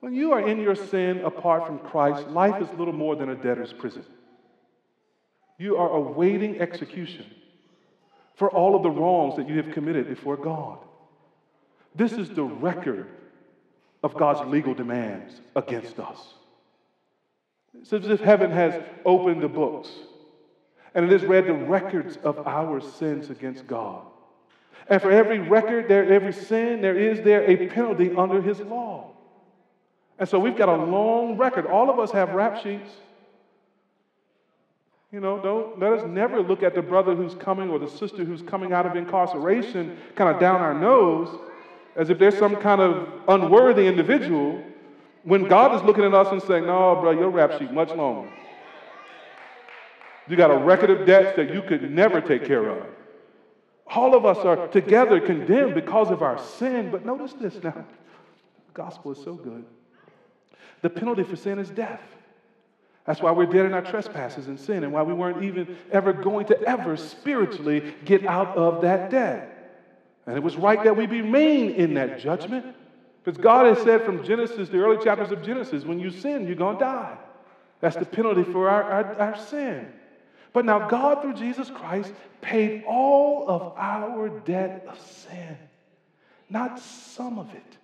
when 0.00 0.14
you 0.14 0.32
are 0.32 0.46
in 0.46 0.60
your 0.60 0.76
sin 0.76 1.20
apart 1.24 1.66
from 1.66 1.80
Christ, 1.80 2.28
life 2.28 2.62
is 2.62 2.68
little 2.78 2.94
more 2.94 3.16
than 3.16 3.30
a 3.30 3.34
debtor's 3.34 3.72
prison. 3.72 4.04
You 5.58 5.76
are 5.76 5.90
awaiting 5.90 6.60
execution 6.60 7.26
for 8.36 8.48
all 8.50 8.76
of 8.76 8.84
the 8.84 8.90
wrongs 8.90 9.36
that 9.36 9.48
you 9.48 9.56
have 9.56 9.72
committed 9.72 10.08
before 10.08 10.36
God. 10.36 10.78
This 11.94 12.12
is 12.12 12.30
the 12.30 12.44
record 12.44 13.08
of 14.04 14.14
God's 14.14 14.48
legal 14.48 14.72
demands 14.74 15.40
against 15.56 15.98
us. 15.98 16.34
It's 17.80 17.92
as 17.92 18.06
if 18.06 18.20
heaven 18.20 18.52
has 18.52 18.80
opened 19.04 19.42
the 19.42 19.48
books 19.48 19.90
and 20.94 21.04
it 21.04 21.12
has 21.12 21.28
read 21.28 21.46
the 21.46 21.52
records 21.52 22.16
of 22.22 22.46
our 22.46 22.80
sins 22.80 23.30
against 23.30 23.66
God. 23.66 24.06
And 24.88 25.02
for 25.02 25.10
every 25.10 25.38
record, 25.38 25.88
there, 25.88 26.10
every 26.10 26.32
sin, 26.32 26.80
there 26.80 26.96
is 26.96 27.20
there 27.22 27.44
a 27.50 27.68
penalty 27.68 28.14
under 28.16 28.40
his 28.40 28.60
law. 28.60 29.10
And 30.18 30.28
so 30.28 30.38
we've 30.38 30.56
got 30.56 30.68
a 30.68 30.76
long 30.76 31.36
record. 31.36 31.66
All 31.66 31.90
of 31.90 31.98
us 31.98 32.10
have 32.12 32.30
rap 32.30 32.62
sheets. 32.62 32.90
You 35.12 35.20
know, 35.20 35.40
don't 35.40 35.78
let 35.78 35.92
us 35.92 36.06
never 36.06 36.42
look 36.42 36.62
at 36.62 36.74
the 36.74 36.82
brother 36.82 37.14
who's 37.14 37.34
coming 37.34 37.70
or 37.70 37.78
the 37.78 37.88
sister 37.88 38.24
who's 38.24 38.42
coming 38.42 38.74
out 38.74 38.84
of 38.84 38.94
incarceration 38.94 39.96
kind 40.14 40.34
of 40.34 40.38
down 40.38 40.60
our 40.60 40.74
nose 40.74 41.30
as 41.96 42.10
if 42.10 42.18
they're 42.18 42.30
some 42.30 42.56
kind 42.56 42.82
of 42.82 43.08
unworthy 43.26 43.86
individual 43.86 44.62
when 45.22 45.48
God 45.48 45.74
is 45.74 45.82
looking 45.82 46.04
at 46.04 46.12
us 46.12 46.28
and 46.30 46.42
saying, 46.42 46.66
No, 46.66 46.94
bro, 47.00 47.12
your 47.12 47.30
rap 47.30 47.58
sheet 47.58 47.72
much 47.72 47.90
longer. 47.90 48.30
You 50.28 50.36
got 50.36 50.50
a 50.50 50.56
record 50.56 50.90
of 50.90 51.06
debts 51.06 51.36
that 51.36 51.54
you 51.54 51.62
could 51.62 51.90
never 51.90 52.20
take 52.20 52.44
care 52.44 52.68
of. 52.68 52.86
All 53.86 54.14
of 54.14 54.26
us 54.26 54.36
are 54.44 54.68
together 54.68 55.20
condemned 55.20 55.74
because 55.74 56.10
of 56.10 56.20
our 56.20 56.38
sin. 56.38 56.90
But 56.90 57.06
notice 57.06 57.32
this 57.32 57.54
now 57.62 57.72
the 57.72 58.74
gospel 58.74 59.12
is 59.12 59.24
so 59.24 59.34
good. 59.34 59.64
The 60.82 60.90
penalty 60.90 61.22
for 61.22 61.36
sin 61.36 61.58
is 61.58 61.70
death. 61.70 62.02
That's 63.08 63.22
why 63.22 63.30
we're 63.30 63.46
dead 63.46 63.64
in 63.64 63.72
our 63.72 63.80
trespasses 63.80 64.48
and 64.48 64.60
sin, 64.60 64.84
and 64.84 64.92
why 64.92 65.02
we 65.02 65.14
weren't 65.14 65.42
even 65.42 65.78
ever 65.90 66.12
going 66.12 66.44
to 66.48 66.62
ever 66.64 66.94
spiritually 66.94 67.94
get 68.04 68.26
out 68.26 68.54
of 68.54 68.82
that 68.82 69.08
debt. 69.08 69.80
And 70.26 70.36
it 70.36 70.42
was 70.42 70.56
right 70.56 70.84
that 70.84 70.94
we 70.94 71.06
remain 71.06 71.70
in 71.70 71.94
that 71.94 72.18
judgment. 72.18 72.66
Because 73.24 73.40
God 73.40 73.64
has 73.64 73.82
said 73.82 74.04
from 74.04 74.22
Genesis, 74.24 74.68
the 74.68 74.80
early 74.80 75.02
chapters 75.02 75.32
of 75.32 75.42
Genesis, 75.42 75.84
when 75.84 75.98
you 75.98 76.10
sin, 76.10 76.46
you're 76.46 76.54
going 76.54 76.76
to 76.76 76.84
die. 76.84 77.16
That's 77.80 77.96
the 77.96 78.04
penalty 78.04 78.44
for 78.44 78.68
our, 78.68 78.82
our, 78.82 79.14
our 79.14 79.38
sin. 79.38 79.90
But 80.52 80.66
now 80.66 80.86
God, 80.86 81.22
through 81.22 81.32
Jesus 81.32 81.70
Christ, 81.70 82.12
paid 82.42 82.84
all 82.86 83.48
of 83.48 83.72
our 83.78 84.28
debt 84.40 84.84
of 84.86 85.00
sin. 85.00 85.56
Not 86.50 86.78
some 86.78 87.38
of 87.38 87.54
it, 87.54 87.78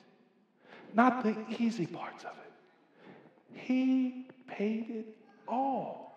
not 0.93 1.23
the 1.25 1.35
easy 1.59 1.87
parts 1.87 2.25
of 2.25 2.33
it. 2.33 3.59
He 3.59 4.27
paid 4.57 4.91
it 4.91 5.17
all. 5.49 6.17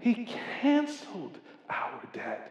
He 0.00 0.28
canceled 0.60 1.38
our 1.70 2.00
debt. 2.12 2.48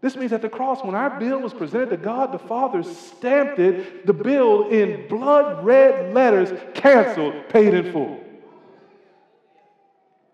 This 0.00 0.16
means 0.16 0.32
at 0.32 0.42
the 0.42 0.48
cross, 0.48 0.84
when 0.84 0.94
our 0.94 1.18
bill 1.18 1.40
was 1.40 1.52
presented 1.52 1.90
to 1.90 1.96
God, 1.96 2.32
the 2.32 2.38
Father 2.38 2.82
stamped 2.82 3.58
it, 3.58 4.06
the 4.06 4.12
bill 4.12 4.68
in 4.68 5.08
blood 5.08 5.64
red 5.64 6.14
letters, 6.14 6.56
canceled, 6.74 7.48
paid 7.48 7.74
in 7.74 7.92
full. 7.92 8.20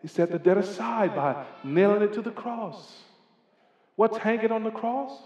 He 0.03 0.09
set 0.09 0.31
the 0.31 0.39
debt 0.39 0.59
aside 0.59 1.17
by 1.17 1.47
nailing 1.65 2.03
it 2.03 2.13
to 2.13 2.23
the 2.23 2.31
cross. 2.31 2.95
What's 3.97 4.19
hanging 4.19 4.53
on 4.53 4.65
the 4.65 4.71
cross? 4.71 5.19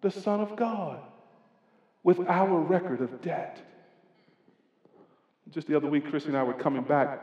The 0.00 0.10
Son 0.10 0.40
of 0.40 0.56
God 0.56 0.98
with 2.02 2.20
our 2.20 2.58
record 2.58 3.00
of 3.02 3.20
debt. 3.20 3.60
Just 5.50 5.66
the 5.66 5.76
other 5.76 5.88
week, 5.88 6.06
Kristie 6.06 6.28
and 6.28 6.36
I 6.36 6.42
were 6.42 6.54
coming 6.54 6.82
back 6.82 7.22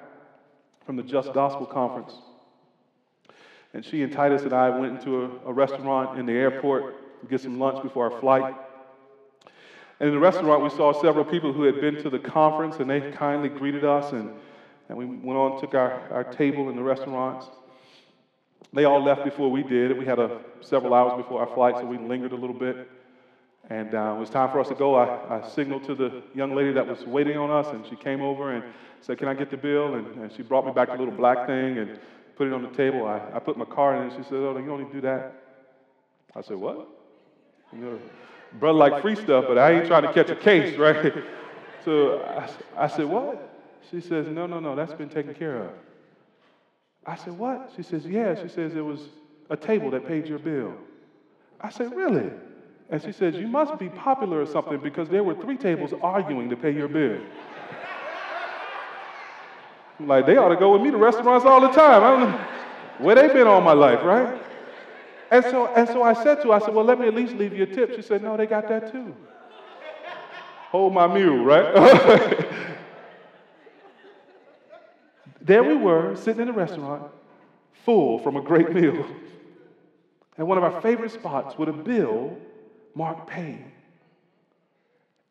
from 0.86 0.96
the 0.96 1.04
Just 1.04 1.34
Gospel 1.34 1.66
Conference. 1.66 2.14
And 3.74 3.86
she 3.86 4.02
and 4.02 4.12
Titus 4.12 4.42
and 4.44 4.54
I 4.54 4.70
went 4.70 4.98
into 4.98 5.24
a, 5.24 5.50
a 5.50 5.54
restaurant 5.54 6.20
in 6.20 6.26
the 6.26 6.34
airport 6.34 7.22
to 7.22 7.28
get 7.28 7.42
some 7.42 7.60
lunch 7.60 7.84
before 7.84 8.12
our 8.12 8.20
flight. 8.20 8.56
And 10.00 10.10
in 10.10 10.16
the 10.16 10.20
restaurant, 10.20 10.64
we 10.64 10.70
saw 10.70 11.00
several 11.00 11.26
people 11.26 11.54
who 11.54 11.64
had 11.64 11.82
been 11.82 12.02
to 12.04 12.10
the 12.10 12.20
conference, 12.20 12.78
and 12.78 12.90
they 12.90 13.12
kindly 13.12 13.50
greeted 13.50 13.84
us. 13.84 14.14
And, 14.14 14.32
and 14.88 14.98
we 14.98 15.06
went 15.06 15.38
on, 15.38 15.60
took 15.60 15.76
our, 15.76 16.02
our 16.12 16.24
table 16.24 16.70
in 16.70 16.76
the 16.76 16.84
restaurants. 16.84 17.48
They 18.74 18.86
all 18.86 19.04
left 19.04 19.24
before 19.24 19.50
we 19.50 19.64
did. 19.64 19.98
We 19.98 20.06
had 20.06 20.20
a, 20.20 20.40
several 20.62 20.94
hours 20.94 21.22
before 21.22 21.42
our 21.42 21.54
flight, 21.54 21.76
so 21.78 21.86
we 21.86 21.98
lingered 21.98 22.32
a 22.32 22.36
little 22.36 22.58
bit. 22.58 22.90
And 23.70 23.94
uh, 23.94 24.16
it 24.16 24.20
was 24.20 24.32
time 24.32 24.50
for 24.52 24.60
us 24.60 24.68
to 24.70 24.76
go. 24.76 24.96
I, 24.96 25.42
I, 25.42 25.48
signaled 25.48 25.84
to 25.86 25.94
the 25.94 26.24
young 26.34 26.56
lady 26.56 26.72
that 26.72 26.88
was 26.88 27.06
waiting 27.06 27.38
on 27.38 27.52
us, 27.52 27.68
and 27.68 27.86
she 27.86 27.96
came 27.96 28.20
over 28.20 28.52
and 28.54 28.64
said, 29.02 29.20
Can 29.20 29.28
I 29.28 29.36
get 29.36 29.52
the 29.52 29.58
bill? 29.58 29.94
And, 29.94 30.08
and 30.18 30.32
she 30.34 30.42
brought 30.42 30.66
me 30.66 30.72
back 30.72 30.90
a 30.90 30.94
little 30.94 31.14
black 31.14 31.46
thing 31.46 31.78
and 31.78 32.00
put 32.36 32.48
it 32.48 32.54
on 32.54 32.64
the 32.64 32.70
table. 32.70 33.06
I, 33.06 33.22
I 33.36 33.40
put 33.40 33.58
my 33.58 33.66
card 33.66 33.98
in, 33.98 34.04
and 34.12 34.12
she 34.12 34.28
said, 34.28 34.40
Oh, 34.40 34.58
you 34.58 34.66
don't 34.66 34.80
need 34.80 34.88
to 34.88 34.94
do 34.94 35.02
that. 35.02 35.34
I 36.36 36.42
said, 36.42 36.58
What? 36.58 36.88
You 37.72 37.80
know, 37.80 38.00
brother 38.54 38.80
like 38.80 39.04
free 39.04 39.16
stuff, 39.16 39.46
but 39.48 39.60
I 39.60 39.74
ain't 39.74 39.86
trying 39.86 40.04
to 40.04 40.14
catch 40.14 40.32
a 40.32 40.36
case, 40.36 40.76
right? 40.80 41.14
so 41.86 42.22
I, 42.24 42.86
I 42.86 42.88
said, 42.88 43.06
What? 43.06 43.56
She 43.92 44.02
says, 44.02 44.26
No, 44.28 44.48
no, 44.48 44.60
no, 44.60 44.76
that's 44.76 44.94
been 44.94 45.10
taken 45.10 45.36
care 45.36 45.58
of. 45.58 45.72
I 47.06 47.16
said, 47.18 47.38
What? 47.38 47.72
She 47.76 47.84
says, 47.84 48.04
Yeah. 48.04 48.34
She 48.34 48.50
says, 48.50 48.74
It 48.74 48.82
was 48.82 49.02
a 49.52 49.56
table 49.56 49.92
that 49.92 50.08
paid 50.08 50.26
your 50.26 50.40
bill. 50.40 50.74
I 51.62 51.70
said, 51.70 51.94
Really? 51.94 52.32
And 52.90 53.02
she 53.02 53.12
says, 53.12 53.36
You 53.36 53.48
must 53.48 53.78
be 53.78 53.90
popular 53.90 54.42
or 54.42 54.46
something 54.46 54.80
because 54.80 55.10
there 55.10 55.24
were 55.24 55.36
three 55.36 55.58
tables 55.58 55.94
arguing 56.02 56.50
to 56.50 56.56
pay 56.56 56.72
your 56.72 56.88
bill. 56.88 57.20
I'm 60.00 60.08
like, 60.08 60.26
they 60.26 60.38
ought 60.38 60.50
to 60.50 60.56
go 60.56 60.72
with 60.72 60.82
me 60.82 60.92
to 60.92 60.98
restaurants 60.98 61.46
all 61.46 61.62
the 61.62 61.70
time. 61.70 62.04
I 62.04 62.10
don't 62.12 62.32
know 62.32 62.48
where 63.00 63.16
they've 63.16 63.34
been 63.34 63.48
all 63.48 63.62
my 63.62 63.74
life, 63.74 64.00
right? 64.04 64.42
And 65.32 65.44
so, 65.46 65.68
and 65.68 65.88
so 65.88 66.02
I 66.02 66.14
said 66.14 66.42
to 66.42 66.48
her, 66.48 66.54
I 66.54 66.60
said, 66.60 66.74
Well, 66.74 66.86
let 66.86 67.00
me 67.00 67.08
at 67.08 67.14
least 67.14 67.34
leave 67.34 67.54
you 67.54 67.64
a 67.64 67.68
tip. 67.68 67.96
She 67.96 68.02
said, 68.02 68.24
No, 68.24 68.36
they 68.36 68.48
got 68.48 68.68
that 68.70 68.92
too. 68.92 69.16
Hold 70.72 70.94
my 70.94 71.08
mule, 71.08 71.44
right? 71.44 71.74
there 75.42 75.64
we 75.64 75.76
were, 75.76 76.16
sitting 76.16 76.42
in 76.42 76.50
a 76.50 76.54
restaurant, 76.54 77.12
full 77.86 78.20
from 78.20 78.36
a 78.36 78.42
great 78.42 78.72
meal. 78.74 79.06
And 80.38 80.48
one 80.48 80.58
of 80.58 80.64
our 80.64 80.80
favorite 80.82 81.12
spots 81.12 81.58
with 81.58 81.70
a 81.70 81.74
bill 81.74 82.38
Mark 83.00 83.28
paid. 83.28 83.64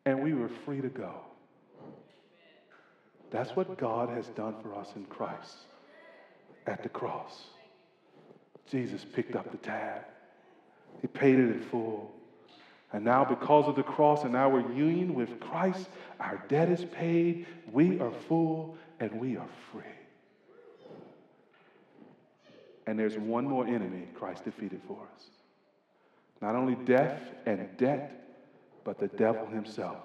And 0.05 0.23
we 0.23 0.33
were 0.33 0.49
free 0.65 0.81
to 0.81 0.89
go. 0.89 1.13
That's 3.29 3.55
what 3.55 3.77
God 3.77 4.09
has 4.09 4.25
done 4.29 4.55
for 4.63 4.73
us 4.73 4.89
in 4.95 5.05
Christ. 5.05 5.57
at 6.67 6.83
the 6.83 6.89
cross. 6.89 7.45
Jesus 8.69 9.03
picked 9.03 9.35
up 9.35 9.49
the 9.49 9.57
tab. 9.57 10.01
He 11.01 11.07
paid 11.07 11.35
it 11.35 11.49
in 11.49 11.61
full. 11.61 12.11
And 12.91 13.03
now, 13.05 13.23
because 13.23 13.67
of 13.67 13.75
the 13.75 13.83
cross 13.83 14.23
and 14.23 14.35
our 14.35 14.59
union 14.71 15.15
with 15.15 15.39
Christ, 15.39 15.89
our 16.19 16.43
debt 16.47 16.69
is 16.69 16.85
paid, 16.85 17.47
we 17.71 17.99
are 17.99 18.11
full, 18.27 18.77
and 18.99 19.11
we 19.19 19.37
are 19.37 19.49
free. 19.71 19.95
And 22.85 22.99
there's 22.99 23.17
one 23.17 23.45
more 23.45 23.65
enemy 23.65 24.07
Christ 24.15 24.43
defeated 24.45 24.81
for 24.87 24.99
us. 25.15 25.38
Not 26.41 26.55
only 26.55 26.75
death 26.75 27.21
and 27.45 27.67
debt, 27.77 28.19
but 28.83 28.97
the 28.97 29.07
devil 29.07 29.45
himself. 29.47 29.97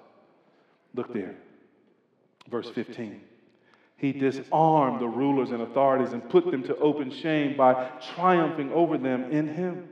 Look 0.93 1.13
there, 1.13 1.35
verse 2.49 2.69
15. 2.69 3.21
He 3.97 4.11
disarmed 4.11 4.99
the 4.99 5.07
rulers 5.07 5.51
and 5.51 5.61
authorities 5.61 6.13
and 6.13 6.27
put 6.29 6.51
them 6.51 6.63
to 6.63 6.75
open 6.77 7.09
shame 7.11 7.55
by 7.55 7.89
triumphing 8.15 8.71
over 8.73 8.97
them 8.97 9.31
in 9.31 9.47
him. 9.47 9.87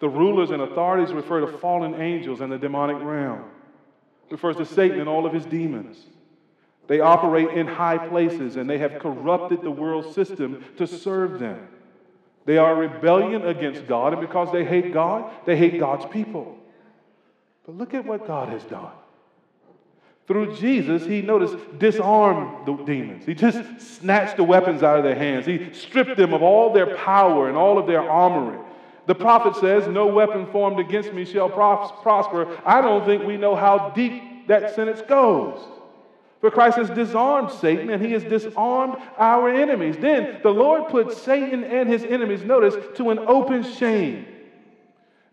The 0.00 0.08
rulers 0.08 0.50
and 0.50 0.62
authorities 0.62 1.14
refer 1.14 1.40
to 1.40 1.58
fallen 1.58 1.94
angels 1.94 2.40
and 2.40 2.50
the 2.50 2.58
demonic 2.58 3.00
realm. 3.00 3.44
It 4.28 4.32
refers 4.32 4.56
to 4.56 4.66
Satan 4.66 4.98
and 4.98 5.08
all 5.08 5.26
of 5.26 5.32
his 5.32 5.44
demons. 5.44 6.04
They 6.88 6.98
operate 6.98 7.50
in 7.50 7.68
high 7.68 8.08
places 8.08 8.56
and 8.56 8.68
they 8.68 8.78
have 8.78 8.98
corrupted 8.98 9.62
the 9.62 9.70
world 9.70 10.12
system 10.12 10.64
to 10.78 10.86
serve 10.86 11.38
them. 11.38 11.68
They 12.44 12.58
are 12.58 12.74
rebellion 12.74 13.46
against 13.46 13.86
God, 13.86 14.12
and 14.12 14.20
because 14.20 14.50
they 14.52 14.64
hate 14.64 14.92
God, 14.92 15.30
they 15.46 15.56
hate 15.56 15.78
God's 15.78 16.06
people. 16.06 16.58
But 17.64 17.76
look 17.76 17.94
at 17.94 18.04
what 18.04 18.26
God 18.26 18.48
has 18.48 18.64
done. 18.64 18.90
Through 20.26 20.56
Jesus, 20.56 21.04
he 21.04 21.20
noticed 21.20 21.56
disarmed 21.78 22.66
the 22.66 22.74
demons. 22.84 23.26
He 23.26 23.34
just 23.34 23.80
snatched 23.80 24.36
the 24.36 24.44
weapons 24.44 24.82
out 24.82 24.96
of 24.96 25.04
their 25.04 25.14
hands. 25.16 25.46
He 25.46 25.72
stripped 25.72 26.16
them 26.16 26.32
of 26.32 26.42
all 26.42 26.72
their 26.72 26.96
power 26.96 27.48
and 27.48 27.56
all 27.56 27.76
of 27.78 27.86
their 27.86 28.08
armory. 28.08 28.58
The 29.06 29.14
prophet 29.14 29.56
says, 29.56 29.88
No 29.88 30.06
weapon 30.06 30.46
formed 30.46 30.78
against 30.78 31.12
me 31.12 31.24
shall 31.24 31.48
prosper. 31.48 32.56
I 32.64 32.80
don't 32.80 33.04
think 33.04 33.24
we 33.24 33.36
know 33.36 33.56
how 33.56 33.90
deep 33.90 34.46
that 34.46 34.74
sentence 34.74 35.02
goes. 35.02 35.60
For 36.42 36.50
Christ 36.50 36.76
has 36.76 36.90
disarmed 36.90 37.52
Satan 37.52 37.88
and 37.88 38.04
he 38.04 38.10
has 38.12 38.24
disarmed 38.24 38.96
our 39.16 39.48
enemies. 39.48 39.96
Then 39.96 40.40
the 40.42 40.50
Lord 40.50 40.90
put 40.90 41.12
Satan 41.12 41.62
and 41.62 41.88
his 41.88 42.02
enemies, 42.02 42.42
notice, 42.42 42.74
to 42.96 43.10
an 43.10 43.20
open 43.20 43.62
shame. 43.62 44.26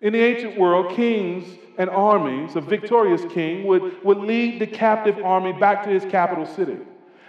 In 0.02 0.14
the 0.14 0.20
ancient 0.20 0.60
world, 0.60 0.96
kings 0.96 1.58
and 1.80 1.90
armies, 1.90 2.56
a 2.56 2.62
victorious 2.62 3.24
king 3.34 3.66
would, 3.66 4.04
would 4.04 4.20
lead 4.20 4.62
the 4.62 4.68
captive 4.68 5.18
army 5.24 5.52
back 5.52 5.84
to 5.86 5.90
his 5.90 6.06
capital 6.06 6.46
city. 6.46 6.78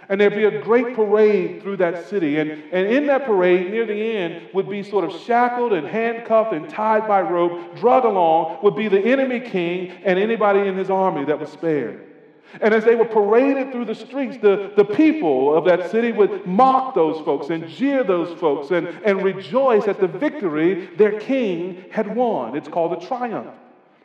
And 0.09 0.21
there'd 0.21 0.35
be 0.35 0.43
a 0.43 0.61
great 0.61 0.95
parade 0.95 1.63
through 1.63 1.77
that 1.77 2.07
city. 2.07 2.37
And, 2.37 2.51
and 2.71 2.87
in 2.87 3.07
that 3.07 3.25
parade, 3.25 3.71
near 3.71 3.87
the 3.87 4.15
end, 4.15 4.49
would 4.53 4.69
be 4.69 4.83
sort 4.83 5.05
of 5.05 5.19
shackled 5.21 5.73
and 5.73 5.87
handcuffed 5.87 6.53
and 6.53 6.69
tied 6.69 7.07
by 7.07 7.21
rope, 7.21 7.75
drug 7.77 8.05
along, 8.05 8.59
would 8.61 8.75
be 8.75 8.89
the 8.89 8.99
enemy 8.99 9.39
king 9.39 9.89
and 10.03 10.19
anybody 10.19 10.67
in 10.67 10.77
his 10.77 10.91
army 10.91 11.25
that 11.25 11.39
was 11.39 11.51
spared. 11.51 12.10
And 12.59 12.73
as 12.73 12.83
they 12.83 12.95
were 12.95 13.05
paraded 13.05 13.71
through 13.71 13.85
the 13.85 13.95
streets, 13.95 14.37
the, 14.37 14.73
the 14.75 14.83
people 14.83 15.55
of 15.55 15.65
that 15.65 15.89
city 15.91 16.11
would 16.11 16.45
mock 16.45 16.95
those 16.95 17.23
folks 17.23 17.49
and 17.49 17.67
jeer 17.67 18.03
those 18.03 18.37
folks 18.39 18.71
and, 18.71 18.87
and 19.05 19.23
rejoice 19.23 19.87
at 19.87 19.99
the 19.99 20.07
victory 20.07 20.87
their 20.97 21.19
king 21.19 21.85
had 21.91 22.13
won. 22.15 22.57
It's 22.57 22.67
called 22.67 23.01
a 23.01 23.07
triumph. 23.07 23.53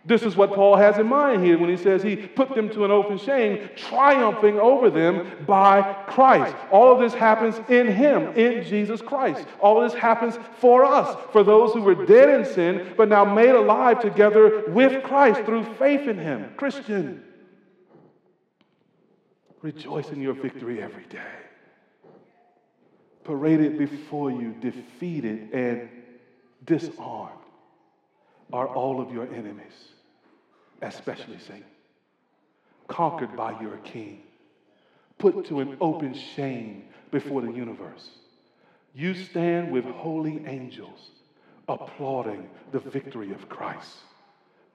This 0.07 0.23
is 0.23 0.37
what 0.37 0.53
Paul 0.53 0.77
has 0.77 0.99
in 0.99 1.07
mind 1.09 1.45
here 1.45 1.59
when 1.59 1.69
he 1.69 1.77
says 1.77 2.01
he 2.01 2.15
put 2.15 2.55
them 2.55 2.71
to 2.71 2.85
an 2.85 2.93
open 2.93 3.19
shame, 3.19 3.69
triumphing 3.75 4.57
over 4.61 4.89
them 4.89 5.45
by 5.47 5.83
Christ. 6.07 6.55
All 6.71 6.93
of 6.93 7.01
this 7.01 7.13
happens 7.13 7.57
in 7.69 7.89
him, 7.89 8.29
in 8.37 8.63
Jesus 8.63 9.03
Christ. 9.03 9.45
All 9.61 9.83
of 9.83 9.91
this 9.91 10.01
happens 10.01 10.39
for 10.59 10.85
us, 10.85 11.17
for 11.33 11.43
those 11.43 11.73
who 11.73 11.83
were 11.83 12.07
dead 12.07 12.29
in 12.29 12.55
sin, 12.55 12.95
but 12.97 13.09
now 13.09 13.25
made 13.25 13.51
alive 13.51 14.01
together 14.01 14.63
with 14.69 15.03
Christ 15.03 15.45
through 15.45 15.65
faith 15.75 16.07
in 16.07 16.19
him. 16.19 16.53
Christian, 16.57 17.25
rejoice 19.63 20.09
in 20.11 20.21
your 20.21 20.35
victory 20.35 20.83
every 20.83 21.05
day. 21.05 21.21
Paraded 23.25 23.79
before 23.79 24.31
you, 24.31 24.55
defeated 24.61 25.53
and 25.53 25.89
disarmed 26.65 27.33
are 28.53 28.69
all 28.69 29.01
of 29.01 29.13
your 29.13 29.25
enemies 29.35 29.91
especially 30.83 31.39
Satan, 31.39 31.65
conquered 32.89 33.37
by 33.37 33.59
your 33.61 33.77
king, 33.79 34.21
put 35.19 35.47
to 35.47 35.61
an 35.61 35.77
open 35.81 36.15
shame 36.15 36.85
before 37.11 37.41
the 37.41 37.53
universe. 37.53 38.11
You 38.95 39.15
stand 39.15 39.73
with 39.73 39.85
holy 39.85 40.45
angels 40.47 41.11
applauding 41.69 42.49
the 42.73 42.79
victory 42.79 43.33
of 43.33 43.49
Christ. 43.49 43.97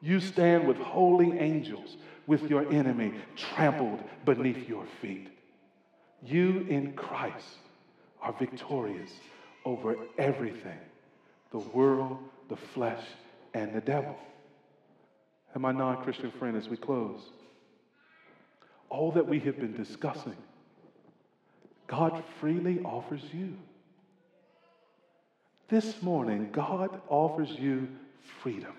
You 0.01 0.19
stand 0.19 0.67
with 0.67 0.77
holy 0.77 1.37
angels 1.37 1.97
with 2.27 2.49
your 2.49 2.71
enemy 2.71 3.13
trampled 3.35 4.03
beneath 4.25 4.67
your 4.67 4.85
feet. 5.01 5.29
You 6.23 6.65
in 6.69 6.93
Christ 6.93 7.57
are 8.21 8.33
victorious 8.37 9.11
over 9.65 9.95
everything 10.17 10.77
the 11.51 11.59
world, 11.59 12.17
the 12.49 12.55
flesh, 12.55 13.03
and 13.53 13.73
the 13.73 13.81
devil 13.81 14.15
and 15.53 15.61
my 15.61 15.71
non 15.71 16.03
Christian 16.03 16.31
friend 16.31 16.55
as 16.55 16.69
we 16.69 16.77
close. 16.77 17.19
All 18.89 19.11
that 19.13 19.27
we 19.27 19.39
have 19.39 19.57
been 19.57 19.75
discussing, 19.75 20.35
God 21.87 22.23
freely 22.39 22.79
offers 22.83 23.21
you. 23.33 23.57
This 25.69 26.01
morning, 26.01 26.49
God 26.51 27.01
offers 27.09 27.49
you 27.49 27.87
freedom 28.41 28.73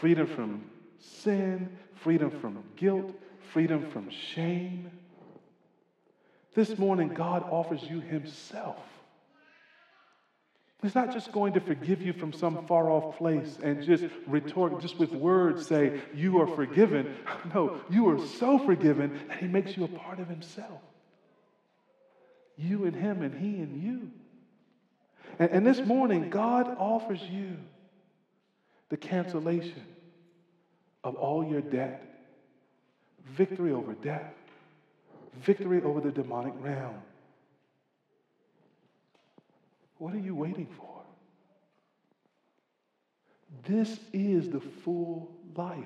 freedom 0.00 0.26
from 0.26 0.62
sin, 0.98 1.70
freedom 1.96 2.30
from 2.30 2.62
guilt, 2.76 3.14
freedom 3.52 3.90
from 3.90 4.10
shame. 4.10 4.90
This 6.54 6.78
morning, 6.78 7.08
God 7.08 7.44
offers 7.50 7.82
you 7.82 8.00
Himself. 8.00 8.78
He's 10.82 10.94
not 10.94 11.12
just 11.12 11.32
going 11.32 11.54
to 11.54 11.60
forgive 11.60 12.02
you 12.02 12.12
from 12.12 12.32
some 12.32 12.66
far 12.66 12.90
off 12.90 13.16
place 13.16 13.58
and 13.62 13.82
just 13.82 14.04
retort, 14.26 14.80
just 14.80 14.98
with 14.98 15.10
words 15.12 15.66
say, 15.66 16.00
You 16.14 16.40
are 16.40 16.46
forgiven. 16.46 17.14
No, 17.54 17.80
you 17.88 18.08
are 18.10 18.26
so 18.26 18.58
forgiven 18.58 19.20
that 19.28 19.38
He 19.38 19.46
makes 19.46 19.76
you 19.76 19.84
a 19.84 19.88
part 19.88 20.20
of 20.20 20.28
Himself. 20.28 20.80
You 22.56 22.84
and 22.84 22.94
Him, 22.94 23.22
and 23.22 23.34
He 23.34 23.60
and 23.60 23.82
you. 23.82 24.10
And, 25.38 25.50
and 25.50 25.66
this 25.66 25.80
morning, 25.80 26.30
God 26.30 26.74
offers 26.78 27.22
you 27.22 27.56
the 28.88 28.96
cancellation 28.96 29.84
of 31.06 31.14
all 31.14 31.46
your 31.46 31.60
debt, 31.60 32.02
victory 33.24 33.72
over 33.72 33.94
death, 33.94 34.34
victory 35.42 35.82
over 35.82 36.00
the 36.00 36.10
demonic 36.10 36.54
realm 36.60 36.94
what 39.98 40.14
are 40.14 40.18
you 40.18 40.34
waiting 40.34 40.68
for? 40.76 41.02
This 43.64 43.98
is 44.12 44.50
the 44.50 44.60
full 44.60 45.30
life, 45.56 45.78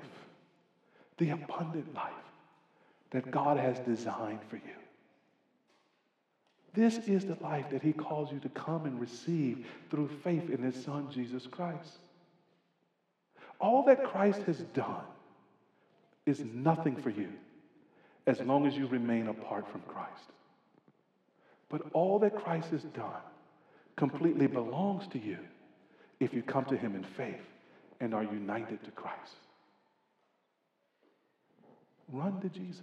the 1.17 1.29
abundant 1.29 1.93
life 1.95 2.11
that 3.11 3.31
God 3.31 3.57
has 3.57 3.79
designed 3.79 4.41
for 4.49 4.57
you. 4.57 4.61
This 6.73 6.97
is 7.07 7.25
the 7.25 7.37
life 7.41 7.69
that 7.71 7.81
He 7.81 7.93
calls 7.93 8.31
you 8.31 8.39
to 8.39 8.49
come 8.49 8.85
and 8.85 8.99
receive 8.99 9.65
through 9.89 10.09
faith 10.23 10.49
in 10.49 10.61
His 10.61 10.81
Son, 10.83 11.09
Jesus 11.11 11.47
Christ. 11.47 11.99
All 13.61 13.85
that 13.85 14.03
Christ 14.03 14.41
has 14.43 14.57
done 14.73 15.03
is 16.25 16.39
nothing 16.39 16.95
for 16.95 17.11
you 17.11 17.29
as 18.25 18.39
long 18.41 18.65
as 18.65 18.75
you 18.75 18.87
remain 18.87 19.27
apart 19.27 19.65
from 19.71 19.81
Christ. 19.81 20.31
But 21.69 21.83
all 21.93 22.19
that 22.19 22.35
Christ 22.35 22.69
has 22.71 22.83
done 22.83 23.21
completely 23.95 24.47
belongs 24.47 25.07
to 25.13 25.19
you 25.19 25.37
if 26.19 26.33
you 26.33 26.41
come 26.41 26.65
to 26.65 26.77
Him 26.77 26.95
in 26.95 27.05
faith 27.15 27.41
and 27.99 28.13
are 28.13 28.23
united 28.23 28.83
to 28.83 28.91
Christ. 28.91 29.35
Run 32.11 32.41
to 32.41 32.49
Jesus. 32.49 32.81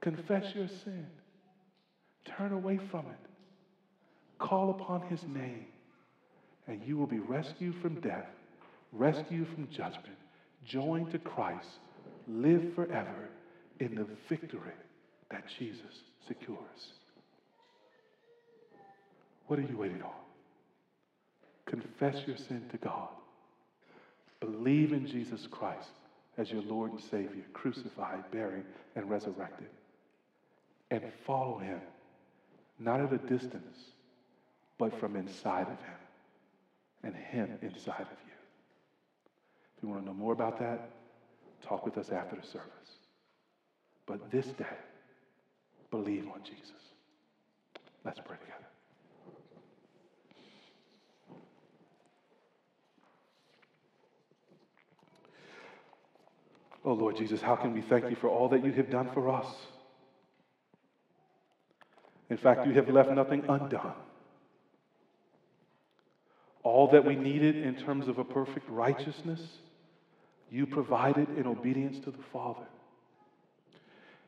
Confess 0.00 0.54
your 0.54 0.68
sin. 0.68 1.06
Turn 2.24 2.52
away 2.52 2.78
from 2.90 3.06
it. 3.06 3.30
Call 4.38 4.70
upon 4.70 5.02
His 5.02 5.22
name, 5.22 5.66
and 6.68 6.82
you 6.84 6.96
will 6.98 7.06
be 7.06 7.20
rescued 7.20 7.76
from 7.80 8.00
death, 8.00 8.26
rescued 8.98 9.48
from 9.48 9.68
judgment, 9.70 10.16
joined 10.64 11.10
to 11.12 11.18
Christ, 11.18 11.68
live 12.28 12.74
forever 12.74 13.28
in 13.80 13.94
the 13.94 14.06
victory 14.28 14.72
that 15.30 15.44
Jesus 15.58 16.02
secures. 16.26 16.92
What 19.46 19.58
are 19.58 19.62
you 19.62 19.76
waiting 19.76 20.02
on? 20.02 20.10
Confess 21.66 22.26
your 22.26 22.36
sin 22.36 22.62
to 22.70 22.78
God. 22.78 23.08
Believe 24.40 24.92
in 24.92 25.06
Jesus 25.06 25.46
Christ 25.50 25.90
as 26.38 26.50
your 26.50 26.62
Lord 26.62 26.92
and 26.92 27.00
Savior, 27.00 27.44
crucified, 27.52 28.30
buried, 28.30 28.64
and 28.94 29.08
resurrected. 29.08 29.68
And 30.90 31.02
follow 31.24 31.58
him 31.58 31.80
not 32.78 33.00
at 33.00 33.12
a 33.12 33.18
distance, 33.18 33.78
but 34.78 34.98
from 34.98 35.16
inside 35.16 35.62
of 35.68 35.78
Him 35.80 35.98
and 37.02 37.14
Him 37.14 37.58
inside 37.62 38.02
of 38.02 38.18
you. 38.25 38.25
If 39.76 39.82
you 39.82 39.88
want 39.88 40.02
to 40.02 40.06
know 40.06 40.14
more 40.14 40.32
about 40.32 40.58
that, 40.60 40.90
talk 41.62 41.84
with 41.84 41.98
us 41.98 42.10
after 42.10 42.36
the 42.36 42.46
service. 42.46 42.70
But 44.06 44.30
this 44.30 44.46
day, 44.46 44.64
believe 45.90 46.26
on 46.28 46.42
Jesus. 46.44 46.70
Let's 48.04 48.20
pray 48.20 48.36
together. 48.36 48.66
Oh 56.84 56.92
Lord 56.92 57.16
Jesus, 57.16 57.42
how 57.42 57.56
can 57.56 57.74
we 57.74 57.80
thank 57.80 58.08
you 58.08 58.14
for 58.14 58.28
all 58.28 58.48
that 58.50 58.64
you 58.64 58.72
have 58.72 58.88
done 58.90 59.10
for 59.12 59.28
us? 59.28 59.46
In 62.30 62.36
fact, 62.36 62.66
you 62.66 62.72
have 62.74 62.88
left 62.88 63.10
nothing 63.10 63.44
undone. 63.48 63.92
All 66.62 66.88
that 66.92 67.04
we 67.04 67.16
needed 67.16 67.56
in 67.56 67.74
terms 67.74 68.06
of 68.06 68.18
a 68.18 68.24
perfect 68.24 68.68
righteousness, 68.68 69.40
you 70.50 70.66
provided 70.66 71.28
in 71.36 71.46
obedience 71.46 71.98
to 72.00 72.10
the 72.10 72.22
Father. 72.32 72.66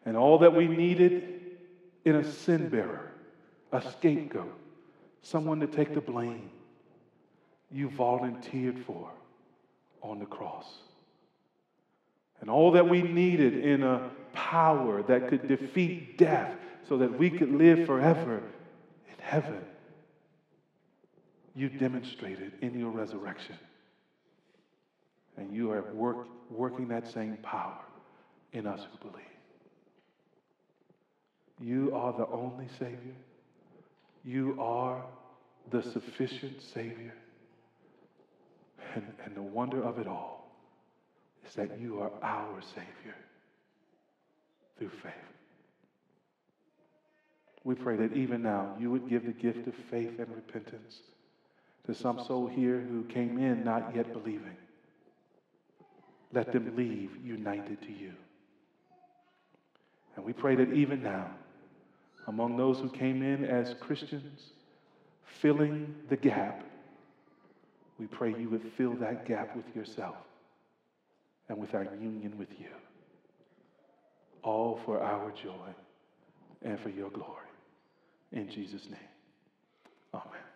And 0.04 0.16
all 0.16 0.38
that 0.38 0.54
we 0.54 0.66
needed 0.66 1.40
in 2.04 2.16
a 2.16 2.24
sin 2.24 2.68
bearer, 2.68 3.12
a 3.72 3.82
scapegoat, 3.82 4.54
someone 5.22 5.60
to 5.60 5.66
take 5.66 5.94
the 5.94 6.00
blame, 6.00 6.50
you 7.70 7.90
volunteered 7.90 8.78
for 8.84 9.10
on 10.02 10.18
the 10.18 10.26
cross. 10.26 10.66
And 12.40 12.48
all 12.48 12.70
that 12.72 12.88
we 12.88 13.02
needed 13.02 13.54
in 13.64 13.82
a 13.82 14.10
power 14.32 15.02
that 15.02 15.28
could 15.28 15.48
defeat 15.48 16.16
death 16.16 16.54
so 16.88 16.98
that 16.98 17.18
we 17.18 17.30
could 17.30 17.52
live 17.52 17.86
forever 17.86 18.38
in 19.08 19.14
heaven, 19.20 19.60
you 21.54 21.68
demonstrated 21.68 22.52
in 22.62 22.78
your 22.78 22.90
resurrection. 22.90 23.56
And 25.38 25.54
you 25.54 25.70
are 25.70 25.82
work, 25.94 26.26
working 26.50 26.88
that 26.88 27.10
same 27.10 27.36
power 27.42 27.78
in 28.52 28.66
us 28.66 28.80
who 28.90 29.10
believe. 29.10 29.24
You 31.60 31.94
are 31.94 32.12
the 32.12 32.26
only 32.28 32.68
Savior. 32.78 33.16
You 34.24 34.56
are 34.60 35.04
the 35.70 35.82
sufficient 35.82 36.62
Savior. 36.62 37.14
And, 38.94 39.04
and 39.24 39.36
the 39.36 39.42
wonder 39.42 39.82
of 39.82 39.98
it 39.98 40.06
all 40.06 40.50
is 41.46 41.54
that 41.54 41.78
you 41.78 42.00
are 42.00 42.10
our 42.22 42.60
Savior 42.74 43.14
through 44.78 44.90
faith. 45.02 45.12
We 47.64 47.74
pray 47.74 47.96
that 47.96 48.16
even 48.16 48.42
now 48.42 48.76
you 48.78 48.90
would 48.90 49.08
give 49.08 49.26
the 49.26 49.32
gift 49.32 49.66
of 49.66 49.74
faith 49.90 50.18
and 50.18 50.28
repentance 50.34 51.00
to 51.86 51.94
some 51.94 52.22
soul 52.24 52.46
here 52.46 52.80
who 52.80 53.04
came 53.04 53.38
in 53.38 53.64
not 53.64 53.94
yet 53.94 54.12
believing. 54.12 54.56
Let 56.32 56.52
them 56.52 56.74
leave 56.76 57.10
united 57.24 57.80
to 57.82 57.92
you. 57.92 58.12
And 60.16 60.24
we 60.24 60.32
pray 60.32 60.56
that 60.56 60.72
even 60.72 61.02
now, 61.02 61.30
among 62.26 62.56
those 62.56 62.78
who 62.78 62.90
came 62.90 63.22
in 63.22 63.44
as 63.44 63.74
Christians, 63.80 64.40
filling 65.40 65.94
the 66.10 66.16
gap, 66.16 66.64
we 67.98 68.06
pray 68.06 68.34
you 68.38 68.50
would 68.50 68.70
fill 68.76 68.94
that 68.96 69.26
gap 69.26 69.56
with 69.56 69.64
yourself 69.74 70.16
and 71.48 71.58
with 71.58 71.74
our 71.74 71.84
union 71.84 72.36
with 72.38 72.50
you. 72.58 72.68
All 74.42 74.80
for 74.84 75.00
our 75.00 75.30
joy 75.30 75.74
and 76.62 76.78
for 76.80 76.90
your 76.90 77.10
glory. 77.10 77.34
In 78.32 78.50
Jesus' 78.50 78.84
name, 78.90 78.98
amen. 80.14 80.47